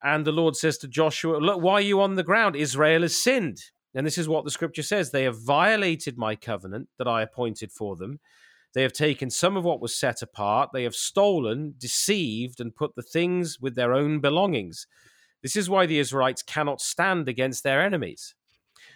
And 0.03 0.25
the 0.25 0.33
Lord 0.33 0.57
says 0.57 0.79
to 0.79 0.89
Joshua, 0.89 1.39
Look, 1.39 1.61
why 1.61 1.75
are 1.75 1.81
you 1.81 2.01
on 2.01 2.17
the 2.17 2.23
ground? 2.23 2.57
Israel 2.57 3.03
has 3.03 3.21
sinned. 3.21 3.59
And 3.95 4.07
this 4.07 4.19
is 4.19 4.29
what 4.29 4.45
the 4.45 4.51
scripture 4.51 4.83
says 4.83 5.11
they 5.11 5.25
have 5.25 5.45
violated 5.45 6.17
my 6.17 6.35
covenant 6.35 6.89
that 6.99 7.07
I 7.07 7.23
appointed 7.23 7.71
for 7.73 7.95
them. 7.95 8.21
They 8.75 8.83
have 8.83 8.95
taken 8.95 9.29
some 9.29 9.57
of 9.57 9.65
what 9.65 9.83
was 9.83 9.95
set 9.95 10.23
apart. 10.23 10.71
They 10.73 10.85
have 10.85 10.95
stolen, 10.95 11.75
deceived, 11.77 12.59
and 12.59 12.75
put 12.75 12.95
the 12.95 13.03
things 13.03 13.61
with 13.61 13.75
their 13.75 13.93
own 13.93 14.21
belongings. 14.21 14.87
This 15.43 15.57
is 15.57 15.69
why 15.69 15.87
the 15.87 15.99
Israelites 15.99 16.43
cannot 16.43 16.81
stand 16.81 17.29
against 17.29 17.65
their 17.65 17.83
enemies. 17.83 18.35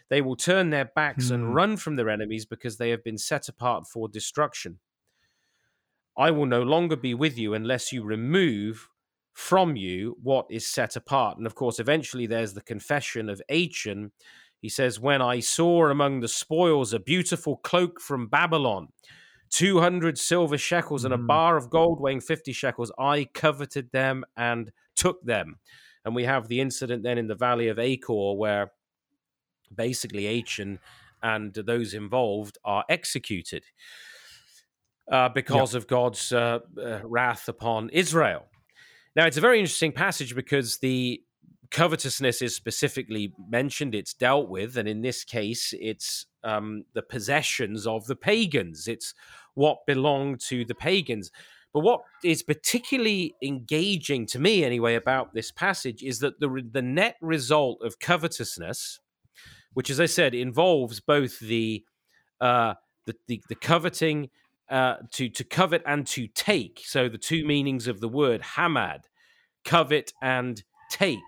They 0.09 0.22
will 0.22 0.36
turn 0.36 0.70
their 0.70 0.84
backs 0.84 1.30
and 1.30 1.44
hmm. 1.44 1.52
run 1.52 1.76
from 1.76 1.96
their 1.96 2.09
enemies 2.09 2.46
because 2.46 2.78
they 2.78 2.90
have 2.90 3.04
been 3.04 3.18
set 3.18 3.48
apart 3.48 3.86
for 3.86 4.09
destruction. 4.09 4.78
I 6.16 6.30
will 6.30 6.46
no 6.46 6.62
longer 6.62 6.96
be 6.96 7.14
with 7.14 7.38
you 7.38 7.54
unless 7.54 7.92
you 7.92 8.02
remove 8.02 8.88
from 9.32 9.76
you 9.76 10.16
what 10.22 10.46
is 10.48 10.66
set 10.66 10.96
apart. 10.96 11.36
And 11.36 11.46
of 11.46 11.54
course, 11.54 11.78
eventually 11.78 12.26
there's 12.26 12.54
the 12.54 12.62
confession 12.62 13.28
of 13.28 13.42
Achan. 13.50 14.12
He 14.62 14.70
says, 14.70 14.98
When 14.98 15.20
I 15.20 15.40
saw 15.40 15.88
among 15.88 16.20
the 16.20 16.28
spoils 16.28 16.94
a 16.94 16.98
beautiful 16.98 17.58
cloak 17.58 18.00
from 18.00 18.28
Babylon, 18.28 18.88
200 19.50 20.18
silver 20.18 20.56
shekels 20.56 21.04
and 21.04 21.12
a 21.12 21.18
hmm. 21.18 21.26
bar 21.26 21.56
of 21.58 21.68
gold 21.68 22.00
weighing 22.00 22.22
50 22.22 22.52
shekels, 22.52 22.90
I 22.98 23.28
coveted 23.34 23.92
them 23.92 24.24
and 24.38 24.72
took 24.94 25.22
them. 25.22 25.56
And 26.04 26.14
we 26.14 26.24
have 26.24 26.48
the 26.48 26.60
incident 26.60 27.02
then 27.02 27.18
in 27.18 27.26
the 27.26 27.34
valley 27.34 27.68
of 27.68 27.78
Achor 27.78 28.32
where 28.34 28.72
basically 29.74 30.40
Achan 30.40 30.78
and 31.22 31.52
those 31.52 31.92
involved 31.92 32.56
are 32.64 32.84
executed 32.88 33.64
uh, 35.11 35.28
because 35.28 35.74
yep. 35.74 35.82
of 35.82 35.88
God's 35.88 36.32
uh, 36.32 36.61
uh, 36.80 37.00
wrath 37.04 37.48
upon 37.48 37.90
Israel. 37.90 38.46
Now, 39.14 39.26
it's 39.26 39.36
a 39.36 39.40
very 39.42 39.59
interesting 39.59 39.92
passage 39.92 40.34
because 40.34 40.78
the 40.78 41.22
covetousness 41.70 42.42
is 42.42 42.54
specifically 42.54 43.32
mentioned, 43.48 43.94
it's 43.94 44.14
dealt 44.14 44.48
with, 44.48 44.76
and 44.76 44.88
in 44.88 45.02
this 45.02 45.24
case, 45.24 45.74
it's 45.78 46.26
um, 46.44 46.84
the 46.94 47.02
possessions 47.02 47.86
of 47.86 48.07
the 48.07 48.16
pagans. 48.16 48.86
It's 48.86 49.14
what 49.54 49.86
belonged 49.86 50.40
to 50.48 50.64
the 50.64 50.74
pagans. 50.74 51.30
But 51.72 51.80
what 51.80 52.00
is 52.24 52.42
particularly 52.42 53.34
engaging 53.42 54.26
to 54.28 54.38
me, 54.38 54.64
anyway, 54.64 54.94
about 54.94 55.34
this 55.34 55.50
passage 55.50 56.02
is 56.02 56.20
that 56.20 56.40
the 56.40 56.62
the 56.70 56.82
net 56.82 57.16
result 57.20 57.82
of 57.82 57.98
covetousness, 57.98 59.00
which, 59.74 59.90
as 59.90 60.00
I 60.00 60.07
said, 60.07 60.34
involves 60.34 61.00
both 61.00 61.38
the 61.38 61.84
uh, 62.40 62.74
the, 63.07 63.14
the, 63.28 63.42
the 63.48 63.54
coveting 63.54 64.30
uh, 64.68 64.96
to 65.12 65.28
to 65.28 65.44
covet 65.44 65.82
and 65.86 66.06
to 66.08 66.26
take. 66.26 66.82
So 66.84 67.08
the 67.08 67.18
two 67.18 67.44
meanings 67.44 67.86
of 67.86 68.00
the 68.00 68.08
word 68.08 68.42
hamad, 68.42 69.04
covet 69.64 70.12
and 70.22 70.62
take, 70.90 71.18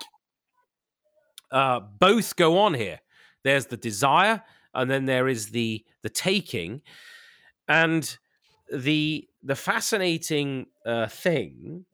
uh, 1.50 1.80
both 1.80 2.36
go 2.36 2.58
on 2.58 2.74
here. 2.74 3.00
There's 3.44 3.66
the 3.66 3.76
desire, 3.76 4.42
and 4.74 4.90
then 4.90 5.04
there 5.04 5.28
is 5.28 5.50
the 5.50 5.84
the 6.02 6.08
taking, 6.08 6.82
and 7.68 8.18
the 8.72 9.28
the 9.42 9.56
fascinating 9.56 10.66
uh, 10.84 11.06
thing 11.06 11.86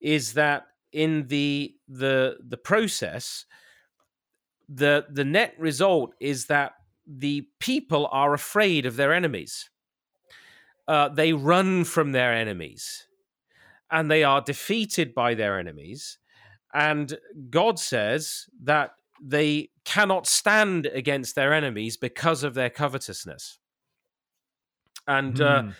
is 0.00 0.32
that 0.34 0.66
in 0.92 1.26
the 1.28 1.74
the 1.88 2.38
the 2.40 2.56
process, 2.56 3.44
the 4.68 5.06
the 5.10 5.24
net 5.24 5.54
result 5.58 6.14
is 6.18 6.46
that 6.46 6.72
the 7.06 7.46
people 7.60 8.08
are 8.10 8.32
afraid 8.32 8.86
of 8.86 8.96
their 8.96 9.12
enemies 9.12 9.68
uh, 10.88 11.08
they 11.08 11.32
run 11.32 11.84
from 11.84 12.12
their 12.12 12.32
enemies 12.32 13.06
and 13.90 14.10
they 14.10 14.24
are 14.24 14.40
defeated 14.40 15.14
by 15.14 15.34
their 15.34 15.58
enemies. 15.58 16.18
And 16.74 17.18
God 17.50 17.78
says 17.78 18.46
that 18.62 18.92
they 19.22 19.70
cannot 19.84 20.26
stand 20.26 20.86
against 20.86 21.34
their 21.34 21.52
enemies 21.52 21.96
because 21.96 22.42
of 22.42 22.54
their 22.54 22.70
covetousness. 22.70 23.58
And 25.06 25.34
mm. 25.34 25.44
uh, 25.44 25.62
hmm. 25.62 25.70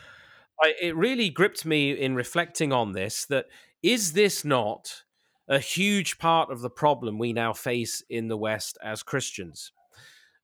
I, 0.60 0.74
it 0.80 0.96
really 0.96 1.30
gripped 1.30 1.64
me 1.64 1.92
in 1.92 2.14
reflecting 2.14 2.72
on 2.72 2.92
this 2.92 3.24
that 3.26 3.46
is 3.82 4.12
this 4.12 4.44
not 4.44 5.02
a 5.48 5.58
huge 5.58 6.18
part 6.18 6.50
of 6.50 6.60
the 6.60 6.70
problem 6.70 7.18
we 7.18 7.32
now 7.32 7.52
face 7.52 8.02
in 8.08 8.28
the 8.28 8.36
West 8.36 8.78
as 8.82 9.02
Christians? 9.02 9.72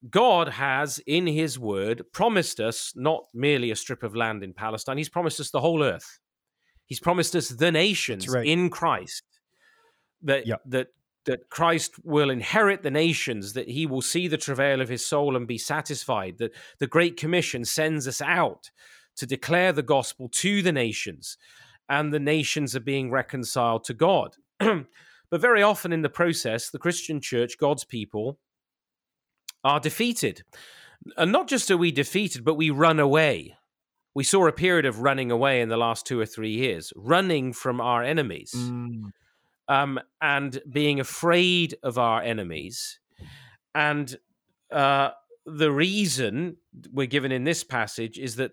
God 0.09 0.49
has, 0.49 1.01
in 1.07 1.27
his 1.27 1.59
word, 1.59 2.03
promised 2.13 2.61
us 2.61 2.93
not 2.95 3.25
merely 3.35 3.71
a 3.71 3.77
strip 3.77 4.03
of 4.03 4.15
land 4.15 4.43
in 4.43 4.53
Palestine, 4.55 4.99
he's 4.99 5.09
promised 5.09 5.41
us 5.41 5.51
the 5.51 5.61
whole 5.61 5.83
earth. 5.83 6.21
He's 6.87 7.01
promised 7.01 7.35
us 7.37 7.49
the 7.49 7.73
nations 7.73 8.29
right. 8.29 8.47
in 8.47 8.71
Christ. 8.71 9.25
That, 10.23 10.47
yep. 10.47 10.63
that 10.67 10.89
that 11.29 11.51
Christ 11.51 11.93
will 12.05 12.31
inherit 12.31 12.83
the 12.83 12.91
nations, 12.91 13.53
that 13.53 13.69
he 13.69 13.85
will 13.85 14.01
see 14.01 14.29
the 14.29 14.39
travail 14.39 14.81
of 14.81 14.89
his 14.89 15.05
soul 15.05 15.37
and 15.37 15.47
be 15.47 15.59
satisfied, 15.59 16.39
that 16.39 16.55
the 16.79 16.87
Great 16.87 17.19
Commission 17.19 17.67
sends 17.67 18.09
us 18.09 18.23
out 18.23 18.71
to 19.17 19.27
declare 19.27 19.75
the 19.75 19.83
gospel 19.83 20.31
to 20.31 20.63
the 20.63 20.73
nations, 20.73 21.37
and 21.87 22.15
the 22.15 22.19
nations 22.19 22.75
are 22.75 22.81
being 22.81 23.11
reconciled 23.11 23.85
to 23.85 23.93
God. 23.93 24.37
but 24.59 25.41
very 25.41 25.63
often 25.63 25.93
in 25.93 26.01
the 26.01 26.09
process, 26.09 26.71
the 26.71 26.79
Christian 26.79 27.21
church, 27.21 27.59
God's 27.59 27.85
people, 27.85 28.39
are 29.69 29.81
defeated. 29.81 30.43
And 31.17 31.31
not 31.31 31.49
just 31.49 31.71
are 31.71 31.77
we 31.77 31.93
defeated, 31.93 32.45
but 32.45 32.55
we 32.55 32.71
run 32.71 32.99
away. 32.99 33.57
We 34.15 34.25
saw 34.25 34.47
a 34.47 34.53
period 34.53 34.87
of 34.87 35.01
running 35.01 35.31
away 35.31 35.61
in 35.61 35.69
the 35.69 35.77
last 35.77 36.07
two 36.07 36.19
or 36.19 36.27
three 36.27 36.51
years, 36.51 36.93
running 36.97 37.53
from 37.53 37.81
our 37.81 38.03
enemies 38.03 38.53
mm. 38.57 39.13
um, 39.69 40.01
and 40.21 40.61
being 40.69 40.99
afraid 40.99 41.77
of 41.83 41.99
our 41.99 42.21
enemies. 42.23 42.99
And 43.75 44.17
uh, 44.73 45.11
the 45.47 45.71
reason 45.71 46.57
we're 46.93 47.07
given 47.07 47.31
in 47.31 47.45
this 47.45 47.63
passage 47.63 48.19
is 48.19 48.37
that 48.37 48.53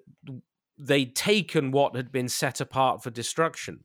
they'd 0.78 1.16
taken 1.16 1.72
what 1.72 1.96
had 1.96 2.12
been 2.12 2.30
set 2.30 2.62
apart 2.62 3.02
for 3.02 3.10
destruction. 3.10 3.80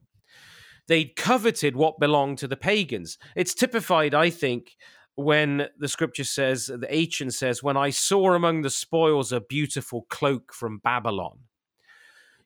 They'd 0.88 1.14
coveted 1.14 1.76
what 1.76 2.00
belonged 2.00 2.38
to 2.38 2.48
the 2.48 2.56
pagans. 2.56 3.16
It's 3.36 3.54
typified, 3.54 4.12
I 4.12 4.28
think, 4.28 4.76
when 5.22 5.68
the 5.78 5.88
scripture 5.88 6.24
says, 6.24 6.66
the 6.66 6.92
Achan 6.92 7.30
says, 7.30 7.62
When 7.62 7.76
I 7.76 7.90
saw 7.90 8.34
among 8.34 8.62
the 8.62 8.70
spoils 8.70 9.32
a 9.32 9.40
beautiful 9.40 10.06
cloak 10.08 10.52
from 10.52 10.78
Babylon. 10.78 11.38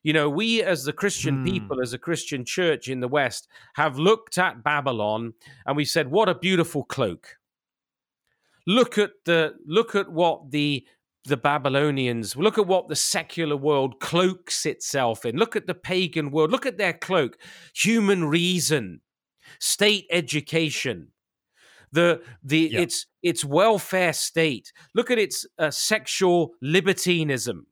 You 0.03 0.13
know, 0.13 0.29
we 0.29 0.61
as 0.61 0.83
the 0.83 0.93
Christian 0.93 1.37
hmm. 1.37 1.45
people, 1.45 1.81
as 1.81 1.93
a 1.93 1.97
Christian 1.97 2.45
church 2.45 2.89
in 2.89 2.99
the 2.99 3.07
West, 3.07 3.47
have 3.73 3.97
looked 3.97 4.37
at 4.37 4.63
Babylon 4.63 5.33
and 5.65 5.75
we 5.75 5.85
said, 5.85 6.11
What 6.11 6.29
a 6.29 6.35
beautiful 6.35 6.83
cloak. 6.83 7.37
Look 8.67 8.97
at 8.97 9.11
the 9.25 9.55
look 9.65 9.95
at 9.95 10.11
what 10.11 10.51
the 10.51 10.85
the 11.25 11.37
Babylonians, 11.37 12.35
look 12.35 12.57
at 12.57 12.67
what 12.67 12.87
the 12.87 12.95
secular 12.95 13.57
world 13.57 13.99
cloaks 13.99 14.65
itself 14.65 15.25
in. 15.25 15.37
Look 15.37 15.55
at 15.55 15.65
the 15.65 15.73
pagan 15.73 16.29
world. 16.29 16.51
Look 16.51 16.67
at 16.67 16.77
their 16.77 16.93
cloak. 16.93 17.37
Human 17.73 18.25
reason, 18.25 19.01
state 19.59 20.05
education, 20.11 21.07
the 21.91 22.21
the 22.43 22.69
yeah. 22.71 22.81
its 22.81 23.07
its 23.21 23.43
welfare 23.43 24.13
state. 24.13 24.71
Look 24.93 25.11
at 25.11 25.19
its 25.19 25.45
uh, 25.57 25.71
sexual 25.71 26.53
libertinism. 26.61 27.67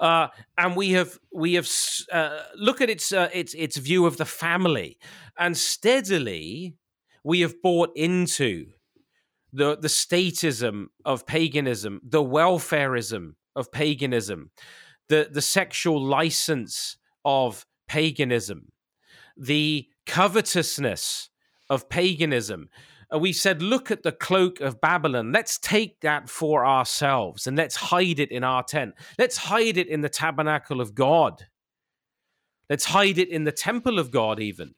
Uh, 0.00 0.28
and 0.58 0.74
we 0.74 0.90
have 0.92 1.18
we 1.32 1.54
have 1.54 1.68
uh, 2.10 2.40
look 2.56 2.80
at 2.80 2.90
its 2.90 3.12
uh, 3.12 3.28
its 3.32 3.54
its 3.54 3.76
view 3.76 4.06
of 4.06 4.16
the 4.16 4.24
family, 4.24 4.98
and 5.38 5.56
steadily 5.56 6.74
we 7.24 7.40
have 7.40 7.60
bought 7.62 7.90
into 7.94 8.66
the 9.52 9.76
the 9.76 9.88
statism 9.88 10.86
of 11.04 11.26
paganism, 11.26 12.00
the 12.02 12.22
welfareism 12.22 13.34
of 13.54 13.70
paganism, 13.70 14.50
the 15.08 15.28
the 15.30 15.42
sexual 15.42 16.02
license 16.02 16.96
of 17.24 17.66
paganism, 17.86 18.72
the 19.36 19.86
covetousness 20.06 21.28
of 21.72 21.88
paganism. 21.88 22.68
Uh, 23.12 23.18
we 23.18 23.32
said, 23.32 23.62
look 23.62 23.90
at 23.90 24.02
the 24.02 24.12
cloak 24.12 24.60
of 24.60 24.80
Babylon. 24.80 25.32
Let's 25.32 25.58
take 25.58 26.00
that 26.02 26.28
for 26.28 26.66
ourselves 26.66 27.46
and 27.46 27.56
let's 27.56 27.76
hide 27.76 28.20
it 28.20 28.30
in 28.30 28.44
our 28.44 28.62
tent. 28.62 28.94
Let's 29.18 29.38
hide 29.38 29.78
it 29.78 29.88
in 29.88 30.02
the 30.02 30.10
tabernacle 30.10 30.82
of 30.82 30.94
God. 30.94 31.46
Let's 32.68 32.84
hide 32.84 33.16
it 33.16 33.30
in 33.30 33.44
the 33.44 33.52
temple 33.52 33.98
of 33.98 34.10
God, 34.10 34.38
even. 34.38 34.74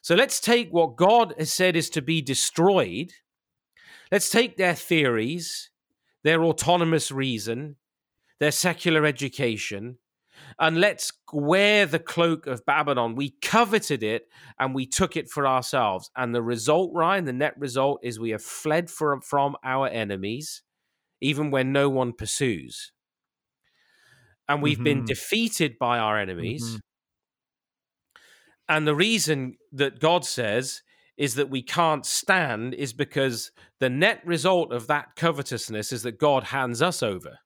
So 0.00 0.14
let's 0.14 0.40
take 0.40 0.70
what 0.70 0.96
God 0.96 1.34
has 1.38 1.52
said 1.52 1.74
is 1.74 1.90
to 1.90 2.02
be 2.02 2.22
destroyed. 2.22 3.12
Let's 4.12 4.30
take 4.30 4.56
their 4.56 4.74
theories, 4.74 5.70
their 6.22 6.44
autonomous 6.44 7.10
reason, 7.10 7.76
their 8.38 8.52
secular 8.52 9.04
education, 9.04 9.98
and 10.58 10.80
let's 10.80 11.12
wear 11.32 11.86
the 11.86 11.98
cloak 11.98 12.46
of 12.46 12.66
Babylon. 12.66 13.14
We 13.14 13.30
coveted 13.42 14.02
it 14.02 14.28
and 14.58 14.74
we 14.74 14.86
took 14.86 15.16
it 15.16 15.28
for 15.28 15.46
ourselves. 15.46 16.10
And 16.16 16.34
the 16.34 16.42
result, 16.42 16.92
Ryan, 16.94 17.24
the 17.24 17.32
net 17.32 17.54
result 17.58 18.00
is 18.02 18.20
we 18.20 18.30
have 18.30 18.42
fled 18.42 18.90
from, 18.90 19.20
from 19.20 19.56
our 19.64 19.88
enemies, 19.88 20.62
even 21.20 21.50
when 21.50 21.72
no 21.72 21.88
one 21.88 22.12
pursues. 22.12 22.92
And 24.48 24.62
we've 24.62 24.76
mm-hmm. 24.76 24.84
been 24.84 25.04
defeated 25.04 25.78
by 25.78 25.98
our 25.98 26.18
enemies. 26.18 26.64
Mm-hmm. 26.64 26.76
And 28.68 28.86
the 28.86 28.94
reason 28.94 29.56
that 29.72 29.98
God 29.98 30.24
says 30.24 30.82
is 31.16 31.34
that 31.34 31.50
we 31.50 31.62
can't 31.62 32.06
stand 32.06 32.74
is 32.74 32.92
because 32.92 33.50
the 33.78 33.90
net 33.90 34.20
result 34.24 34.72
of 34.72 34.86
that 34.86 35.16
covetousness 35.16 35.92
is 35.92 36.02
that 36.02 36.18
God 36.18 36.44
hands 36.44 36.80
us 36.80 37.02
over. 37.02 37.38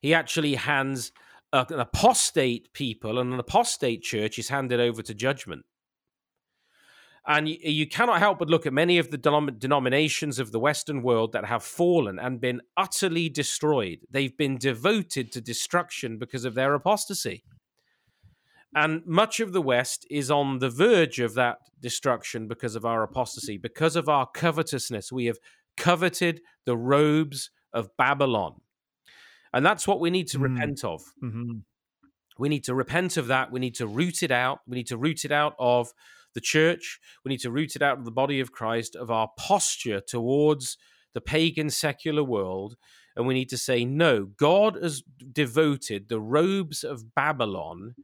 He 0.00 0.14
actually 0.14 0.54
hands 0.54 1.12
an 1.52 1.80
apostate 1.80 2.72
people 2.72 3.18
and 3.18 3.32
an 3.32 3.40
apostate 3.40 4.02
church 4.02 4.38
is 4.38 4.48
handed 4.48 4.80
over 4.80 5.02
to 5.02 5.14
judgment. 5.14 5.64
And 7.26 7.48
you, 7.48 7.86
cannot 7.86 8.18
help 8.18 8.38
but 8.38 8.48
look 8.48 8.66
at 8.66 8.72
many 8.72 8.98
of 8.98 9.10
the 9.10 9.18
denominations 9.58 10.38
of 10.38 10.52
the 10.52 10.58
Western 10.58 11.02
world 11.02 11.32
that 11.32 11.44
have 11.44 11.62
fallen 11.62 12.18
and 12.18 12.40
been 12.40 12.62
utterly 12.76 13.28
destroyed. 13.28 13.98
They've 14.10 14.36
been 14.36 14.56
devoted 14.56 15.30
to 15.32 15.40
destruction 15.40 16.18
because 16.18 16.44
of 16.44 16.54
their 16.54 16.74
apostasy. 16.74 17.44
And 18.74 19.04
much 19.04 19.38
of 19.38 19.52
the 19.52 19.60
West 19.60 20.06
is 20.10 20.30
on 20.30 20.60
the 20.60 20.70
verge 20.70 21.20
of 21.20 21.34
that 21.34 21.58
destruction 21.80 22.48
because 22.48 22.74
of 22.74 22.86
our 22.86 23.02
apostasy, 23.02 23.58
because 23.58 23.96
of 23.96 24.08
our 24.08 24.26
covetousness. 24.26 25.12
We 25.12 25.26
have 25.26 25.38
coveted 25.76 26.40
the 26.64 26.76
robes 26.76 27.50
of 27.72 27.96
Babylon. 27.98 28.60
And 29.52 29.64
that's 29.64 29.86
what 29.86 30.00
we 30.00 30.10
need 30.10 30.28
to 30.28 30.38
mm. 30.38 30.42
repent 30.42 30.84
of. 30.84 31.02
Mm-hmm. 31.22 31.58
We 32.38 32.48
need 32.48 32.64
to 32.64 32.74
repent 32.74 33.16
of 33.16 33.26
that. 33.26 33.52
We 33.52 33.60
need 33.60 33.74
to 33.76 33.86
root 33.86 34.22
it 34.22 34.30
out. 34.30 34.60
We 34.66 34.76
need 34.76 34.86
to 34.88 34.96
root 34.96 35.24
it 35.24 35.32
out 35.32 35.54
of 35.58 35.92
the 36.34 36.40
church. 36.40 36.98
We 37.24 37.30
need 37.30 37.40
to 37.40 37.50
root 37.50 37.76
it 37.76 37.82
out 37.82 37.98
of 37.98 38.04
the 38.04 38.10
body 38.10 38.40
of 38.40 38.52
Christ, 38.52 38.96
of 38.96 39.10
our 39.10 39.28
posture 39.36 40.00
towards 40.00 40.78
the 41.12 41.20
pagan 41.20 41.70
secular 41.70 42.24
world. 42.24 42.76
And 43.16 43.26
we 43.26 43.34
need 43.34 43.48
to 43.50 43.58
say, 43.58 43.84
no, 43.84 44.24
God 44.24 44.76
has 44.80 45.02
devoted 45.32 46.08
the 46.08 46.20
robes 46.20 46.84
of 46.84 47.14
Babylon, 47.14 47.94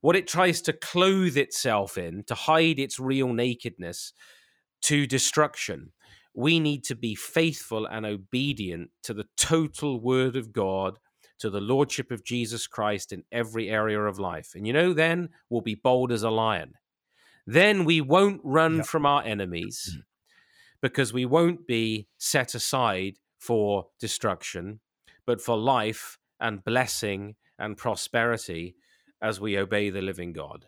what 0.00 0.16
it 0.16 0.26
tries 0.26 0.60
to 0.62 0.72
clothe 0.72 1.36
itself 1.36 1.96
in, 1.96 2.24
to 2.24 2.34
hide 2.34 2.78
its 2.78 2.98
real 2.98 3.32
nakedness, 3.32 4.12
to 4.82 5.06
destruction 5.06 5.92
we 6.34 6.60
need 6.60 6.84
to 6.84 6.94
be 6.94 7.14
faithful 7.14 7.86
and 7.86 8.06
obedient 8.06 8.90
to 9.02 9.14
the 9.14 9.26
total 9.36 10.00
word 10.00 10.36
of 10.36 10.52
God, 10.52 10.98
to 11.38 11.50
the 11.50 11.60
lordship 11.60 12.10
of 12.10 12.24
Jesus 12.24 12.66
Christ 12.66 13.12
in 13.12 13.24
every 13.30 13.68
area 13.68 14.00
of 14.00 14.18
life. 14.18 14.52
And 14.54 14.66
you 14.66 14.72
know, 14.72 14.92
then 14.92 15.30
we'll 15.50 15.60
be 15.60 15.74
bold 15.74 16.12
as 16.12 16.22
a 16.22 16.30
lion. 16.30 16.74
Then 17.46 17.84
we 17.84 18.00
won't 18.00 18.40
run 18.44 18.76
yep. 18.76 18.86
from 18.86 19.04
our 19.04 19.22
enemies 19.24 19.96
mm. 19.96 20.02
because 20.80 21.12
we 21.12 21.26
won't 21.26 21.66
be 21.66 22.06
set 22.18 22.54
aside 22.54 23.16
for 23.38 23.88
destruction, 23.98 24.80
but 25.26 25.40
for 25.40 25.56
life 25.56 26.18
and 26.38 26.64
blessing 26.64 27.34
and 27.58 27.76
prosperity 27.76 28.76
as 29.20 29.40
we 29.40 29.58
obey 29.58 29.90
the 29.90 30.02
living 30.02 30.32
God. 30.32 30.66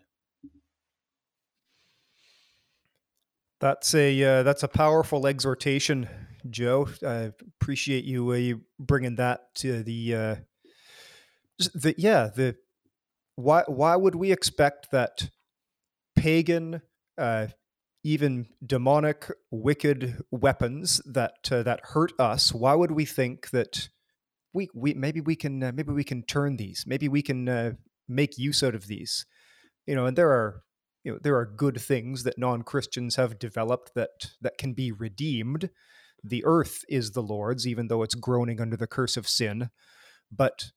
That's 3.65 3.95
a 3.95 4.23
uh, 4.23 4.43
that's 4.43 4.61
a 4.61 4.67
powerful 4.67 5.25
exhortation, 5.25 6.07
Joe. 6.47 6.87
I 7.03 7.31
appreciate 7.59 8.03
you 8.03 8.31
uh, 8.31 8.35
you 8.35 8.61
bringing 8.77 9.15
that 9.15 9.55
to 9.55 9.81
the 9.81 10.13
uh, 10.13 10.35
the 11.73 11.95
yeah 11.97 12.27
the 12.27 12.57
why 13.37 13.63
why 13.65 13.95
would 13.95 14.13
we 14.13 14.31
expect 14.31 14.91
that 14.91 15.31
pagan 16.15 16.83
uh, 17.17 17.47
even 18.03 18.45
demonic 18.63 19.31
wicked 19.49 20.21
weapons 20.29 21.01
that 21.03 21.51
uh, 21.51 21.63
that 21.63 21.79
hurt 21.85 22.11
us 22.19 22.53
why 22.53 22.75
would 22.75 22.91
we 22.91 23.03
think 23.03 23.49
that 23.49 23.89
we 24.53 24.69
we 24.75 24.93
maybe 24.93 25.21
we 25.21 25.35
can 25.35 25.63
uh, 25.63 25.71
maybe 25.73 25.91
we 25.91 26.03
can 26.03 26.21
turn 26.21 26.57
these 26.57 26.83
maybe 26.85 27.07
we 27.07 27.23
can 27.23 27.49
uh, 27.49 27.71
make 28.07 28.37
use 28.37 28.61
out 28.61 28.75
of 28.75 28.85
these 28.85 29.25
you 29.87 29.95
know 29.95 30.05
and 30.05 30.15
there 30.15 30.29
are 30.29 30.61
you 31.05 31.11
know 31.11 31.19
there 31.21 31.37
are 31.37 31.45
good 31.45 31.79
things 31.79 32.23
that 32.23 32.37
non-christians 32.37 33.15
have 33.15 33.39
developed 33.39 33.93
that 33.93 34.31
that 34.41 34.57
can 34.57 34.73
be 34.73 34.91
redeemed. 34.91 35.69
The 36.23 36.43
earth 36.43 36.83
is 36.89 37.11
the 37.11 37.21
lord's 37.21 37.67
even 37.67 37.87
though 37.87 38.03
it's 38.03 38.15
groaning 38.15 38.59
under 38.59 38.75
the 38.75 38.87
curse 38.87 39.15
of 39.15 39.29
sin. 39.29 39.69
But 40.31 40.71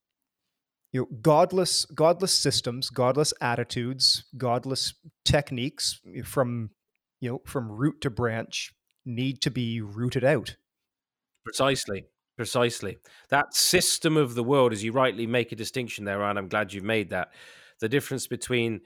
you 0.93 1.01
know 1.01 1.19
godless 1.21 1.87
godless 1.87 2.33
systems 2.33 2.91
godless 2.91 3.35
attitudes 3.41 4.25
godless 4.37 4.95
techniques 5.25 6.01
from 6.25 6.71
you 7.21 7.31
know 7.31 7.43
from 7.47 7.73
root 7.73 8.01
to 8.03 8.11
branch 8.11 8.73
need 9.05 9.41
to 9.41 9.51
be 9.51 9.81
rooted 9.81 10.25
out. 10.25 10.57
Precisely 11.45 12.05
precisely. 12.37 12.99
That 13.31 13.53
system 13.53 14.17
of 14.17 14.37
the 14.37 14.45
world 14.45 14.73
as 14.73 14.85
you 14.85 14.93
rightly 14.93 15.27
make 15.27 15.51
a 15.51 15.57
distinction 15.57 16.05
there 16.05 16.23
and 16.23 16.39
i'm 16.39 16.49
glad 16.49 16.73
you've 16.73 16.85
made 16.85 17.11
that. 17.11 17.33
The 17.81 17.89
difference 17.89 18.27
between 18.27 18.83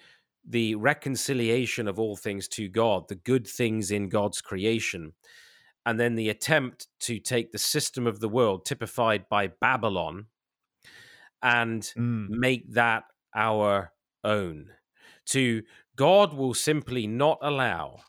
the 0.49 0.75
reconciliation 0.75 1.89
of 1.89 1.99
all 1.99 2.17
things 2.17 2.49
to 2.49 2.69
God, 2.69 3.09
the 3.09 3.15
good 3.15 3.47
things 3.47 3.91
in 3.91 4.09
God's 4.09 4.41
creation, 4.41 5.13
and 5.87 5.99
then 5.99 6.15
the 6.15 6.29
attempt 6.29 6.89
to 7.01 7.19
take 7.19 7.53
the 7.53 7.59
system 7.59 8.07
of 8.07 8.21
the 8.21 8.29
world, 8.29 8.65
typified 8.65 9.29
by 9.29 9.49
Babylon, 9.61 10.27
and 11.43 11.83
mm. 11.97 12.29
make 12.29 12.73
that 12.75 13.05
our 13.35 13.93
own. 14.25 14.69
To 15.27 15.63
God 15.97 16.35
will 16.35 16.55
simply 16.55 17.07
not 17.07 17.39
allow 17.43 18.01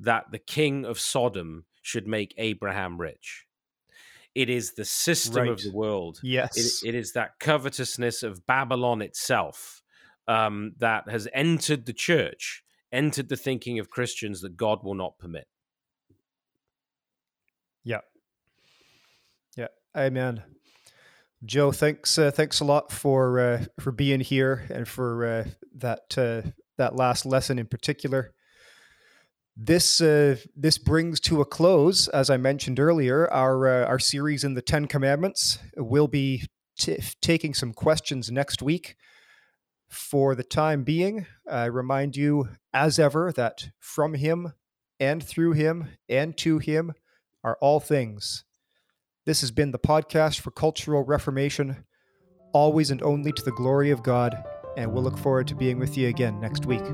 that 0.00 0.26
the 0.30 0.38
king 0.38 0.84
of 0.84 1.00
Sodom 1.00 1.64
should 1.82 2.06
make 2.06 2.34
Abraham 2.38 3.00
rich. 3.00 3.46
It 4.34 4.48
is 4.48 4.74
the 4.74 4.84
system 4.84 5.42
right. 5.42 5.50
of 5.50 5.62
the 5.62 5.72
world. 5.72 6.20
Yes. 6.22 6.82
It, 6.82 6.90
it 6.90 6.94
is 6.94 7.12
that 7.12 7.40
covetousness 7.40 8.22
of 8.22 8.46
Babylon 8.46 9.02
itself 9.02 9.82
um, 10.28 10.74
that 10.78 11.08
has 11.08 11.26
entered 11.32 11.86
the 11.86 11.92
church, 11.92 12.62
entered 12.92 13.28
the 13.28 13.36
thinking 13.36 13.78
of 13.78 13.90
Christians 13.90 14.42
that 14.42 14.56
God 14.56 14.84
will 14.84 14.94
not 14.94 15.18
permit. 15.18 15.48
Yeah. 17.82 18.00
Yeah. 19.56 19.68
Amen. 19.96 20.42
Joe, 21.44 21.72
thanks. 21.72 22.18
Uh, 22.18 22.30
thanks 22.30 22.60
a 22.60 22.64
lot 22.64 22.92
for 22.92 23.40
uh, 23.40 23.64
for 23.80 23.92
being 23.92 24.20
here 24.20 24.66
and 24.70 24.86
for 24.86 25.24
uh, 25.24 25.44
that 25.76 26.18
uh, 26.18 26.50
that 26.76 26.96
last 26.96 27.24
lesson 27.24 27.58
in 27.58 27.66
particular. 27.66 28.32
This 29.56 30.00
uh, 30.00 30.36
this 30.56 30.78
brings 30.78 31.20
to 31.20 31.40
a 31.40 31.44
close, 31.44 32.08
as 32.08 32.28
I 32.28 32.36
mentioned 32.36 32.80
earlier, 32.80 33.32
our 33.32 33.68
uh, 33.68 33.86
our 33.86 33.98
series 33.98 34.44
in 34.44 34.54
the 34.54 34.62
Ten 34.62 34.86
Commandments. 34.86 35.58
We'll 35.76 36.08
be 36.08 36.48
t- 36.78 36.98
taking 37.22 37.54
some 37.54 37.72
questions 37.72 38.30
next 38.30 38.60
week. 38.60 38.96
For 39.88 40.34
the 40.34 40.44
time 40.44 40.84
being, 40.84 41.26
I 41.50 41.64
remind 41.64 42.16
you, 42.16 42.48
as 42.74 42.98
ever, 42.98 43.32
that 43.32 43.70
from 43.78 44.14
Him 44.14 44.52
and 45.00 45.22
through 45.22 45.52
Him 45.52 45.88
and 46.08 46.36
to 46.38 46.58
Him 46.58 46.92
are 47.42 47.56
all 47.60 47.80
things. 47.80 48.44
This 49.24 49.40
has 49.40 49.50
been 49.50 49.72
the 49.72 49.78
podcast 49.78 50.40
for 50.40 50.50
Cultural 50.50 51.04
Reformation, 51.04 51.84
always 52.52 52.90
and 52.90 53.02
only 53.02 53.32
to 53.32 53.42
the 53.42 53.52
glory 53.52 53.90
of 53.90 54.02
God, 54.02 54.36
and 54.76 54.92
we'll 54.92 55.02
look 55.02 55.18
forward 55.18 55.48
to 55.48 55.54
being 55.54 55.78
with 55.78 55.96
you 55.96 56.08
again 56.08 56.38
next 56.40 56.66
week. 56.66 56.84